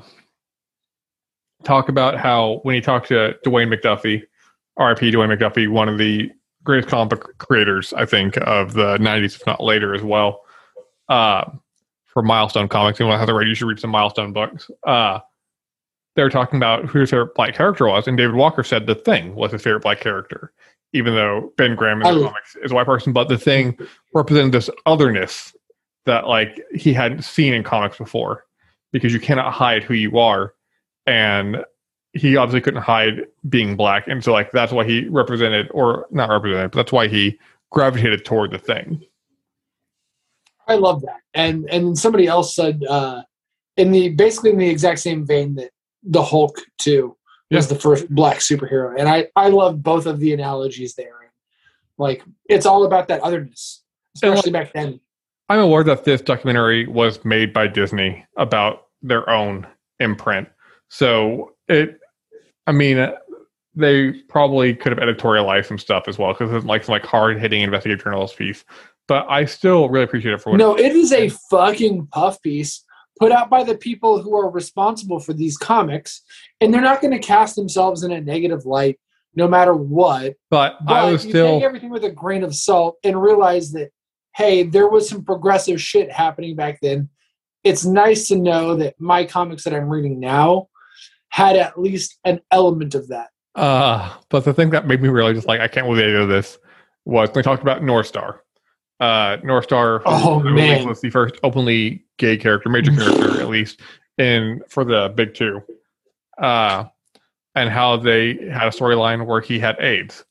talk 1.64 1.90
about 1.90 2.18
how 2.18 2.60
when 2.64 2.76
he 2.76 2.82
talked 2.82 3.08
to 3.10 3.36
Dwayne 3.46 3.74
McDuffie, 3.74 4.22
RIP 4.78 5.00
Dwayne 5.14 5.36
McDuffie, 5.36 5.70
one 5.70 5.90
of 5.90 5.98
the 5.98 6.32
greatest 6.64 6.90
comic 6.90 7.22
creators, 7.38 7.94
I 7.94 8.06
think, 8.06 8.38
of 8.38 8.74
the 8.74 8.98
90s, 8.98 9.36
if 9.36 9.46
not 9.46 9.64
later 9.64 9.94
as 9.94 10.02
well, 10.02 10.42
uh, 11.10 11.50
for 12.16 12.24
Milestone 12.24 12.70
Comics. 12.70 13.00
Anyone 13.00 13.20
has 13.20 13.30
a 13.30 13.34
read, 13.34 13.48
you 13.48 13.54
should 13.54 13.68
read 13.68 13.80
some 13.80 13.92
Milestone 13.92 14.34
books. 14.34 14.72
Uh, 14.88 15.20
they 16.16 16.24
were 16.24 16.30
talking 16.30 16.56
about 16.56 16.86
who 16.86 17.00
his 17.00 17.12
favorite 17.12 17.36
black 17.36 17.54
character 17.54 17.88
was, 17.88 18.08
and 18.08 18.18
David 18.18 18.36
Walker 18.36 18.64
said 18.64 18.88
the 18.88 18.96
Thing 18.96 19.36
was 19.36 19.52
his 19.52 19.62
favorite 19.62 19.84
black 19.84 20.00
character, 20.00 20.54
even 20.94 21.14
though 21.14 21.52
Ben 21.58 21.76
Grimm 21.76 22.02
in 22.02 22.08
the 22.08 22.14
lo- 22.14 22.28
comics 22.28 22.56
is 22.64 22.72
a 22.72 22.76
white 22.76 22.86
person. 22.86 23.12
But 23.12 23.28
the 23.28 23.38
Thing 23.38 23.78
represented 24.14 24.54
this 24.54 24.70
otherness 24.86 25.54
that 26.06 26.26
like 26.26 26.62
he 26.74 26.94
hadn't 26.94 27.24
seen 27.24 27.54
in 27.54 27.64
comics 27.64 27.98
before, 27.98 28.46
because 28.94 29.14
you 29.14 29.20
cannot 29.20 29.52
hide 29.52 29.84
who 29.84 29.94
you 29.94 30.18
are, 30.18 30.54
and 31.06 31.66
he 32.14 32.38
obviously 32.38 32.62
couldn't 32.62 32.82
hide 32.82 33.26
being 33.50 33.76
black, 33.76 34.08
and 34.08 34.24
so 34.24 34.32
like 34.32 34.52
that's 34.54 34.72
why 34.72 34.86
he 34.86 35.06
represented, 35.10 35.68
or 35.72 36.08
not 36.12 36.30
represented, 36.30 36.72
but 36.72 36.78
that's 36.78 36.94
why 36.94 37.10
he 37.10 37.38
gravitated 37.72 38.24
toward 38.24 38.52
the 38.52 38.58
Thing. 38.58 39.04
I 40.68 40.76
love 40.76 41.02
that. 41.02 41.22
And 41.34 41.70
and 41.70 41.98
somebody 41.98 42.28
else 42.28 42.56
said 42.56 42.84
uh 42.88 43.24
in 43.78 43.92
the 43.92 44.10
basically 44.10 44.52
in 44.52 44.58
the 44.58 44.70
exact 44.70 45.00
same 45.00 45.26
vein 45.26 45.56
that 45.56 45.72
the 46.04 46.24
Hulk 46.24 46.60
too 46.78 47.16
was 47.52 47.68
the 47.68 47.76
first 47.76 48.10
black 48.10 48.38
superhero. 48.40 48.96
And 48.98 49.08
I 49.08 49.28
I 49.36 49.50
love 49.50 49.82
both 49.82 50.06
of 50.06 50.20
the 50.20 50.34
analogies 50.34 50.96
there. 50.96 51.12
Like 51.98 52.24
it's 52.50 52.66
all 52.66 52.86
about 52.86 53.08
that 53.08 53.22
otherness, 53.22 53.84
And, 54.22 54.32
like- 54.32 54.38
especially 54.40 54.52
back 54.52 54.74
then. 54.74 55.00
I'm 55.48 55.60
aware 55.60 55.84
that 55.84 56.06
this 56.06 56.22
documentary 56.22 56.88
was 56.88 57.24
made 57.24 57.54
by 57.54 57.68
Disney 57.68 58.26
about 58.36 58.88
their 59.04 59.30
own 59.30 59.68
imprint. 60.00 60.50
So 60.90 61.54
it, 61.68 62.00
I 62.66 62.72
mean, 62.72 62.98
uh, 62.98 63.14
they 63.76 64.14
probably 64.28 64.74
could 64.74 64.98
have 64.98 65.08
editorialized 65.08 65.68
some 65.68 65.78
stuff 65.78 66.08
as 66.08 66.18
well 66.18 66.34
because 66.34 66.52
it's 66.52 66.66
like 66.66 66.84
some 66.84 66.94
like 66.94 67.06
hard 67.06 67.40
hitting 67.40 67.62
investigative 67.62 68.04
journalist 68.04 68.38
piece. 68.38 68.64
But 69.08 69.28
I 69.30 69.46
still 69.46 69.88
really 69.90 70.06
appreciate 70.06 70.34
it 70.34 70.42
for 70.42 70.52
what. 70.52 70.58
No, 70.58 70.76
it 70.76 70.96
is 70.96 71.12
a 71.12 71.30
fucking 71.50 72.08
puff 72.08 72.42
piece 72.42 72.84
put 73.20 73.32
out 73.32 73.50
by 73.50 73.64
the 73.64 73.78
people 73.78 74.22
who 74.22 74.36
are 74.36 74.50
responsible 74.50 75.20
for 75.20 75.34
these 75.34 75.58
comics, 75.58 76.22
and 76.60 76.74
they're 76.74 76.82
not 76.82 77.02
going 77.02 77.14
to 77.14 77.20
cast 77.20 77.56
themselves 77.56 78.04
in 78.04 78.12
a 78.12 78.20
negative 78.20 78.66
light 78.66 79.00
no 79.36 79.48
matter 79.48 79.74
what. 79.74 80.36
but 80.50 80.78
But 80.86 80.94
I 80.94 81.12
was 81.12 81.26
you 81.26 81.32
still 81.32 81.60
take 81.60 81.64
everything 81.64 81.90
with 81.90 82.06
a 82.06 82.12
grain 82.12 82.44
of 82.44 82.56
salt 82.56 82.98
and 83.04 83.22
realize 83.22 83.72
that, 83.74 83.92
hey, 84.36 84.64
there 84.64 84.88
was 84.88 85.10
some 85.10 85.24
progressive 85.24 85.82
shit 85.82 86.12
happening 86.12 86.56
back 86.56 86.80
then. 86.82 87.10
It's 87.64 87.86
nice 87.86 88.28
to 88.30 88.36
know 88.36 88.76
that 88.78 88.96
my 89.00 89.26
comics 89.26 89.64
that 89.64 89.74
I'm 89.74 89.90
reading 89.90 90.20
now 90.20 90.68
had 91.30 91.56
at 91.58 91.80
least 91.80 92.18
an 92.24 92.40
element 92.52 92.96
of 92.96 93.10
that. 93.10 93.30
Uh, 93.56 94.14
but 94.30 94.46
the 94.46 94.54
thing 94.54 94.70
that 94.70 94.88
made 94.88 95.02
me 95.02 95.10
really 95.10 95.34
just 95.34 95.48
like, 95.48 95.60
I 95.60 95.68
can't 95.68 95.86
believe 95.86 96.06
they 96.06 96.12
did 96.12 96.30
this 96.30 96.58
was 97.06 97.30
when 97.30 97.38
we 97.38 97.44
talked 97.44 97.62
about 97.62 97.84
North 97.84 98.08
Star. 98.08 98.42
Uh, 99.00 99.38
North 99.44 99.66
Star 99.66 100.02
Oh, 100.06 100.40
man. 100.40 100.88
was 100.88 101.02
the 101.02 101.10
first 101.10 101.36
openly 101.44 102.04
gay 102.18 102.38
character, 102.38 102.70
major 102.70 102.92
character 102.96 103.42
at 103.42 103.50
least, 103.50 103.82
in 104.18 104.62
for 104.70 104.84
the 104.86 105.12
big 105.16 105.34
two. 105.34 105.62
Uh, 106.38 106.86
and 107.56 107.70
how 107.70 107.96
they 107.98 108.36
had 108.52 108.68
a 108.68 108.72
storyline 108.72 109.26
where 109.26 109.40
he 109.42 109.60
had 109.60 109.80
AIDS. 109.80 110.26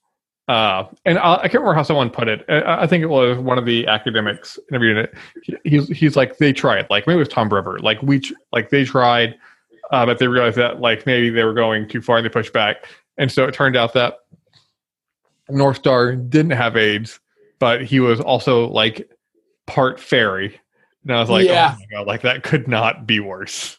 Uh, 0.47 0.85
and 1.07 1.19
I, 1.19 1.37
I 1.37 1.41
can't 1.43 1.55
remember 1.55 1.73
how 1.75 1.83
someone 1.83 2.11
put 2.11 2.29
it. 2.29 2.45
I, 2.51 2.83
I 2.83 2.87
think 2.87 3.03
it 3.03 3.07
was 3.07 3.39
one 3.39 3.57
of 3.57 3.65
the 3.65 3.87
academics 3.87 4.59
interviewing 4.71 4.99
it. 4.99 5.15
He, 5.43 5.57
he's 5.65 5.89
he's 5.89 6.17
like 6.17 6.37
they 6.37 6.53
tried, 6.53 6.87
like 6.91 7.07
maybe 7.07 7.17
it 7.17 7.21
was 7.21 7.29
Tom 7.29 7.49
Brevoort, 7.49 7.83
like 7.83 8.03
we 8.03 8.21
tr- 8.21 8.35
like 8.53 8.69
they 8.69 8.85
tried, 8.85 9.37
uh, 9.91 10.05
but 10.05 10.19
they 10.19 10.29
realized 10.29 10.59
that 10.59 10.81
like 10.81 11.07
maybe 11.07 11.31
they 11.31 11.45
were 11.45 11.55
going 11.55 11.89
too 11.89 12.03
far 12.03 12.19
and 12.19 12.27
they 12.27 12.31
pushed 12.31 12.53
back. 12.53 12.85
And 13.17 13.33
so 13.33 13.45
it 13.47 13.55
turned 13.55 13.75
out 13.77 13.95
that 13.95 14.19
North 15.49 15.79
Star 15.79 16.15
didn't 16.15 16.53
have 16.53 16.77
AIDS, 16.77 17.21
but 17.59 17.85
he 17.85 18.01
was 18.01 18.21
also 18.21 18.69
like 18.69 19.11
part 19.67 20.01
fairy. 20.01 20.61
And 21.03 21.13
I 21.13 21.21
was 21.21 21.31
like, 21.31 21.47
Yeah. 21.47 21.75
oh 21.77 21.79
my 21.79 21.99
god, 21.99 22.07
like 22.07 22.23
that 22.23 22.43
could 22.43 22.69
not 22.69 23.07
be 23.07 23.21
worse. 23.21 23.77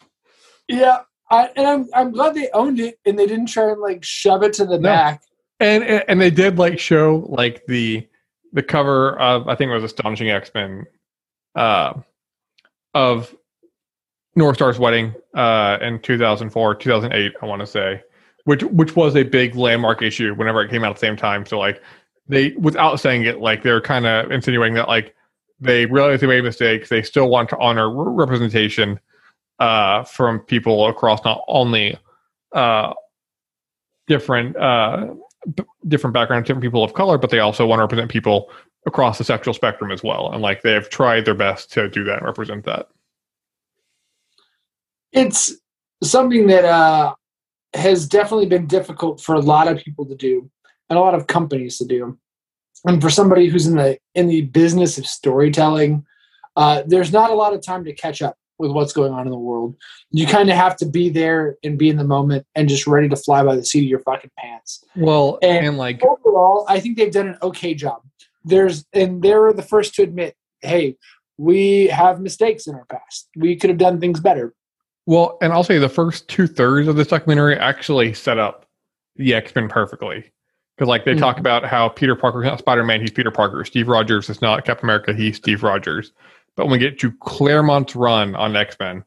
Yeah, 0.67 0.99
I, 1.30 1.49
and 1.55 1.67
I'm 1.67 1.89
I'm 1.93 2.11
glad 2.11 2.36
they 2.36 2.49
owned 2.53 2.80
it 2.80 2.99
and 3.05 3.17
they 3.17 3.26
didn't 3.28 3.47
try 3.47 3.71
and 3.71 3.82
like 3.82 4.03
shove 4.03 4.43
it 4.43 4.53
to 4.53 4.65
the 4.65 4.78
No. 4.80 4.89
back. 4.89 5.21
And 5.59 5.84
and 5.84 6.03
and 6.07 6.21
they 6.21 6.32
did 6.32 6.57
like 6.57 6.80
show 6.80 7.26
like 7.30 7.65
the 7.67 8.07
the 8.53 8.63
cover 8.63 9.17
of 9.19 9.47
I 9.47 9.55
think 9.55 9.69
it 9.69 9.73
was 9.73 9.84
Astonishing 9.84 10.30
X 10.30 10.51
Men, 10.53 10.86
uh, 11.55 11.93
of 12.93 13.36
North 14.36 14.57
Star's 14.57 14.78
wedding 14.80 15.13
uh, 15.34 15.78
in 15.82 15.99
2004, 15.99 16.76
2008, 16.76 17.34
I 17.41 17.45
want 17.45 17.61
to 17.61 17.67
say, 17.67 18.01
which 18.45 18.63
which 18.63 18.95
was 18.95 19.15
a 19.15 19.23
big 19.23 19.55
landmark 19.55 20.01
issue 20.01 20.34
whenever 20.36 20.61
it 20.61 20.69
came 20.69 20.84
out 20.84 20.89
at 20.91 20.95
the 20.95 20.99
same 20.99 21.15
time. 21.17 21.45
So 21.45 21.57
like 21.59 21.82
they, 22.28 22.51
without 22.51 22.99
saying 22.99 23.23
it, 23.26 23.39
like 23.39 23.63
they're 23.63 23.82
kind 23.82 24.05
of 24.05 24.32
insinuating 24.32 24.76
that 24.76 24.88
like 24.88 25.15
they 25.59 25.86
realize 25.86 26.21
they 26.21 26.28
made 26.28 26.43
mistakes. 26.43 26.89
They 26.89 27.01
still 27.01 27.30
want 27.30 27.49
to 27.49 27.57
honor 27.59 27.89
re- 27.89 28.13
representation 28.13 28.99
uh, 29.59 30.03
from 30.03 30.39
people 30.39 30.88
across 30.88 31.23
not 31.23 31.41
only 31.47 31.97
uh, 32.53 32.93
different 34.07 34.55
uh, 34.57 35.13
b- 35.55 35.63
different 35.88 36.13
backgrounds, 36.13 36.47
different 36.47 36.63
people 36.63 36.84
of 36.84 36.93
color, 36.93 37.17
but 37.17 37.30
they 37.30 37.39
also 37.39 37.65
want 37.65 37.80
to 37.80 37.84
represent 37.84 38.11
people 38.11 38.51
across 38.86 39.17
the 39.17 39.23
sexual 39.23 39.53
spectrum 39.53 39.91
as 39.91 40.03
well. 40.03 40.32
And 40.32 40.41
like 40.41 40.61
they 40.61 40.73
have 40.73 40.89
tried 40.89 41.26
their 41.26 41.36
best 41.36 41.71
to 41.73 41.89
do 41.89 42.03
that 42.05 42.17
and 42.17 42.26
represent 42.26 42.65
that. 42.65 42.89
It's 45.11 45.53
something 46.03 46.47
that 46.47 46.65
uh, 46.65 47.15
has 47.73 48.07
definitely 48.07 48.47
been 48.47 48.67
difficult 48.67 49.21
for 49.21 49.36
a 49.36 49.39
lot 49.39 49.67
of 49.67 49.78
people 49.78 50.05
to 50.05 50.15
do 50.15 50.49
and 50.89 50.97
a 50.97 51.01
lot 51.01 51.13
of 51.15 51.27
companies 51.27 51.77
to 51.77 51.86
do. 51.86 52.17
And 52.86 53.01
for 53.01 53.09
somebody 53.09 53.47
who's 53.47 53.65
in 53.67 53.75
the 53.77 53.97
in 54.13 54.27
the 54.27 54.41
business 54.41 54.97
of 54.97 55.07
storytelling, 55.07 56.05
uh, 56.55 56.83
there's 56.86 57.11
not 57.11 57.31
a 57.31 57.33
lot 57.33 57.53
of 57.53 57.61
time 57.61 57.83
to 57.86 57.93
catch 57.93 58.21
up 58.21 58.38
with 58.57 58.71
what's 58.71 58.93
going 58.93 59.11
on 59.11 59.25
in 59.25 59.31
the 59.31 59.38
world. 59.38 59.75
You 60.11 60.25
kind 60.27 60.49
of 60.49 60.55
have 60.55 60.77
to 60.77 60.86
be 60.86 61.09
there 61.09 61.57
and 61.63 61.77
be 61.77 61.89
in 61.89 61.97
the 61.97 62.05
moment 62.05 62.45
and 62.55 62.69
just 62.69 62.88
ready 62.88 63.09
to 63.09 63.15
fly 63.17 63.43
by 63.43 63.55
the 63.55 63.65
seat 63.65 63.79
of 63.79 63.89
your 63.89 63.99
fucking 63.99 64.31
pants. 64.38 64.81
Well, 64.95 65.39
And- 65.41 65.65
and, 65.65 65.77
like 65.77 66.01
overall, 66.03 66.65
I 66.69 66.79
think 66.79 66.95
they've 66.95 67.11
done 67.11 67.27
an 67.29 67.38
okay 67.41 67.73
job. 67.73 68.01
There's 68.45 68.86
and 68.93 69.21
they're 69.21 69.51
the 69.51 69.63
first 69.63 69.95
to 69.95 70.03
admit, 70.03 70.36
hey, 70.61 70.95
we 71.38 71.88
have 71.88 72.21
mistakes 72.21 72.67
in 72.67 72.75
our 72.75 72.86
past. 72.86 73.29
We 73.36 73.55
could 73.57 73.69
have 73.71 73.79
done 73.79 73.99
things 73.99 74.19
better. 74.19 74.53
Well, 75.07 75.38
and 75.41 75.51
I'll 75.51 75.63
say 75.63 75.77
the 75.79 75.89
first 75.89 76.27
two 76.29 76.47
thirds 76.47 76.88
of 76.88 76.95
this 76.95 77.07
documentary 77.07 77.57
actually 77.57 78.13
set 78.13 78.38
up 78.38 78.65
the 79.17 79.33
X 79.33 79.53
Men 79.55 79.67
perfectly. 79.67 80.31
Because 80.76 80.89
like 80.89 81.05
they 81.05 81.15
talk 81.15 81.38
Mhm. 81.38 81.39
about 81.41 81.65
how 81.65 81.88
Peter 81.89 82.15
Parker 82.15 82.43
is 82.43 82.49
not 82.49 82.59
Spider 82.59 82.84
Man, 82.84 82.99
he's 83.01 83.11
Peter 83.11 83.32
Parker. 83.32 83.63
Steve 83.63 83.88
Rogers 83.88 84.30
is 84.30 84.41
not 84.41 84.65
Captain 84.65 84.86
America, 84.86 85.13
he's 85.13 85.38
Steve 85.38 85.63
Rogers. 85.63 86.11
But 86.55 86.65
when 86.65 86.73
we 86.73 86.78
get 86.80 86.99
to 86.99 87.11
Claremont's 87.21 87.95
run 87.95 88.36
on 88.36 88.55
X 88.55 88.76
Men, 88.80 89.03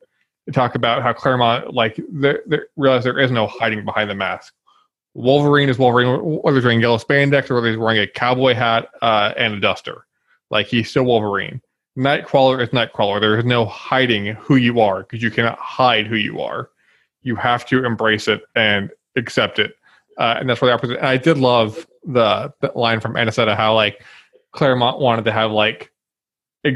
they 0.46 0.52
talk 0.52 0.74
about 0.74 1.02
how 1.02 1.12
Claremont 1.12 1.74
like 1.74 2.00
they 2.10 2.36
they 2.46 2.60
realize 2.76 3.04
there 3.04 3.18
is 3.18 3.30
no 3.30 3.46
hiding 3.46 3.84
behind 3.84 4.08
the 4.08 4.14
mask. 4.14 4.54
Wolverine 5.14 5.68
is 5.68 5.78
Wolverine, 5.78 6.18
whether 6.42 6.56
he's 6.56 6.64
wearing 6.64 6.80
yellow 6.80 6.98
spandex 6.98 7.50
or 7.50 7.56
whether 7.56 7.68
he's 7.68 7.76
wearing 7.78 7.98
a 7.98 8.06
cowboy 8.06 8.54
hat 8.54 8.88
uh, 9.02 9.32
and 9.36 9.54
a 9.54 9.60
duster. 9.60 10.06
Like 10.50 10.66
he's 10.68 10.88
still 10.90 11.04
Wolverine. 11.04 11.60
Nightcrawler 11.98 12.62
is 12.62 12.68
Nightcrawler. 12.68 13.20
There 13.20 13.38
is 13.38 13.44
no 13.44 13.66
hiding 13.66 14.26
who 14.36 14.56
you 14.56 14.80
are 14.80 15.00
because 15.00 15.22
you 15.22 15.30
cannot 15.30 15.58
hide 15.58 16.06
who 16.06 16.14
you 16.16 16.40
are. 16.40 16.70
You 17.22 17.34
have 17.36 17.66
to 17.66 17.84
embrace 17.84 18.28
it 18.28 18.42
and 18.54 18.90
accept 19.16 19.58
it, 19.58 19.74
uh, 20.18 20.36
and 20.38 20.48
that's 20.48 20.60
where 20.60 20.70
the 20.70 20.74
opposite. 20.74 20.98
And 20.98 21.06
I 21.06 21.16
did 21.16 21.38
love 21.38 21.86
the, 22.04 22.52
the 22.60 22.72
line 22.74 23.00
from 23.00 23.16
Ann 23.16 23.26
Nocenti 23.28 23.56
how 23.56 23.74
like 23.74 24.02
Claremont 24.52 25.00
wanted 25.00 25.24
to 25.26 25.32
have 25.32 25.50
like 25.50 25.92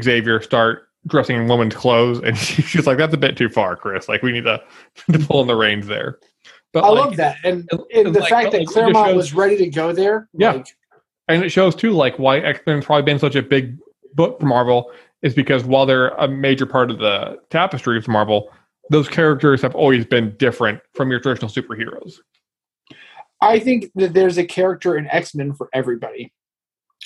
Xavier 0.01 0.41
start 0.41 0.87
dressing 1.07 1.35
in 1.35 1.47
woman's 1.47 1.75
clothes, 1.75 2.19
and 2.23 2.37
she's 2.37 2.87
like, 2.87 2.97
"That's 2.97 3.13
a 3.13 3.17
bit 3.17 3.37
too 3.37 3.49
far, 3.49 3.75
Chris. 3.75 4.07
Like 4.09 4.21
we 4.23 4.31
need 4.31 4.45
to, 4.45 4.61
to 5.11 5.19
pull 5.19 5.41
in 5.41 5.47
the 5.47 5.55
reins 5.55 5.87
there." 5.87 6.19
But 6.71 6.83
I 6.85 6.89
like, 6.89 7.05
love 7.05 7.15
that, 7.17 7.37
and, 7.43 7.69
it- 7.71 8.05
and 8.05 8.15
the 8.15 8.21
like- 8.21 8.29
fact 8.29 8.51
that 8.51 8.61
it 8.61 8.63
just 8.63 8.73
Claremont 8.73 9.09
shows- 9.09 9.15
was 9.15 9.33
ready 9.33 9.57
to 9.57 9.67
go 9.69 9.91
there. 9.93 10.27
Yeah. 10.33 10.53
like, 10.53 10.67
and 11.27 11.43
it 11.43 11.49
shows 11.49 11.73
too 11.75 11.91
like 11.91 12.17
why 12.19 12.39
x-men's 12.39 12.83
probably 12.85 13.03
been 13.03 13.17
such 13.19 13.35
a 13.35 13.41
big 13.41 13.77
book 14.13 14.39
for 14.41 14.45
marvel 14.45 14.91
is 15.21 15.33
because 15.33 15.63
while 15.63 15.85
they're 15.85 16.09
a 16.09 16.27
major 16.27 16.65
part 16.65 16.91
of 16.91 16.97
the 16.99 17.39
tapestry 17.49 17.97
of 17.97 18.07
marvel 18.09 18.51
those 18.89 19.07
characters 19.07 19.61
have 19.61 19.73
always 19.73 20.05
been 20.05 20.35
different 20.35 20.81
from 20.93 21.09
your 21.09 21.21
traditional 21.21 21.49
superheroes 21.49 22.15
I 23.43 23.59
think 23.59 23.91
that 23.95 24.13
there's 24.13 24.37
a 24.37 24.45
character 24.45 24.97
in 24.97 25.07
X 25.07 25.35
Men 25.35 25.53
for 25.53 25.69
everybody, 25.73 26.31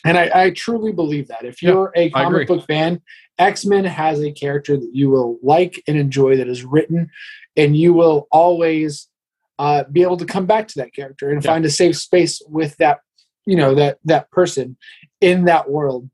and 0.06 0.18
I, 0.18 0.30
I 0.46 0.50
truly 0.52 0.92
believe 0.92 1.28
that. 1.30 1.44
If 1.46 1.64
you're 1.64 1.92
a 1.96 2.10
comic 2.12 2.48
book 2.48 2.66
fan, 2.68 3.02
X 3.40 3.66
Men 3.66 3.86
has 3.86 4.22
a 4.22 4.32
character 4.32 4.78
that 4.78 4.92
you 4.94 5.10
will 5.10 5.40
like 5.42 5.82
and 5.88 5.98
enjoy 5.98 6.38
that 6.38 6.48
is 6.48 6.64
written, 6.64 7.10
and 7.56 7.76
you 7.76 7.94
will 7.94 8.28
always 8.32 9.08
uh, 9.60 9.84
be 9.92 10.04
able 10.04 10.18
to 10.18 10.26
come 10.26 10.46
back 10.46 10.68
to 10.68 10.80
that 10.80 10.94
character 10.94 11.30
and 11.32 11.44
Yeah. 11.44 11.52
find 11.54 11.66
a 11.66 11.70
safe 11.72 11.98
space 11.98 12.40
with 12.48 12.78
that, 12.78 13.00
you 13.48 13.56
know, 13.56 13.74
that 13.76 13.98
that 14.06 14.30
person 14.30 14.78
in 15.20 15.46
that 15.46 15.68
world. 15.70 16.10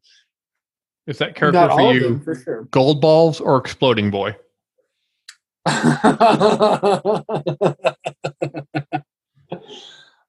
is 1.06 1.18
that 1.18 1.36
character 1.36 1.60
Not 1.60 1.72
for 1.76 1.94
you 1.94 2.00
them, 2.00 2.22
for 2.22 2.36
sure. 2.36 2.64
gold 2.72 3.02
balls 3.02 3.42
or 3.42 3.58
exploding 3.58 4.10
boy 4.10 4.38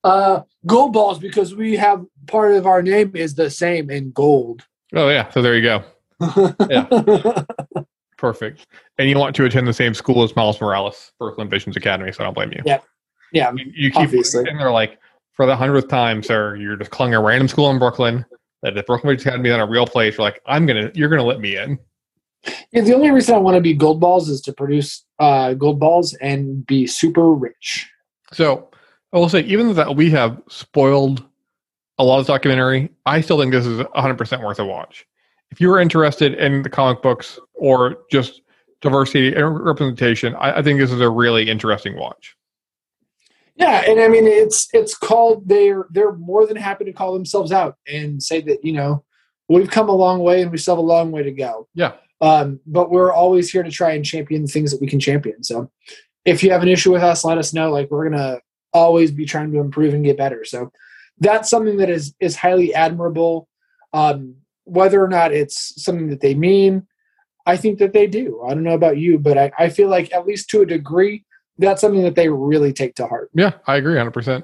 uh, 0.04 0.42
gold 0.66 0.92
balls 0.92 1.18
because 1.18 1.54
we 1.54 1.74
have 1.76 2.04
part 2.26 2.52
of 2.54 2.66
our 2.66 2.82
name 2.82 3.16
is 3.16 3.34
the 3.34 3.50
same 3.50 3.90
in 3.90 4.10
gold. 4.12 4.62
oh 4.94 5.08
yeah 5.08 5.28
so 5.30 5.42
there 5.42 5.56
you 5.56 5.62
go 5.62 5.82
yeah, 6.70 6.86
perfect 8.16 8.66
and 8.98 9.08
you 9.10 9.18
want 9.18 9.34
to 9.36 9.44
attend 9.44 9.66
the 9.66 9.72
same 9.72 9.92
school 9.94 10.22
as 10.22 10.34
miles 10.36 10.60
morales 10.60 11.12
brooklyn 11.18 11.48
visions 11.48 11.76
academy 11.76 12.12
so 12.12 12.22
i 12.22 12.24
don't 12.24 12.34
blame 12.34 12.52
you 12.52 12.60
Yeah. 12.64 12.78
yeah, 13.32 13.52
you, 13.54 13.72
you 13.74 13.90
keep 13.90 14.02
Obviously. 14.02 14.48
and 14.48 14.58
they're 14.60 14.70
like 14.70 14.98
for 15.32 15.44
the 15.46 15.56
hundredth 15.56 15.88
time 15.88 16.22
sir 16.22 16.54
you're 16.56 16.76
just 16.76 16.90
calling 16.92 17.14
a 17.14 17.20
random 17.20 17.48
school 17.48 17.70
in 17.70 17.78
brooklyn 17.78 18.24
that 18.62 18.74
the 18.74 18.82
brooklyn 18.84 19.10
visions 19.16 19.26
academy 19.26 19.48
is 19.50 19.56
not 19.56 19.66
a 19.66 19.70
real 19.70 19.86
place 19.86 20.16
you're 20.16 20.24
like 20.24 20.40
i'm 20.46 20.64
gonna 20.66 20.90
you're 20.94 21.08
gonna 21.08 21.24
let 21.24 21.40
me 21.40 21.56
in 21.56 21.78
Yeah, 22.72 22.82
the 22.82 22.94
only 22.94 23.10
reason 23.10 23.34
I 23.34 23.38
want 23.38 23.54
to 23.56 23.60
be 23.62 23.72
gold 23.72 24.00
balls 24.00 24.28
is 24.28 24.42
to 24.42 24.52
produce 24.52 25.04
uh, 25.18 25.54
gold 25.54 25.80
balls 25.80 26.12
and 26.20 26.64
be 26.66 26.86
super 26.86 27.32
rich. 27.32 27.88
So 28.34 28.68
I 29.14 29.18
will 29.18 29.28
say, 29.28 29.40
even 29.42 29.68
though 29.68 29.74
that 29.74 29.94
we 29.94 30.10
have 30.10 30.42
spoiled 30.48 31.24
a 31.98 32.04
lot 32.04 32.18
of 32.18 32.26
documentary, 32.26 32.90
I 33.06 33.20
still 33.20 33.40
think 33.40 33.52
this 33.52 33.64
is 33.64 33.78
100% 33.78 34.44
worth 34.44 34.58
a 34.58 34.66
watch. 34.66 35.06
If 35.52 35.60
you 35.60 35.70
are 35.72 35.78
interested 35.78 36.34
in 36.34 36.62
the 36.62 36.68
comic 36.68 37.00
books 37.00 37.38
or 37.54 37.98
just 38.10 38.42
diversity 38.80 39.32
and 39.32 39.64
representation, 39.64 40.34
I, 40.34 40.58
I 40.58 40.62
think 40.62 40.80
this 40.80 40.90
is 40.90 41.00
a 41.00 41.08
really 41.08 41.48
interesting 41.48 41.96
watch. 41.96 42.36
Yeah, 43.54 43.84
and 43.88 44.00
I 44.00 44.08
mean 44.08 44.26
it's 44.26 44.68
it's 44.72 44.96
called 44.96 45.48
they're 45.48 45.86
they're 45.90 46.14
more 46.14 46.44
than 46.44 46.56
happy 46.56 46.84
to 46.86 46.92
call 46.92 47.14
themselves 47.14 47.52
out 47.52 47.76
and 47.86 48.20
say 48.20 48.40
that 48.40 48.64
you 48.64 48.72
know 48.72 49.04
we've 49.48 49.70
come 49.70 49.88
a 49.88 49.94
long 49.94 50.18
way 50.18 50.42
and 50.42 50.50
we 50.50 50.58
still 50.58 50.74
have 50.74 50.82
a 50.82 50.86
long 50.86 51.12
way 51.12 51.22
to 51.22 51.30
go. 51.30 51.68
Yeah. 51.72 51.92
Um, 52.20 52.58
but 52.66 52.90
we're 52.90 53.12
always 53.12 53.52
here 53.52 53.62
to 53.62 53.70
try 53.70 53.92
and 53.92 54.04
champion 54.04 54.42
the 54.42 54.48
things 54.48 54.72
that 54.72 54.80
we 54.80 54.88
can 54.88 54.98
champion. 54.98 55.44
So 55.44 55.70
if 56.24 56.42
you 56.42 56.50
have 56.50 56.62
an 56.62 56.68
issue 56.68 56.90
with 56.90 57.04
us, 57.04 57.24
let 57.24 57.38
us 57.38 57.54
know. 57.54 57.70
Like 57.70 57.92
we're 57.92 58.10
gonna 58.10 58.40
always 58.74 59.10
be 59.10 59.24
trying 59.24 59.52
to 59.52 59.60
improve 59.60 59.94
and 59.94 60.04
get 60.04 60.18
better. 60.18 60.44
So 60.44 60.70
that's 61.18 61.48
something 61.48 61.78
that 61.78 61.88
is 61.88 62.14
is 62.20 62.36
highly 62.36 62.74
admirable. 62.74 63.48
Um, 63.92 64.36
whether 64.64 65.02
or 65.02 65.08
not 65.08 65.32
it's 65.32 65.82
something 65.82 66.08
that 66.08 66.20
they 66.20 66.34
mean, 66.34 66.86
I 67.46 67.56
think 67.56 67.78
that 67.78 67.92
they 67.92 68.06
do. 68.06 68.42
I 68.44 68.54
don't 68.54 68.64
know 68.64 68.74
about 68.74 68.98
you, 68.98 69.18
but 69.18 69.38
I, 69.38 69.52
I 69.58 69.68
feel 69.68 69.88
like 69.88 70.12
at 70.12 70.26
least 70.26 70.50
to 70.50 70.62
a 70.62 70.66
degree, 70.66 71.24
that's 71.58 71.80
something 71.80 72.02
that 72.02 72.16
they 72.16 72.28
really 72.28 72.72
take 72.72 72.96
to 72.96 73.06
heart. 73.06 73.30
Yeah, 73.34 73.52
I 73.66 73.76
agree 73.76 73.94
100%. 73.94 74.42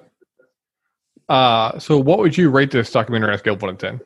Uh, 1.29 1.79
so, 1.79 1.99
what 1.99 2.19
would 2.19 2.37
you 2.37 2.51
rate 2.51 2.71
this 2.71 2.91
documentary 2.91 3.31
on 3.31 3.35
a 3.35 3.39
scale 3.39 3.55
of 3.55 3.63
1 3.63 3.77
to 3.77 3.87
10? 3.87 4.01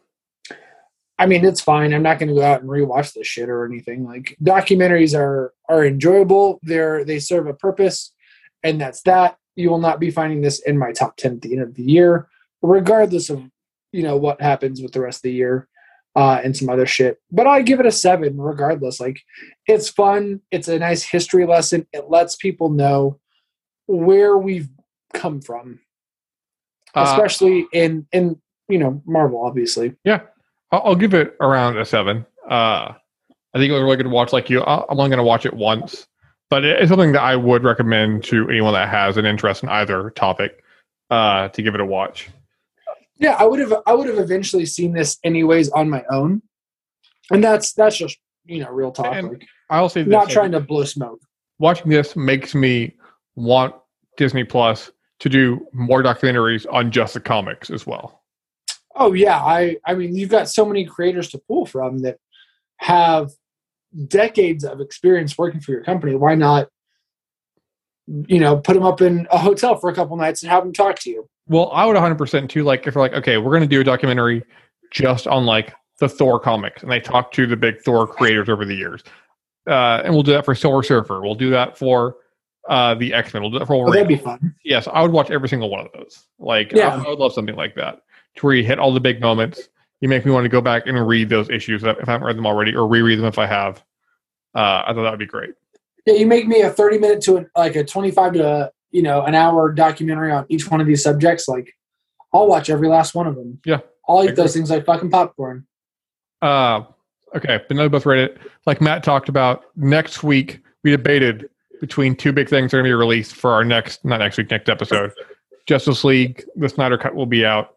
I 1.19 1.27
mean, 1.27 1.45
it's 1.45 1.61
fine. 1.61 1.95
I'm 1.95 2.03
not 2.03 2.19
going 2.19 2.29
to 2.29 2.35
go 2.35 2.43
out 2.43 2.61
and 2.61 2.69
rewatch 2.69 3.15
this 3.15 3.27
shit 3.27 3.49
or 3.49 3.65
anything. 3.65 4.05
Like 4.05 4.37
documentaries 4.43 5.17
are 5.17 5.53
are 5.69 5.85
enjoyable. 5.85 6.59
They're 6.63 7.05
they 7.05 7.21
serve 7.21 7.47
a 7.47 7.55
purpose, 7.55 8.13
and 8.63 8.81
that's 8.81 9.03
that. 9.03 9.37
You 9.57 9.71
will 9.71 9.79
not 9.79 10.01
be 10.01 10.11
finding 10.11 10.41
this 10.41 10.61
in 10.61 10.79
my 10.79 10.93
top 10.93 11.17
ten 11.17 11.35
at 11.35 11.43
the 11.43 11.53
end 11.53 11.63
of 11.63 11.75
the 11.75 11.83
year, 11.83 12.29
regardless 12.63 13.31
of 13.31 13.43
you 13.93 14.03
know 14.03 14.17
what 14.17 14.41
happens 14.41 14.83
with 14.83 14.93
the 14.93 15.01
rest 15.01 15.19
of 15.19 15.23
the 15.23 15.33
year 15.33 15.69
uh, 16.17 16.41
and 16.43 16.57
some 16.57 16.69
other 16.69 16.87
shit. 16.87 17.21
But 17.31 17.47
I 17.47 17.63
give 17.63 17.81
it 17.81 17.87
a 17.87 17.93
seven, 17.93 18.41
regardless. 18.41 19.01
Like 19.01 19.21
it's 19.67 19.89
fun. 19.89 20.41
It's 20.51 20.69
a 20.69 20.79
nice 20.79 21.03
history 21.03 21.47
lesson. 21.47 21.87
It 21.93 22.09
lets 22.09 22.37
people 22.37 22.71
know 22.71 23.19
where 23.87 24.39
we've 24.39 24.69
come 25.13 25.41
from, 25.41 25.81
Uh, 26.95 27.05
especially 27.09 27.67
in 27.73 28.07
in 28.13 28.41
you 28.69 28.79
know 28.79 29.03
Marvel, 29.07 29.45
obviously. 29.45 29.95
Yeah, 30.05 30.21
I'll, 30.71 30.83
I'll 30.85 30.97
give 30.97 31.15
it 31.15 31.37
around 31.41 31.79
a 31.79 31.85
seven. 31.85 32.27
Uh, 32.49 32.95
I 33.55 33.59
think 33.59 33.71
it 33.71 33.73
was 33.73 33.83
really 33.83 33.97
good 33.97 34.05
to 34.05 34.09
watch. 34.09 34.33
Like 34.33 34.51
you, 34.51 34.63
I'm 34.63 34.99
only 34.99 35.11
going 35.11 35.19
to 35.19 35.25
watch 35.25 35.47
it 35.47 35.55
once, 35.55 36.07
but 36.51 36.65
it's 36.65 36.89
something 36.89 37.13
that 37.13 37.23
I 37.23 37.37
would 37.37 37.65
recommend 37.65 38.25
to 38.25 38.49
anyone 38.49 38.75
that 38.75 38.89
has 38.89 39.17
an 39.17 39.27
interest 39.27 39.63
in 39.63 39.69
either 39.69 40.11
topic 40.11 40.63
uh, 41.11 41.49
to 41.49 41.63
give 41.63 41.75
it 41.75 41.81
a 41.81 41.87
watch. 41.87 42.29
Yeah, 43.17 43.37
I 43.39 43.45
would 43.45 43.61
have 43.61 43.73
I 43.87 43.95
would 43.95 44.09
have 44.09 44.19
eventually 44.19 44.67
seen 44.67 44.93
this 44.93 45.19
anyways 45.25 45.71
on 45.71 45.89
my 45.89 46.05
own, 46.11 46.43
and 47.31 47.43
that's 47.43 47.73
that's 47.73 47.97
just 47.97 48.19
you 48.45 48.63
know 48.63 48.71
real 48.71 48.91
talk. 48.91 49.23
Like, 49.23 49.47
I'll 49.71 49.89
say 49.89 50.03
this: 50.03 50.11
not 50.11 50.29
trying 50.29 50.53
to 50.53 50.61
blow 50.61 50.85
smoke. 50.85 51.21
watching 51.59 51.91
this 51.91 52.17
makes 52.17 52.55
me 52.55 52.95
want 53.37 53.75
Disney 54.17 54.45
Plus 54.45 54.91
to 55.21 55.29
do 55.29 55.67
more 55.73 56.03
documentaries 56.03 56.67
on 56.71 56.91
just 56.91 57.15
the 57.15 57.21
comics 57.21 57.71
as 57.71 57.87
well. 57.87 58.23
Oh 58.97 59.13
yeah, 59.13 59.39
I 59.39 59.77
I 59.87 59.95
mean 59.95 60.15
you've 60.15 60.31
got 60.31 60.49
so 60.49 60.65
many 60.65 60.85
creators 60.85 61.31
to 61.31 61.39
pull 61.39 61.67
from 61.67 62.01
that 62.01 62.19
have 62.79 63.31
decades 64.09 64.65
of 64.65 64.81
experience 64.81 65.37
working 65.39 65.61
for 65.61 65.73
your 65.73 65.83
company. 65.85 66.15
Why 66.15 66.35
not, 66.35 66.69
you 68.07 68.39
know, 68.39 68.57
put 68.59 68.75
them 68.75 68.83
up 68.85 69.01
in 69.01 69.27
a 69.31 69.39
hotel 69.39 69.77
for 69.77 69.89
a 69.91 69.95
couple 69.95 70.17
nights 70.17 70.43
and 70.43 70.51
have 70.51 70.63
them 70.65 70.73
talk 70.73 70.99
to 71.01 71.11
you? 71.11 71.29
Well, 71.47 71.71
I 71.73 71.87
would 71.87 71.97
100% 71.97 72.49
too. 72.49 72.65
Like, 72.65 72.87
if 72.87 72.95
we're 72.95 73.03
like, 73.03 73.13
okay, 73.15 73.37
we're 73.39 73.51
going 73.51 73.63
to 73.63 73.69
do 73.69 73.81
a 73.81 73.85
documentary 73.85 74.43
just 74.91 75.27
on 75.27 75.45
like 75.47 75.75
the 76.01 76.09
Thor 76.09 76.39
comics, 76.41 76.83
and 76.83 76.91
they 76.91 77.01
talk 77.01 77.33
to 77.33 77.47
the 77.47 77.57
big 77.57 77.81
Thor 77.83 78.07
creators 78.07 78.49
over 78.49 78.65
the 78.65 78.75
years, 78.75 79.03
uh, 79.69 80.03
and 80.05 80.13
we'll 80.13 80.23
do 80.23 80.33
that 80.33 80.45
for 80.45 80.55
Silver 80.55 80.83
Surfer. 80.83 81.21
We'll 81.23 81.35
do 81.35 81.51
that 81.51 81.77
for 81.79 82.17
uh, 82.69 82.95
the 82.95 83.13
X 83.15 83.33
Men. 83.33 83.43
We'll 83.43 83.53
do 83.53 83.59
that 83.61 83.67
for 83.67 83.89
Oh, 83.89 83.93
that'd 83.93 84.09
be 84.09 84.17
fun. 84.17 84.55
yes, 84.65 84.89
I 84.93 85.03
would 85.03 85.13
watch 85.13 85.31
every 85.31 85.49
single 85.49 85.71
one 85.71 85.81
of 85.87 85.93
those. 85.95 86.25
Like, 86.39 86.73
Yeah. 86.73 86.97
I, 86.97 87.05
I 87.05 87.09
would 87.11 87.19
love 87.19 87.33
something 87.33 87.55
like 87.57 87.75
that, 87.77 88.01
to 88.37 88.47
where 88.47 88.55
you 88.55 88.65
hit 88.65 88.79
all 88.79 88.93
the 88.93 89.01
big 89.01 89.21
moments. 89.21 89.69
You 90.01 90.09
make 90.09 90.25
me 90.25 90.33
want 90.33 90.45
to 90.45 90.49
go 90.49 90.61
back 90.61 90.87
and 90.87 91.07
read 91.07 91.29
those 91.29 91.49
issues 91.51 91.83
if 91.83 91.97
I 92.09 92.13
haven't 92.13 92.27
read 92.27 92.37
them 92.37 92.47
already, 92.47 92.75
or 92.75 92.87
reread 92.87 93.19
them 93.19 93.27
if 93.27 93.39
I 93.39 93.47
have. 93.47 93.83
Uh, 94.55 94.83
I 94.87 94.93
thought 94.93 95.03
that 95.03 95.11
would 95.11 95.19
be 95.19 95.27
great. 95.27 95.55
Yeah, 96.07 96.15
you 96.15 96.27
make 96.27 96.47
me 96.47 96.61
a 96.61 96.71
thirty 96.71 96.99
minute 96.99 97.23
to 97.23 97.39
a, 97.39 97.47
like 97.57 97.77
a 97.77 97.85
twenty 97.85 98.11
five 98.11 98.35
to 98.35 98.71
you 98.91 99.03
know 99.03 99.23
an 99.23 99.35
hour 99.35 99.73
documentary 99.73 100.31
on 100.33 100.45
each 100.49 100.71
one 100.71 100.81
of 100.81 100.87
these 100.87 101.03
subjects. 101.03 101.49
Like, 101.49 101.75
I'll 102.33 102.47
watch 102.47 102.69
every 102.69 102.89
last 102.89 103.15
one 103.15 103.27
of 103.27 103.37
them. 103.37 103.61
Yeah, 103.65 103.81
I'll 104.09 104.25
eat 104.25 104.37
those 104.37 104.53
things 104.53 104.71
like 104.71 104.85
fucking 104.85 105.11
popcorn. 105.11 105.67
Uh, 106.43 106.83
okay, 107.35 107.61
but 107.67 107.77
now 107.77 107.85
we 107.85 107.89
both 107.89 108.05
read 108.05 108.19
it. 108.19 108.39
Like 108.67 108.83
Matt 108.83 109.03
talked 109.03 109.31
about, 109.31 109.65
next 109.77 110.23
week 110.23 110.61
we 110.83 110.91
debated 110.91 111.49
between 111.81 112.15
two 112.15 112.33
big 112.33 112.49
things 112.49 112.71
that 112.71 112.77
are 112.77 112.81
going 112.83 112.91
to 112.91 112.97
be 112.97 113.01
released 113.01 113.35
for 113.35 113.53
our 113.53 113.65
next, 113.65 114.05
not 114.05 114.19
next 114.19 114.37
week, 114.37 114.51
next 114.51 114.69
episode. 114.69 115.13
Justice 115.67 116.05
League, 116.05 116.45
the 116.57 116.69
Snyder 116.69 116.99
Cut 116.99 117.15
will 117.15 117.27
be 117.27 117.47
out, 117.47 117.74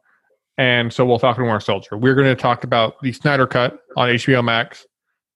and 0.57 0.91
so 0.91 1.05
we'll 1.05 1.19
Falcon 1.19 1.43
and 1.43 1.51
Winter 1.51 1.63
Soldier. 1.63 1.97
We're 1.97 2.15
going 2.15 2.27
to 2.27 2.41
talk 2.41 2.63
about 2.63 2.99
the 3.01 3.11
Snyder 3.11 3.47
Cut 3.47 3.79
on 3.95 4.09
HBO 4.09 4.43
Max, 4.43 4.85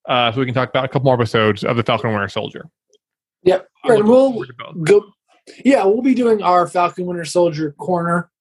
uh, 0.07 0.31
so 0.31 0.39
we 0.39 0.45
can 0.45 0.55
talk 0.55 0.69
about 0.69 0.85
a 0.85 0.87
couple 0.87 1.05
more 1.05 1.15
episodes 1.15 1.63
of 1.63 1.77
the 1.77 1.83
Falcon 1.83 2.07
and 2.07 2.15
Winter 2.15 2.29
Soldier. 2.29 2.65
Yep, 3.43 3.67
I'm 3.83 3.91
and 3.91 4.07
we'll 4.07 4.31
forward 4.31 4.47
to 4.47 4.53
both. 4.53 4.83
go. 4.83 5.05
Yeah, 5.65 5.83
we'll 5.85 6.01
be 6.01 6.13
doing 6.13 6.41
our 6.41 6.67
Falcon 6.67 7.05
Winter 7.05 7.25
Soldier 7.25 7.71
corner, 7.73 8.31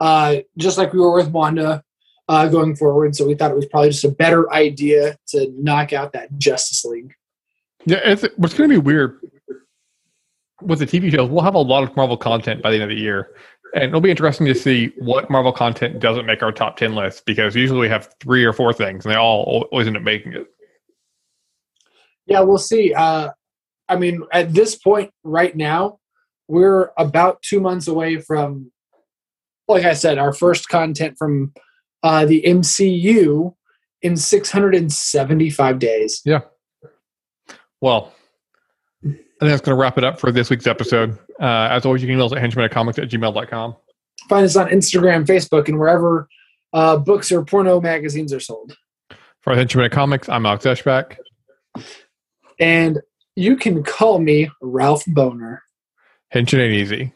uh, 0.00 0.36
just 0.56 0.78
like 0.78 0.92
we 0.92 1.00
were 1.00 1.14
with 1.14 1.28
Wanda 1.28 1.82
uh, 2.28 2.48
going 2.48 2.76
forward. 2.76 3.16
So 3.16 3.26
we 3.26 3.34
thought 3.34 3.50
it 3.50 3.56
was 3.56 3.66
probably 3.66 3.90
just 3.90 4.04
a 4.04 4.10
better 4.10 4.52
idea 4.52 5.16
to 5.28 5.52
knock 5.56 5.92
out 5.92 6.12
that 6.12 6.36
Justice 6.38 6.84
League. 6.84 7.14
Yeah, 7.86 8.00
it's, 8.04 8.24
what's 8.36 8.54
going 8.54 8.70
to 8.70 8.74
be 8.74 8.80
weird 8.80 9.20
with 10.60 10.80
the 10.80 10.86
TV 10.86 11.10
shows, 11.10 11.30
we'll 11.30 11.44
have 11.44 11.54
a 11.54 11.58
lot 11.58 11.82
of 11.82 11.94
Marvel 11.96 12.16
content 12.16 12.62
by 12.62 12.70
the 12.70 12.76
end 12.76 12.84
of 12.84 12.88
the 12.90 12.96
year. 12.96 13.30
And 13.74 13.84
it'll 13.84 14.00
be 14.00 14.10
interesting 14.10 14.46
to 14.46 14.54
see 14.54 14.92
what 14.98 15.30
Marvel 15.30 15.52
content 15.52 16.00
doesn't 16.00 16.26
make 16.26 16.42
our 16.42 16.52
top 16.52 16.76
10 16.76 16.94
list 16.94 17.26
because 17.26 17.54
usually 17.54 17.80
we 17.80 17.88
have 17.88 18.14
three 18.20 18.44
or 18.44 18.52
four 18.52 18.72
things 18.72 19.04
and 19.04 19.14
they 19.14 19.18
all 19.18 19.68
always 19.70 19.86
end 19.86 19.96
up 19.96 20.02
making 20.02 20.32
it. 20.32 20.46
Yeah, 22.26 22.40
we'll 22.40 22.58
see. 22.58 22.94
Uh, 22.94 23.30
I 23.88 23.96
mean, 23.96 24.22
at 24.32 24.52
this 24.52 24.74
point 24.74 25.10
right 25.24 25.54
now, 25.54 25.98
we're 26.46 26.90
about 26.96 27.42
two 27.42 27.60
months 27.60 27.88
away 27.88 28.18
from, 28.18 28.70
like 29.66 29.84
I 29.84 29.94
said, 29.94 30.18
our 30.18 30.32
first 30.32 30.68
content 30.68 31.16
from 31.18 31.52
uh, 32.02 32.24
the 32.24 32.42
MCU 32.42 33.54
in 34.02 34.16
675 34.16 35.78
days. 35.78 36.22
Yeah. 36.24 36.40
Well, 37.80 38.12
I 39.04 39.08
think 39.08 39.22
that's 39.40 39.60
going 39.60 39.76
to 39.76 39.80
wrap 39.80 39.98
it 39.98 40.04
up 40.04 40.18
for 40.18 40.32
this 40.32 40.50
week's 40.50 40.66
episode. 40.66 41.18
Uh, 41.40 41.68
as 41.70 41.86
always, 41.86 42.02
you 42.02 42.08
can 42.08 42.14
email 42.14 42.26
us 42.26 42.32
at 42.32 42.38
henchmancomics 42.38 43.02
at 43.02 43.08
gmail.com. 43.08 43.76
Find 44.28 44.44
us 44.44 44.56
on 44.56 44.68
Instagram, 44.68 45.24
Facebook, 45.24 45.68
and 45.68 45.78
wherever 45.78 46.28
uh, 46.72 46.96
books 46.96 47.30
or 47.30 47.44
porno 47.44 47.80
magazines 47.80 48.32
are 48.32 48.40
sold. 48.40 48.76
For 49.40 49.54
Henchman 49.54 49.86
of 49.86 49.92
Comics, 49.92 50.28
I'm 50.28 50.44
Alex 50.44 50.64
Eschbach. 50.64 51.16
And 52.58 53.00
you 53.36 53.56
can 53.56 53.84
call 53.84 54.18
me 54.18 54.50
Ralph 54.60 55.04
Bohner. 55.04 55.60
Henchman 56.30 56.62
ain't 56.62 56.74
easy. 56.74 57.12